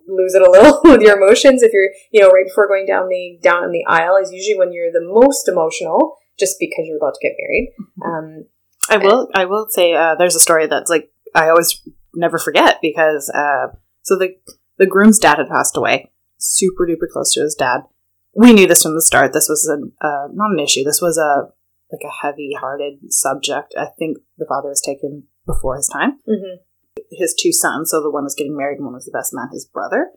lose 0.06 0.34
it 0.34 0.42
a 0.42 0.50
little 0.50 0.80
with 0.84 1.02
your 1.02 1.20
emotions 1.20 1.62
if 1.62 1.70
you're 1.74 1.90
you 2.10 2.18
know 2.18 2.30
right 2.30 2.46
before 2.46 2.66
going 2.66 2.86
down 2.86 3.06
the 3.08 3.38
down 3.42 3.64
in 3.64 3.70
the 3.70 3.84
aisle 3.86 4.16
is 4.16 4.32
usually 4.32 4.58
when 4.58 4.72
you're 4.72 4.90
the 4.90 5.04
most 5.04 5.46
emotional 5.46 6.16
just 6.38 6.56
because 6.58 6.86
you're 6.86 6.96
about 6.96 7.14
to 7.14 7.20
get 7.20 7.36
married. 7.38 7.74
Um 8.02 8.46
I 8.90 8.98
will. 8.98 9.28
I 9.34 9.44
will 9.44 9.66
say 9.68 9.94
uh, 9.94 10.14
there's 10.16 10.36
a 10.36 10.40
story 10.40 10.66
that's 10.66 10.90
like 10.90 11.10
I 11.34 11.48
always 11.48 11.80
never 12.14 12.38
forget 12.38 12.78
because 12.82 13.30
uh, 13.30 13.68
so 14.02 14.16
the 14.18 14.36
the 14.78 14.86
groom's 14.86 15.18
dad 15.18 15.38
had 15.38 15.48
passed 15.48 15.76
away, 15.76 16.12
super 16.38 16.86
duper 16.86 17.08
close 17.12 17.32
to 17.34 17.40
his 17.42 17.54
dad. 17.54 17.82
We 18.36 18.52
knew 18.52 18.66
this 18.66 18.82
from 18.82 18.94
the 18.94 19.02
start. 19.02 19.32
This 19.32 19.48
was 19.48 19.68
a 19.68 20.06
uh, 20.06 20.28
not 20.32 20.50
an 20.52 20.60
issue. 20.60 20.84
This 20.84 21.00
was 21.00 21.18
a 21.18 21.52
like 21.92 22.02
a 22.04 22.26
heavy 22.26 22.56
hearted 22.58 23.12
subject. 23.12 23.74
I 23.78 23.86
think 23.98 24.18
the 24.38 24.46
father 24.48 24.68
was 24.68 24.80
taken 24.80 25.24
before 25.46 25.76
his 25.76 25.88
time. 25.88 26.18
mhm. 26.28 26.56
His 27.10 27.34
two 27.38 27.52
sons, 27.52 27.90
so 27.90 28.00
the 28.02 28.10
one 28.10 28.24
was 28.24 28.34
getting 28.34 28.56
married 28.56 28.76
and 28.76 28.84
one 28.86 28.94
was 28.94 29.04
the 29.04 29.16
best 29.16 29.32
man, 29.34 29.48
his 29.52 29.66
brother. 29.66 30.10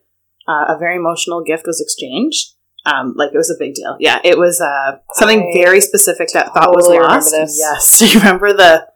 Uh, 0.48 0.66
a 0.70 0.78
very 0.80 0.96
emotional 0.96 1.44
gift 1.44 1.66
was 1.68 1.82
exchanged. 1.82 2.54
Um, 2.88 3.14
like 3.18 3.32
it 3.34 3.38
was 3.38 3.50
a 3.50 3.56
big 3.60 3.74
deal. 3.74 3.98
Yeah, 4.00 4.20
it 4.24 4.38
was 4.38 4.62
uh, 4.62 4.98
something 5.14 5.52
I 5.54 5.58
very 5.62 5.82
specific 5.82 6.30
that 6.34 6.54
thought 6.54 6.70
was 6.70 6.86
totally 6.86 7.00
remember 7.00 7.16
lost. 7.16 7.58
Yes, 7.58 8.00
do 8.00 8.08
you 8.08 8.20
remember 8.20 8.54
the 8.54 8.88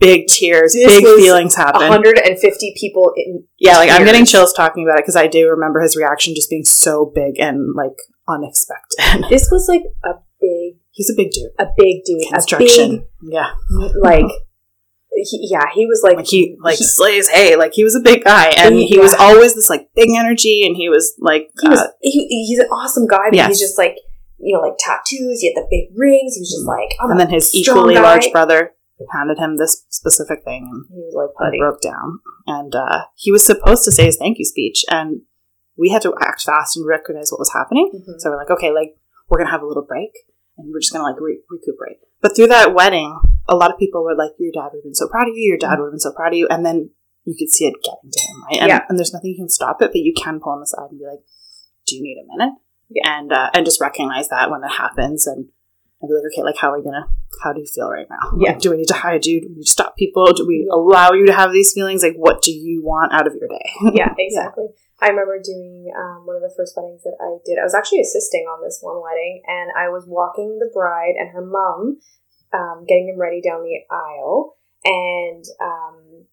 big 0.00 0.26
tears, 0.26 0.72
This 0.72 0.86
big 0.86 1.04
feelings 1.04 1.54
happen? 1.54 1.82
150 1.82 2.74
people 2.78 3.12
in 3.16 3.44
Yeah, 3.58 3.76
like 3.76 3.90
I'm 3.90 4.04
getting 4.04 4.24
chills 4.24 4.52
talking 4.52 4.84
about 4.86 4.98
it 4.98 5.02
because 5.02 5.16
I 5.16 5.26
do 5.26 5.48
remember 5.48 5.80
his 5.80 5.96
reaction 5.96 6.34
just 6.34 6.50
being 6.50 6.64
so 6.64 7.10
big 7.14 7.38
and 7.38 7.74
like 7.74 7.96
unexpected. 8.28 9.24
this 9.30 9.48
was 9.50 9.68
like 9.68 9.82
a 10.04 10.18
big 10.40 10.80
He's 10.90 11.10
a 11.10 11.14
big 11.14 11.30
dude. 11.30 11.50
a 11.58 11.66
big 11.76 12.04
dude 12.04 12.22
a 12.26 12.32
Construction. 12.32 13.06
Yeah. 13.22 13.50
like 14.00 14.30
he, 15.24 15.48
yeah, 15.50 15.66
he 15.74 15.86
was 15.86 16.00
like, 16.04 16.16
Like 16.16 16.26
he 16.26 16.56
like 16.60 16.78
he- 16.78 16.84
slays 16.84 17.28
hay. 17.28 17.56
Like 17.56 17.72
he 17.72 17.82
was 17.84 17.94
a 17.96 18.00
big 18.00 18.24
guy, 18.24 18.48
and 18.56 18.74
He- 18.76 18.86
he 18.86 18.98
was 18.98 19.14
always 19.14 19.54
this 19.54 19.70
like 19.70 19.88
big 19.94 20.10
energy, 20.10 20.66
and 20.66 20.76
he 20.76 20.88
was 20.88 21.14
like 21.18 21.48
he 21.62 21.68
was 21.68 21.80
uh, 21.80 21.88
he, 22.02 22.26
he's 22.46 22.58
an 22.58 22.66
awesome 22.68 23.06
guy, 23.06 23.28
but 23.30 23.36
Yes. 23.36 23.48
he's 23.48 23.60
just 23.60 23.78
like 23.78 23.96
you 24.38 24.54
know, 24.54 24.60
like 24.60 24.76
tattoos. 24.78 25.40
He 25.40 25.48
had 25.52 25.56
the 25.62 25.66
big 25.70 25.88
rings. 25.96 26.34
He 26.34 26.40
was 26.40 26.50
just 26.52 26.66
like, 26.66 26.90
I'm 27.00 27.10
and 27.12 27.18
then 27.20 27.30
his 27.30 27.54
equally 27.54 27.94
guy. 27.94 28.02
large 28.02 28.30
brother 28.32 28.72
handed 29.12 29.38
him 29.38 29.56
this 29.56 29.84
specific 29.88 30.44
thing, 30.44 30.68
and 30.70 30.84
He 30.90 30.96
was 31.00 31.14
like 31.16 31.34
putty. 31.38 31.58
broke 31.58 31.80
down. 31.80 32.20
And 32.46 32.74
uh, 32.74 33.06
he 33.16 33.32
was 33.32 33.44
supposed 33.44 33.84
to 33.84 33.92
say 33.92 34.04
his 34.04 34.16
thank 34.18 34.38
you 34.38 34.44
speech, 34.44 34.84
and 34.90 35.22
we 35.78 35.90
had 35.90 36.02
to 36.02 36.14
act 36.20 36.42
fast 36.42 36.76
and 36.76 36.86
recognize 36.86 37.30
what 37.30 37.38
was 37.38 37.52
happening. 37.52 37.90
Mhm. 37.94 38.20
So 38.20 38.30
we're 38.30 38.36
like, 38.36 38.50
okay, 38.50 38.72
like 38.72 38.96
we're 39.28 39.38
gonna 39.38 39.50
have 39.50 39.62
a 39.62 39.66
little 39.66 39.84
break, 39.84 40.12
and 40.58 40.70
we're 40.72 40.80
just 40.80 40.92
gonna 40.92 41.04
like 41.04 41.20
re- 41.20 41.40
recuperate. 41.50 41.98
But 42.26 42.34
through 42.34 42.48
that 42.48 42.74
wedding, 42.74 43.20
a 43.48 43.54
lot 43.54 43.70
of 43.72 43.78
people 43.78 44.02
were 44.02 44.16
like, 44.16 44.32
"Your 44.36 44.50
dad 44.50 44.70
would 44.72 44.78
have 44.78 44.82
been 44.82 44.96
so 44.96 45.06
proud 45.06 45.28
of 45.28 45.36
you. 45.36 45.46
Your 45.50 45.58
dad 45.58 45.78
would 45.78 45.86
have 45.86 45.92
been 45.92 46.00
so 46.00 46.10
proud 46.10 46.32
of 46.32 46.38
you." 46.38 46.48
And 46.50 46.66
then 46.66 46.90
you 47.22 47.36
could 47.38 47.50
see 47.54 47.66
it 47.66 47.74
getting 47.84 48.10
to 48.10 48.20
him, 48.20 48.42
right? 48.50 48.60
And, 48.62 48.68
Yeah. 48.68 48.84
and 48.88 48.98
there's 48.98 49.12
nothing 49.12 49.30
you 49.30 49.36
can 49.36 49.48
stop 49.48 49.80
it, 49.80 49.92
but 49.92 50.00
you 50.00 50.12
can 50.12 50.40
pull 50.40 50.54
him 50.54 50.62
aside 50.62 50.90
and 50.90 50.98
be 50.98 51.06
like, 51.06 51.22
"Do 51.86 51.94
you 51.94 52.02
need 52.02 52.18
a 52.18 52.26
minute?" 52.36 52.54
Yeah. 52.90 53.18
And 53.18 53.32
uh, 53.32 53.50
and 53.54 53.64
just 53.64 53.80
recognize 53.80 54.28
that 54.30 54.50
when 54.50 54.64
it 54.64 54.72
happens, 54.72 55.28
and 55.28 55.50
and 56.06 56.14
be 56.14 56.14
like, 56.14 56.30
"Okay, 56.32 56.42
like 56.42 56.56
how 56.56 56.70
are 56.72 56.78
we 56.78 56.84
gonna? 56.84 57.08
How 57.42 57.52
do 57.52 57.60
you 57.60 57.66
feel 57.66 57.90
right 57.90 58.06
now? 58.08 58.38
Yeah. 58.38 58.52
Like, 58.52 58.60
do 58.60 58.70
we 58.70 58.76
need 58.78 58.88
to 58.88 58.94
hide 58.94 59.26
you? 59.26 59.40
Do 59.40 59.48
we 59.56 59.64
stop 59.64 59.96
people? 59.96 60.32
Do 60.32 60.46
we 60.46 60.64
Yeah. 60.66 60.74
allow 60.74 61.12
you 61.12 61.26
to 61.26 61.32
have 61.32 61.52
these 61.52 61.72
feelings? 61.72 62.02
Like, 62.02 62.16
what 62.16 62.42
do 62.42 62.52
you 62.52 62.82
want 62.84 63.12
out 63.12 63.26
of 63.26 63.34
your 63.34 63.48
day?" 63.48 63.66
yeah, 63.94 64.14
exactly. 64.16 64.68
I 65.00 65.08
remember 65.08 65.38
doing 65.42 65.92
um, 65.94 66.24
one 66.24 66.36
of 66.36 66.42
the 66.42 66.54
first 66.56 66.72
weddings 66.76 67.02
that 67.02 67.16
I 67.20 67.36
did. 67.44 67.58
I 67.58 67.64
was 67.64 67.74
actually 67.74 68.00
assisting 68.00 68.46
on 68.48 68.64
this 68.64 68.78
one 68.80 69.02
wedding, 69.02 69.42
and 69.46 69.70
I 69.76 69.88
was 69.88 70.04
walking 70.06 70.58
the 70.58 70.70
bride 70.72 71.14
and 71.18 71.30
her 71.30 71.44
mom, 71.44 71.98
um, 72.54 72.84
getting 72.88 73.08
them 73.08 73.20
ready 73.20 73.42
down 73.42 73.62
the 73.62 73.84
aisle, 73.90 74.56
and 74.84 75.44
um, 75.60 76.24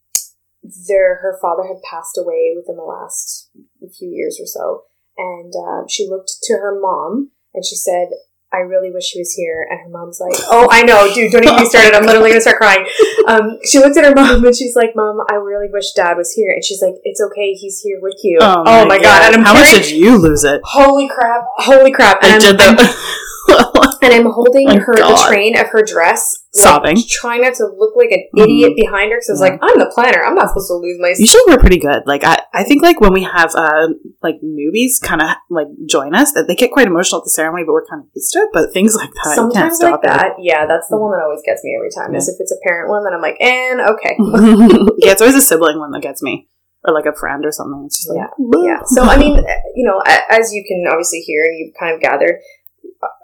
their 0.87 1.15
her 1.15 1.37
father 1.41 1.63
had 1.67 1.81
passed 1.83 2.17
away 2.17 2.53
within 2.55 2.77
the 2.77 2.83
last 2.83 3.49
few 3.97 4.09
years 4.09 4.39
or 4.39 4.47
so, 4.47 4.83
and 5.17 5.51
uh, 5.53 5.83
she 5.89 6.07
looked 6.07 6.31
to 6.43 6.53
her 6.53 6.79
mom 6.79 7.31
and 7.53 7.65
she 7.65 7.75
said. 7.75 8.07
I 8.53 8.59
really 8.59 8.91
wish 8.91 9.05
she 9.05 9.19
was 9.19 9.33
here. 9.33 9.65
And 9.69 9.79
her 9.81 9.89
mom's 9.89 10.19
like, 10.19 10.33
Oh, 10.49 10.67
I 10.71 10.83
know, 10.83 11.11
dude, 11.13 11.31
don't 11.31 11.43
even 11.43 11.55
get 11.55 11.63
me 11.63 11.69
started. 11.69 11.93
I'm 11.95 12.05
literally 12.05 12.29
gonna 12.29 12.41
start 12.41 12.57
crying. 12.57 12.85
Um, 13.27 13.57
she 13.65 13.79
looks 13.79 13.97
at 13.97 14.05
her 14.05 14.13
mom 14.13 14.45
and 14.45 14.55
she's 14.55 14.75
like, 14.75 14.95
Mom, 14.95 15.19
I 15.29 15.35
really 15.35 15.67
wish 15.71 15.91
dad 15.93 16.17
was 16.17 16.33
here. 16.33 16.51
And 16.53 16.63
she's 16.63 16.81
like, 16.81 16.95
It's 17.03 17.21
okay, 17.21 17.53
he's 17.53 17.81
here 17.81 17.99
with 18.01 18.15
you. 18.23 18.37
Oh, 18.41 18.85
my 18.85 18.99
god. 18.99 19.23
And 19.23 19.35
I'm 19.35 19.43
how 19.43 19.53
much 19.53 19.71
did 19.71 19.89
you 19.91 20.17
lose 20.17 20.43
it? 20.43 20.61
Holy 20.63 21.07
crap! 21.09 21.43
Holy 21.57 21.91
crap! 21.91 22.21
And 22.23 22.31
I 22.31 22.35
I'm, 22.35 22.41
did 22.41 22.57
that. 22.59 23.99
and 24.01 24.13
I'm 24.13 24.31
holding 24.31 24.67
My 24.67 24.77
her 24.77 24.95
the 24.95 25.25
train 25.27 25.57
of 25.57 25.67
her 25.67 25.83
dress, 25.83 26.43
like, 26.55 26.63
Sobbing. 26.63 26.97
trying 27.09 27.41
not 27.41 27.55
to 27.55 27.65
look 27.65 27.95
like 27.95 28.11
an 28.11 28.23
idiot 28.37 28.73
behind 28.75 29.11
her. 29.11 29.17
Because 29.17 29.29
I 29.29 29.33
was 29.33 29.41
Yeah. 29.41 29.49
like, 29.49 29.59
I'm 29.61 29.79
the 29.79 29.91
planner. 29.93 30.23
I'm 30.23 30.35
not 30.35 30.49
supposed 30.49 30.67
to 30.69 30.75
lose 30.75 30.97
my. 30.99 31.13
Usually 31.17 31.41
we're 31.47 31.57
pretty 31.59 31.79
good. 31.79 32.03
Like 32.05 32.23
I, 32.23 32.42
I 32.55 32.63
think 32.63 32.83
like 32.83 33.01
when 33.01 33.13
we 33.13 33.23
have 33.23 33.55
uh 33.55 33.87
like 34.21 34.35
newbies 34.43 35.01
kind 35.01 35.21
of 35.21 35.29
like 35.49 35.67
join 35.87 36.13
us, 36.13 36.31
that 36.33 36.47
they 36.47 36.55
get 36.55 36.71
quite 36.71 36.85
emotional 36.87 37.21
at 37.21 37.23
the 37.25 37.31
ceremony, 37.31 37.63
but 37.65 37.73
we're 37.73 37.85
kind 37.85 38.03
of 38.03 38.09
used 38.13 38.31
to 38.33 38.39
it. 38.39 38.49
But 38.53 38.71
things 38.71 38.93
like 38.95 39.09
that, 39.23 39.35
Sometimes 39.35 39.79
like 39.81 39.89
stop 39.89 40.03
it. 40.03 40.07
that, 40.07 40.33
yeah, 40.39 40.67
that's 40.67 40.87
the 40.87 40.97
one 40.97 41.11
that 41.11 41.23
always 41.23 41.41
gets 41.43 41.63
me 41.63 41.75
every 41.75 41.89
time. 41.89 42.13
Is 42.13 42.29
if 42.29 42.35
it's 42.39 42.51
a 42.51 42.61
parent 42.67 42.89
one, 42.89 43.03
then 43.03 43.13
I'm 43.13 43.21
like, 43.21 43.41
and 43.41 43.81
okay, 43.81 44.15
yeah, 44.99 45.11
it's 45.11 45.21
always 45.21 45.35
a 45.35 45.41
sibling 45.49 45.79
one 45.79 45.91
that 45.91 46.01
gets 46.03 46.21
me, 46.21 46.47
or 46.83 46.93
like 46.93 47.07
a 47.07 47.15
friend 47.15 47.43
or 47.43 47.51
something. 47.51 47.83
It's 47.87 47.97
just 47.97 48.09
like, 48.09 48.29
yeah. 48.61 48.81
So 48.85 49.01
I 49.01 49.17
mean, 49.17 49.43
you 49.73 49.85
know, 49.85 50.01
as 50.05 50.53
you 50.53 50.63
can 50.67 50.85
obviously 50.87 51.21
hear, 51.21 51.45
and 51.45 51.57
you've 51.57 51.73
kind 51.79 51.95
of 51.95 52.01
gathered, 52.01 52.39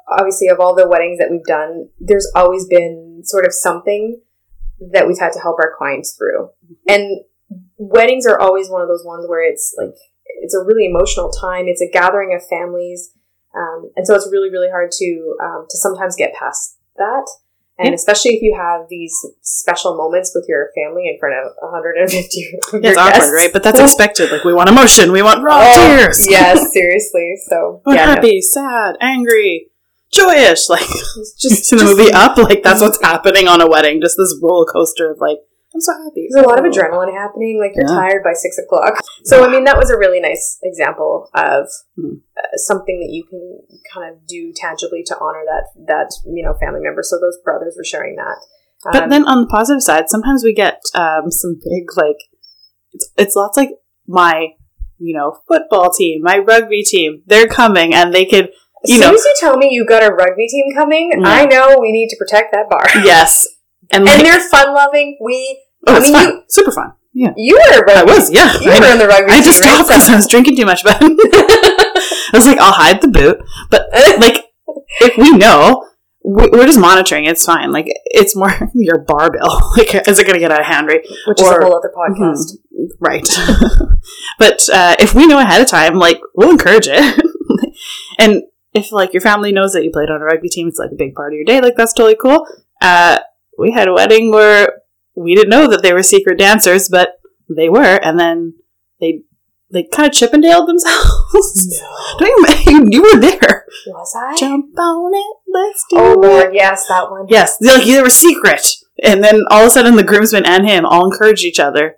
obviously 0.09 0.47
of 0.47 0.59
all 0.59 0.73
the 0.73 0.87
weddings 0.87 1.19
that 1.19 1.29
we've 1.29 1.45
done, 1.45 1.89
there's 1.99 2.31
always 2.35 2.65
been 2.65 3.21
sort 3.23 3.45
of 3.45 3.53
something 3.53 4.21
that 4.91 5.07
we've 5.07 5.19
had 5.19 5.33
to 5.33 5.39
help 5.39 5.57
our 5.59 5.75
clients 5.77 6.17
through, 6.17 6.49
and 6.87 7.21
weddings 7.79 8.27
are 8.27 8.39
always 8.39 8.69
one 8.69 8.81
of 8.83 8.87
those 8.87 9.03
ones 9.05 9.25
where 9.27 9.41
it's 9.41 9.73
like 9.77 9.95
it's 10.41 10.53
a 10.53 10.63
really 10.63 10.85
emotional 10.85 11.31
time. 11.31 11.65
It's 11.67 11.81
a 11.81 11.89
gathering 11.89 12.35
of 12.35 12.45
families, 12.47 13.11
um, 13.55 13.89
and 13.95 14.05
so 14.05 14.13
it's 14.13 14.29
really 14.31 14.51
really 14.51 14.69
hard 14.69 14.91
to 14.91 15.35
um, 15.41 15.65
to 15.69 15.77
sometimes 15.77 16.15
get 16.15 16.33
past 16.35 16.77
that. 16.97 17.25
And 17.81 17.89
Yeah. 17.89 17.93
especially 17.95 18.31
if 18.35 18.41
you 18.41 18.57
have 18.59 18.89
these 18.89 19.15
special 19.41 19.95
moments 19.95 20.33
with 20.35 20.45
your 20.49 20.69
family 20.75 21.07
in 21.07 21.17
front 21.17 21.35
of 21.35 21.53
150 21.61 22.59
of 22.73 22.83
your 22.83 22.91
it's 22.91 22.97
awkward, 22.99 23.13
guests. 23.13 23.31
right? 23.33 23.53
But 23.53 23.63
that's 23.63 23.79
expected. 23.79 24.33
Like 24.33 24.43
we 24.43 24.53
want 24.53 24.67
emotion, 24.67 25.13
we 25.13 25.21
want 25.23 25.41
raw 25.45 25.61
Oh, 25.63 25.95
tears. 25.97 26.29
yes, 26.29 26.73
seriously. 26.73 27.35
So 27.47 27.81
yeah, 27.87 27.93
no, 27.93 28.11
happy, 28.15 28.41
sad, 28.41 28.97
angry, 28.99 29.67
joyous. 30.11 30.67
Like 30.69 30.81
just 30.81 31.39
just 31.39 31.71
in 31.71 31.77
the 31.79 31.85
movie 31.85 32.11
Up, 32.11 32.35
like 32.37 32.63
that's 32.63 32.81
what's 32.81 33.01
happening 33.01 33.47
on 33.47 33.61
a 33.61 33.69
wedding. 33.69 34.01
Just 34.01 34.17
this 34.17 34.37
roller 34.43 34.65
coaster 34.65 35.11
of 35.11 35.19
like, 35.21 35.37
I'm 35.73 35.81
so 35.81 35.93
happy. 36.03 36.27
There's 36.29 36.43
a 36.43 36.47
lot 36.47 36.57
of 36.57 36.65
adrenaline 36.65 37.13
happening. 37.13 37.59
Like 37.61 37.73
you're 37.75 37.85
Yeah. 37.87 37.93
tired 37.95 38.23
by 38.23 38.33
six 38.33 38.57
o'clock. 38.57 38.99
So 39.25 39.43
I 39.43 39.51
mean, 39.51 39.65
that 39.65 39.77
was 39.77 39.89
a 39.91 39.97
really 39.97 40.19
nice 40.19 40.57
example 40.63 41.29
of 41.35 41.67
Mhm. 41.97 42.21
uh, 42.37 42.57
something 42.57 42.99
that 43.01 43.11
you 43.13 43.23
can 43.29 43.59
kind 43.93 44.11
of 44.11 44.25
do 44.27 44.51
tangibly 44.55 45.03
to 45.03 45.17
honor 45.19 45.43
that 45.45 45.65
that 45.87 46.09
you 46.25 46.43
know 46.43 46.53
family 46.59 46.81
member. 46.81 47.03
So 47.03 47.19
those 47.19 47.37
brothers 47.43 47.75
were 47.77 47.83
sharing 47.83 48.15
that. 48.15 48.37
But 48.91 49.03
Um, 49.03 49.09
then 49.09 49.27
on 49.27 49.41
the 49.41 49.47
positive 49.47 49.83
side, 49.83 50.09
sometimes 50.09 50.43
we 50.43 50.53
get 50.53 50.81
um, 50.95 51.29
some 51.29 51.55
big 51.63 51.85
like 51.97 52.17
it's, 52.93 53.11
it's 53.17 53.35
lots 53.35 53.55
like 53.57 53.69
my 54.07 54.53
you 54.97 55.15
know 55.15 55.37
football 55.47 55.91
team, 55.91 56.23
my 56.23 56.39
rugby 56.39 56.81
team. 56.83 57.21
They're 57.27 57.47
coming 57.47 57.93
and 57.93 58.11
they 58.13 58.25
could 58.25 58.45
as 58.83 58.89
you 58.89 58.95
soon 58.95 59.01
know- 59.09 59.13
as 59.13 59.23
you 59.25 59.33
tell 59.39 59.57
me 59.57 59.67
you 59.71 59.85
got 59.85 60.01
a 60.01 60.11
rugby 60.13 60.47
team 60.47 60.65
coming, 60.73 61.11
Yeah. 61.11 61.27
I 61.27 61.45
know 61.45 61.77
we 61.79 61.91
need 61.91 62.07
to 62.09 62.15
protect 62.17 62.53
that 62.53 62.69
bar. 62.69 62.87
yes, 63.05 63.45
and, 63.91 64.05
like, 64.05 64.19
and 64.19 64.25
they're 64.27 64.39
fun 64.49 64.73
loving. 64.73 65.17
We, 65.23 65.61
oh, 65.87 65.95
I 65.95 65.99
mean, 65.99 66.13
fun. 66.13 66.27
you 66.27 66.43
super 66.49 66.71
fun. 66.71 66.93
Yeah, 67.13 67.33
you 67.35 67.55
were 67.55 67.77
rugby. 67.79 67.93
I 67.93 68.03
was. 68.03 68.31
Yeah, 68.31 68.53
You 68.61 68.71
I, 68.71 68.79
were 68.79 68.85
in 68.93 68.99
the 68.99 69.07
rugby. 69.07 69.31
I 69.33 69.41
just 69.41 69.61
team, 69.61 69.69
right? 69.69 69.75
stopped 69.85 69.89
because 69.89 70.09
I 70.09 70.15
was 70.15 70.27
drinking 70.27 70.55
too 70.57 70.65
much. 70.65 70.83
But 72.31 72.35
I 72.35 72.37
was 72.37 72.45
like, 72.45 72.59
I'll 72.59 72.71
hide 72.73 73.01
the 73.01 73.07
boot. 73.07 73.39
But 73.71 73.87
like, 74.19 74.45
if 75.01 75.17
we 75.17 75.31
know. 75.35 75.85
we- 76.23 76.49
We're 76.51 76.67
just 76.67 76.79
monitoring. 76.79 77.25
It's 77.25 77.43
fine. 77.45 77.71
Like 77.71 77.87
it's 78.05 78.35
more 78.35 78.51
your 78.75 78.99
bar 78.99 79.31
bill. 79.31 79.59
Like, 79.77 79.95
is 80.07 80.19
it 80.19 80.23
going 80.25 80.35
to 80.35 80.39
get 80.39 80.51
out 80.51 80.59
of 80.59 80.65
hand? 80.67 80.87
Right? 80.87 81.01
which 81.27 81.41
is 81.41 81.47
a 81.47 81.53
whole 81.59 81.75
other 81.75 81.91
podcast. 81.95 82.51
Mhm. 82.77 82.89
Right. 82.99 83.27
but 84.37 84.69
uh, 84.71 84.95
if 84.99 85.13
we 85.15 85.25
know 85.27 85.39
ahead 85.39 85.61
of 85.61 85.67
time, 85.67 85.95
like 85.95 86.19
we'll 86.35 86.51
encourage 86.51 86.87
it. 86.89 87.25
and 88.19 88.43
if 88.73 88.91
like 88.91 89.13
your 89.13 89.21
family 89.21 89.51
knows 89.51 89.73
that 89.73 89.83
you 89.83 89.91
played 89.91 90.09
on 90.09 90.21
a 90.21 90.25
rugby 90.25 90.49
team, 90.49 90.67
it's 90.67 90.77
like 90.79 90.91
a 90.91 90.95
big 90.95 91.15
part 91.15 91.33
of 91.33 91.35
your 91.37 91.45
day. 91.45 91.61
Like 91.61 91.75
that's 91.75 91.93
totally 91.93 92.15
cool. 92.21 92.45
Uh, 92.81 93.19
we 93.59 93.71
had 93.71 93.87
a 93.87 93.93
wedding 93.93 94.31
where 94.31 94.81
we 95.15 95.35
didn't 95.35 95.49
know 95.49 95.69
that 95.69 95.83
they 95.83 95.93
were 95.93 96.03
secret 96.03 96.39
dancers, 96.39 96.87
but 96.89 97.19
they 97.49 97.69
were, 97.69 97.99
and 98.01 98.19
then 98.19 98.53
they 98.99 99.21
they 99.71 99.83
kind 99.83 100.07
of 100.07 100.13
Chippendaled 100.13 100.67
themselves. 100.67 101.83
Don't 102.19 102.65
you, 102.65 102.87
you 102.89 103.01
were 103.03 103.19
there. 103.19 103.65
Was 103.87 104.15
I? 104.17 104.35
Jump 104.37 104.77
on 104.79 105.11
it. 105.13 105.37
Let's 105.47 105.85
do 105.89 105.97
Oh 105.97 106.13
it. 106.13 106.19
Lord, 106.19 106.55
yes, 106.55 106.87
that 106.87 107.11
one. 107.11 107.27
Yes, 107.29 107.57
they 107.57 107.67
like 107.67 107.85
they 107.85 108.01
were 108.01 108.09
secret, 108.09 108.67
and 109.03 109.23
then 109.23 109.41
all 109.51 109.63
of 109.63 109.67
a 109.67 109.69
sudden 109.69 109.95
the 109.95 110.03
groomsmen 110.03 110.45
and 110.45 110.67
him 110.67 110.85
all 110.85 111.11
encouraged 111.11 111.43
each 111.43 111.59
other 111.59 111.97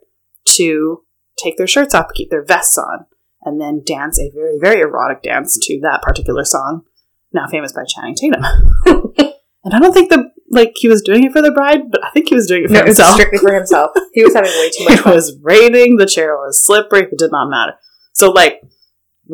to 0.56 1.04
take 1.42 1.58
their 1.58 1.68
shirts 1.68 1.94
off, 1.94 2.08
keep 2.14 2.30
their 2.30 2.44
vests 2.44 2.78
on, 2.78 3.06
and 3.44 3.62
then 3.62 3.84
dance 3.86 4.20
a 4.20 4.32
very 4.34 4.58
very 4.60 4.82
erotic 4.82 5.22
dance 5.22 5.58
to 5.62 5.80
that 5.82 6.02
particular 6.02 6.44
song, 6.44 6.82
now 7.32 7.48
famous 7.48 7.72
by 7.72 7.84
Channing 7.88 8.16
Tatum. 8.16 8.44
and 9.64 9.74
I 9.74 9.80
don't 9.80 9.94
think 9.94 10.10
the 10.10 10.32
like 10.52 10.74
he 10.76 10.88
was 10.88 11.02
doing 11.02 11.24
it 11.24 11.32
for 11.32 11.42
the 11.42 11.52
bride, 11.52 11.90
but 11.90 12.04
I 12.06 12.10
think 12.12 12.28
he 12.30 12.36
was 12.36 12.46
doing 12.48 12.66
it 12.66 12.68
for 12.68 12.74
No, 12.74 12.84
himself. 12.86 13.14
strictly 13.14 13.40
for 13.40 13.54
himself. 13.54 13.92
He 14.14 14.24
was 14.24 14.34
having 14.34 14.52
way 14.52 14.70
too 14.70 14.84
much 14.90 15.00
it 15.00 15.06
was 15.06 15.38
raining, 15.42 15.96
the 15.98 16.06
chair 16.06 16.36
was 16.36 16.62
slippery, 16.62 17.04
it 17.04 17.18
did 17.18 17.32
not 17.32 17.50
matter. 17.50 17.74
So 18.14 18.30
like, 18.32 18.62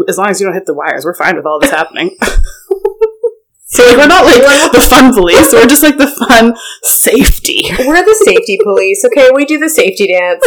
as 0.08 0.18
long 0.18 0.30
as 0.30 0.40
you 0.40 0.46
don't 0.46 0.54
hit 0.54 0.66
the 0.68 0.74
wires, 0.76 1.04
we're 1.06 1.16
fine 1.16 1.36
with 1.36 1.46
all 1.46 1.60
this 1.60 1.72
happening. 1.72 2.16
so 3.66 3.84
like, 3.86 3.98
we're 3.98 4.08
not 4.08 4.26
like 4.26 4.72
the 4.72 4.80
fun 4.88 5.12
police, 5.20 5.52
we're 5.52 5.66
just 5.66 5.82
like 5.84 5.98
the 5.98 6.08
fun 6.08 6.56
safety. 6.84 7.64
We're 7.80 8.06
the 8.06 8.22
safety 8.26 8.60
police. 8.64 9.04
Okay, 9.06 9.30
we 9.34 9.46
do 9.46 9.58
the 9.58 9.70
safety 9.70 10.08
dance. 10.08 10.46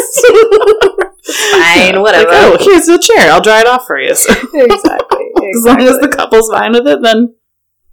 Fine, 1.52 1.94
Like, 1.96 2.02
whatever. 2.02 2.30
oh, 2.32 2.56
here's 2.60 2.86
the 2.86 2.98
chair, 2.98 3.30
I'll 3.32 3.40
dry 3.42 3.60
it 3.60 3.66
off 3.66 3.86
for 3.86 3.98
you. 4.00 4.14
So, 4.14 4.32
exactly. 4.32 5.26
as 5.56 5.64
long 5.64 5.80
as 5.82 5.98
the 5.98 6.08
couple's 6.08 6.48
fine 6.50 6.72
with 6.72 6.86
it, 6.86 7.02
then 7.02 7.34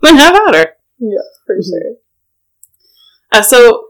then 0.01 0.15
have 0.17 0.35
at 0.35 0.55
her. 0.55 0.73
yeah, 0.99 1.19
for 1.45 1.55
sure. 1.61 1.95
Uh, 3.31 3.41
so, 3.41 3.87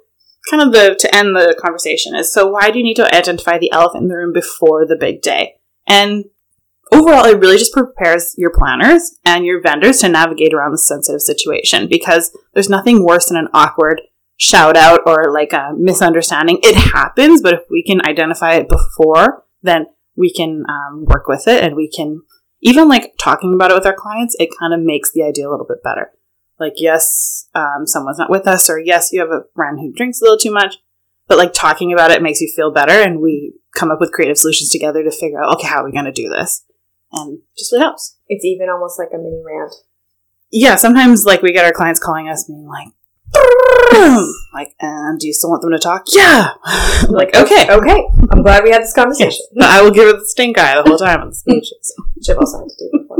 kind 0.49 0.63
of 0.63 0.71
the 0.71 0.95
to 0.99 1.15
end 1.15 1.35
the 1.35 1.55
conversation 1.59 2.15
is 2.15 2.31
so 2.31 2.47
why 2.47 2.71
do 2.71 2.77
you 2.77 2.83
need 2.83 2.95
to 2.95 3.15
identify 3.15 3.57
the 3.57 3.71
elephant 3.71 4.03
in 4.03 4.07
the 4.07 4.15
room 4.15 4.33
before 4.33 4.85
the 4.85 4.95
big 4.95 5.21
day? 5.21 5.55
And 5.87 6.25
overall, 6.91 7.25
it 7.25 7.39
really 7.39 7.57
just 7.57 7.73
prepares 7.73 8.33
your 8.37 8.51
planners 8.51 9.17
and 9.25 9.45
your 9.45 9.61
vendors 9.61 9.99
to 9.99 10.09
navigate 10.09 10.53
around 10.53 10.71
the 10.71 10.77
sensitive 10.77 11.21
situation 11.21 11.87
because 11.87 12.35
there's 12.53 12.69
nothing 12.69 13.03
worse 13.03 13.27
than 13.27 13.37
an 13.37 13.49
awkward 13.53 14.01
shout 14.37 14.77
out 14.77 15.01
or 15.05 15.31
like 15.31 15.53
a 15.53 15.71
misunderstanding. 15.75 16.59
It 16.61 16.75
happens, 16.75 17.41
but 17.41 17.53
if 17.53 17.61
we 17.69 17.83
can 17.83 18.05
identify 18.07 18.53
it 18.53 18.69
before, 18.69 19.43
then 19.61 19.87
we 20.15 20.31
can 20.31 20.63
um, 20.69 21.05
work 21.05 21.27
with 21.27 21.47
it 21.47 21.63
and 21.63 21.75
we 21.75 21.89
can 21.89 22.21
even 22.61 22.87
like 22.87 23.13
talking 23.19 23.53
about 23.53 23.71
it 23.71 23.75
with 23.75 23.85
our 23.85 23.95
clients. 23.95 24.35
It 24.39 24.49
kind 24.59 24.73
of 24.73 24.79
makes 24.81 25.11
the 25.11 25.23
idea 25.23 25.47
a 25.47 25.51
little 25.51 25.65
bit 25.67 25.83
better 25.83 26.11
like 26.59 26.73
yes 26.77 27.47
um, 27.55 27.85
someone's 27.85 28.17
not 28.17 28.29
with 28.29 28.47
us 28.47 28.69
or 28.69 28.79
yes 28.79 29.09
you 29.11 29.19
have 29.19 29.29
a 29.29 29.45
friend 29.55 29.79
who 29.79 29.93
drinks 29.93 30.21
a 30.21 30.23
little 30.23 30.37
too 30.37 30.51
much 30.51 30.77
but 31.27 31.37
like 31.37 31.51
talking 31.53 31.93
about 31.93 32.11
it 32.11 32.21
makes 32.21 32.41
you 32.41 32.51
feel 32.55 32.71
better, 32.71 32.93
and 32.93 33.21
we 33.21 33.53
come 33.75 33.91
up 33.91 33.99
with 33.99 34.11
creative 34.11 34.37
solutions 34.37 34.69
together 34.69 35.03
to 35.03 35.11
figure 35.11 35.41
out 35.41 35.55
okay 35.55 35.67
how 35.67 35.81
are 35.81 35.85
we 35.85 35.91
going 35.91 36.05
to 36.05 36.11
do 36.11 36.29
this, 36.29 36.63
and 37.11 37.39
just 37.57 37.71
really 37.71 37.83
helps. 37.83 38.17
It's 38.27 38.45
even 38.45 38.69
almost 38.69 38.97
like 38.97 39.09
a 39.13 39.17
mini 39.17 39.41
rant. 39.45 39.73
Yeah, 40.51 40.75
sometimes 40.75 41.25
like 41.25 41.41
we 41.41 41.51
get 41.51 41.65
our 41.65 41.73
clients 41.73 41.99
calling 41.99 42.29
us 42.29 42.45
being 42.45 42.67
like. 42.67 42.87
like, 44.53 44.73
and 44.79 45.19
do 45.19 45.27
you 45.27 45.33
still 45.33 45.49
want 45.49 45.61
them 45.61 45.71
to 45.71 45.79
talk? 45.79 46.05
Yeah. 46.15 46.51
like, 47.09 47.35
okay. 47.35 47.69
Okay. 47.69 48.07
I'm 48.31 48.41
glad 48.41 48.63
we 48.63 48.71
had 48.71 48.81
this 48.81 48.93
conversation. 48.93 49.45
Yes. 49.51 49.69
I 49.69 49.81
will 49.81 49.91
give 49.91 50.07
it 50.07 50.19
the 50.19 50.25
stink 50.25 50.57
eye 50.57 50.81
the 50.81 50.87
whole 50.87 50.97
time 50.97 51.21
on 51.21 51.29
the. 51.29 51.43
Which 51.45 52.29
I've 52.29 52.37
also 52.37 52.59
had 52.59 52.69
to 52.69 52.75
do 52.79 52.99
before. 52.99 53.17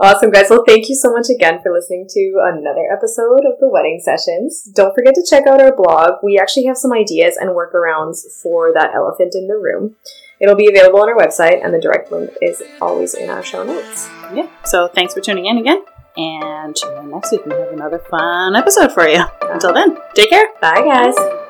Awesome, 0.00 0.30
guys. 0.30 0.46
Well, 0.50 0.64
thank 0.66 0.88
you 0.88 0.94
so 0.94 1.12
much 1.12 1.26
again 1.34 1.60
for 1.62 1.72
listening 1.72 2.06
to 2.10 2.34
another 2.42 2.88
episode 2.92 3.44
of 3.46 3.58
the 3.60 3.68
Wedding 3.68 4.00
Sessions. 4.02 4.64
Don't 4.74 4.94
forget 4.94 5.14
to 5.14 5.26
check 5.28 5.46
out 5.46 5.60
our 5.60 5.74
blog. 5.74 6.18
We 6.22 6.38
actually 6.38 6.64
have 6.66 6.76
some 6.76 6.92
ideas 6.92 7.36
and 7.36 7.50
workarounds 7.50 8.24
for 8.42 8.72
that 8.74 8.94
elephant 8.94 9.34
in 9.34 9.46
the 9.46 9.56
room. 9.56 9.96
It'll 10.40 10.56
be 10.56 10.68
available 10.68 11.00
on 11.00 11.08
our 11.08 11.16
website, 11.16 11.64
and 11.64 11.72
the 11.72 11.80
direct 11.80 12.10
link 12.10 12.30
is 12.42 12.62
always 12.80 13.14
in 13.14 13.30
our 13.30 13.42
show 13.42 13.62
notes. 13.62 14.08
Yeah. 14.34 14.48
So 14.64 14.88
thanks 14.88 15.14
for 15.14 15.20
tuning 15.20 15.46
in 15.46 15.58
again. 15.58 15.84
And 16.16 16.76
tune 16.76 16.98
in 16.98 17.10
next 17.10 17.32
week. 17.32 17.46
We 17.46 17.52
have 17.52 17.72
another 17.72 17.98
fun 17.98 18.54
episode 18.54 18.92
for 18.92 19.08
you. 19.08 19.24
Until 19.42 19.72
then, 19.72 19.96
take 20.14 20.30
care. 20.30 20.46
Bye, 20.60 20.82
guys. 20.82 21.43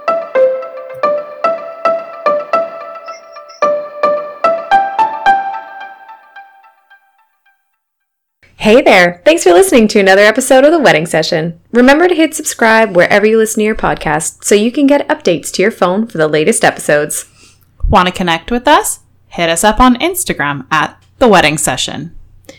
Hey 8.64 8.80
there! 8.80 9.20
Thanks 9.26 9.42
for 9.42 9.52
listening 9.52 9.88
to 9.88 10.00
another 10.00 10.22
episode 10.22 10.64
of 10.64 10.72
The 10.72 10.78
Wedding 10.78 11.04
Session. 11.04 11.60
Remember 11.70 12.08
to 12.08 12.14
hit 12.14 12.34
subscribe 12.34 12.96
wherever 12.96 13.26
you 13.26 13.36
listen 13.36 13.60
to 13.60 13.64
your 13.64 13.74
podcast 13.74 14.42
so 14.42 14.54
you 14.54 14.72
can 14.72 14.86
get 14.86 15.06
updates 15.06 15.52
to 15.52 15.60
your 15.60 15.70
phone 15.70 16.06
for 16.06 16.16
the 16.16 16.28
latest 16.28 16.64
episodes. 16.64 17.26
Want 17.86 18.08
to 18.08 18.14
connect 18.14 18.50
with 18.50 18.66
us? 18.66 19.00
Hit 19.28 19.50
us 19.50 19.64
up 19.64 19.80
on 19.80 19.96
Instagram 19.96 20.66
at 20.70 20.98
The 21.18 21.28
Wedding 21.28 21.58
Session. 21.58 22.16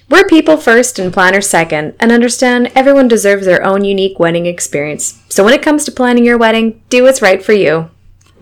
We're 0.07 0.27
people 0.27 0.57
first 0.57 0.99
and 0.99 1.11
planners 1.11 1.49
second, 1.49 1.95
and 1.99 2.11
understand 2.11 2.71
everyone 2.75 3.07
deserves 3.07 3.47
their 3.47 3.65
own 3.65 3.83
unique 3.83 4.19
wedding 4.19 4.45
experience. 4.45 5.23
So 5.27 5.43
when 5.43 5.55
it 5.55 5.63
comes 5.63 5.85
to 5.85 5.91
planning 5.91 6.23
your 6.23 6.37
wedding, 6.37 6.83
do 6.89 7.01
what's 7.01 7.23
right 7.23 7.43
for 7.43 7.53
you. 7.53 7.89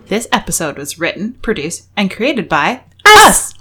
This 0.08 0.28
episode 0.30 0.76
was 0.76 0.98
written, 0.98 1.32
produced, 1.40 1.88
and 1.96 2.10
created 2.10 2.46
by 2.46 2.82
us. 3.06 3.54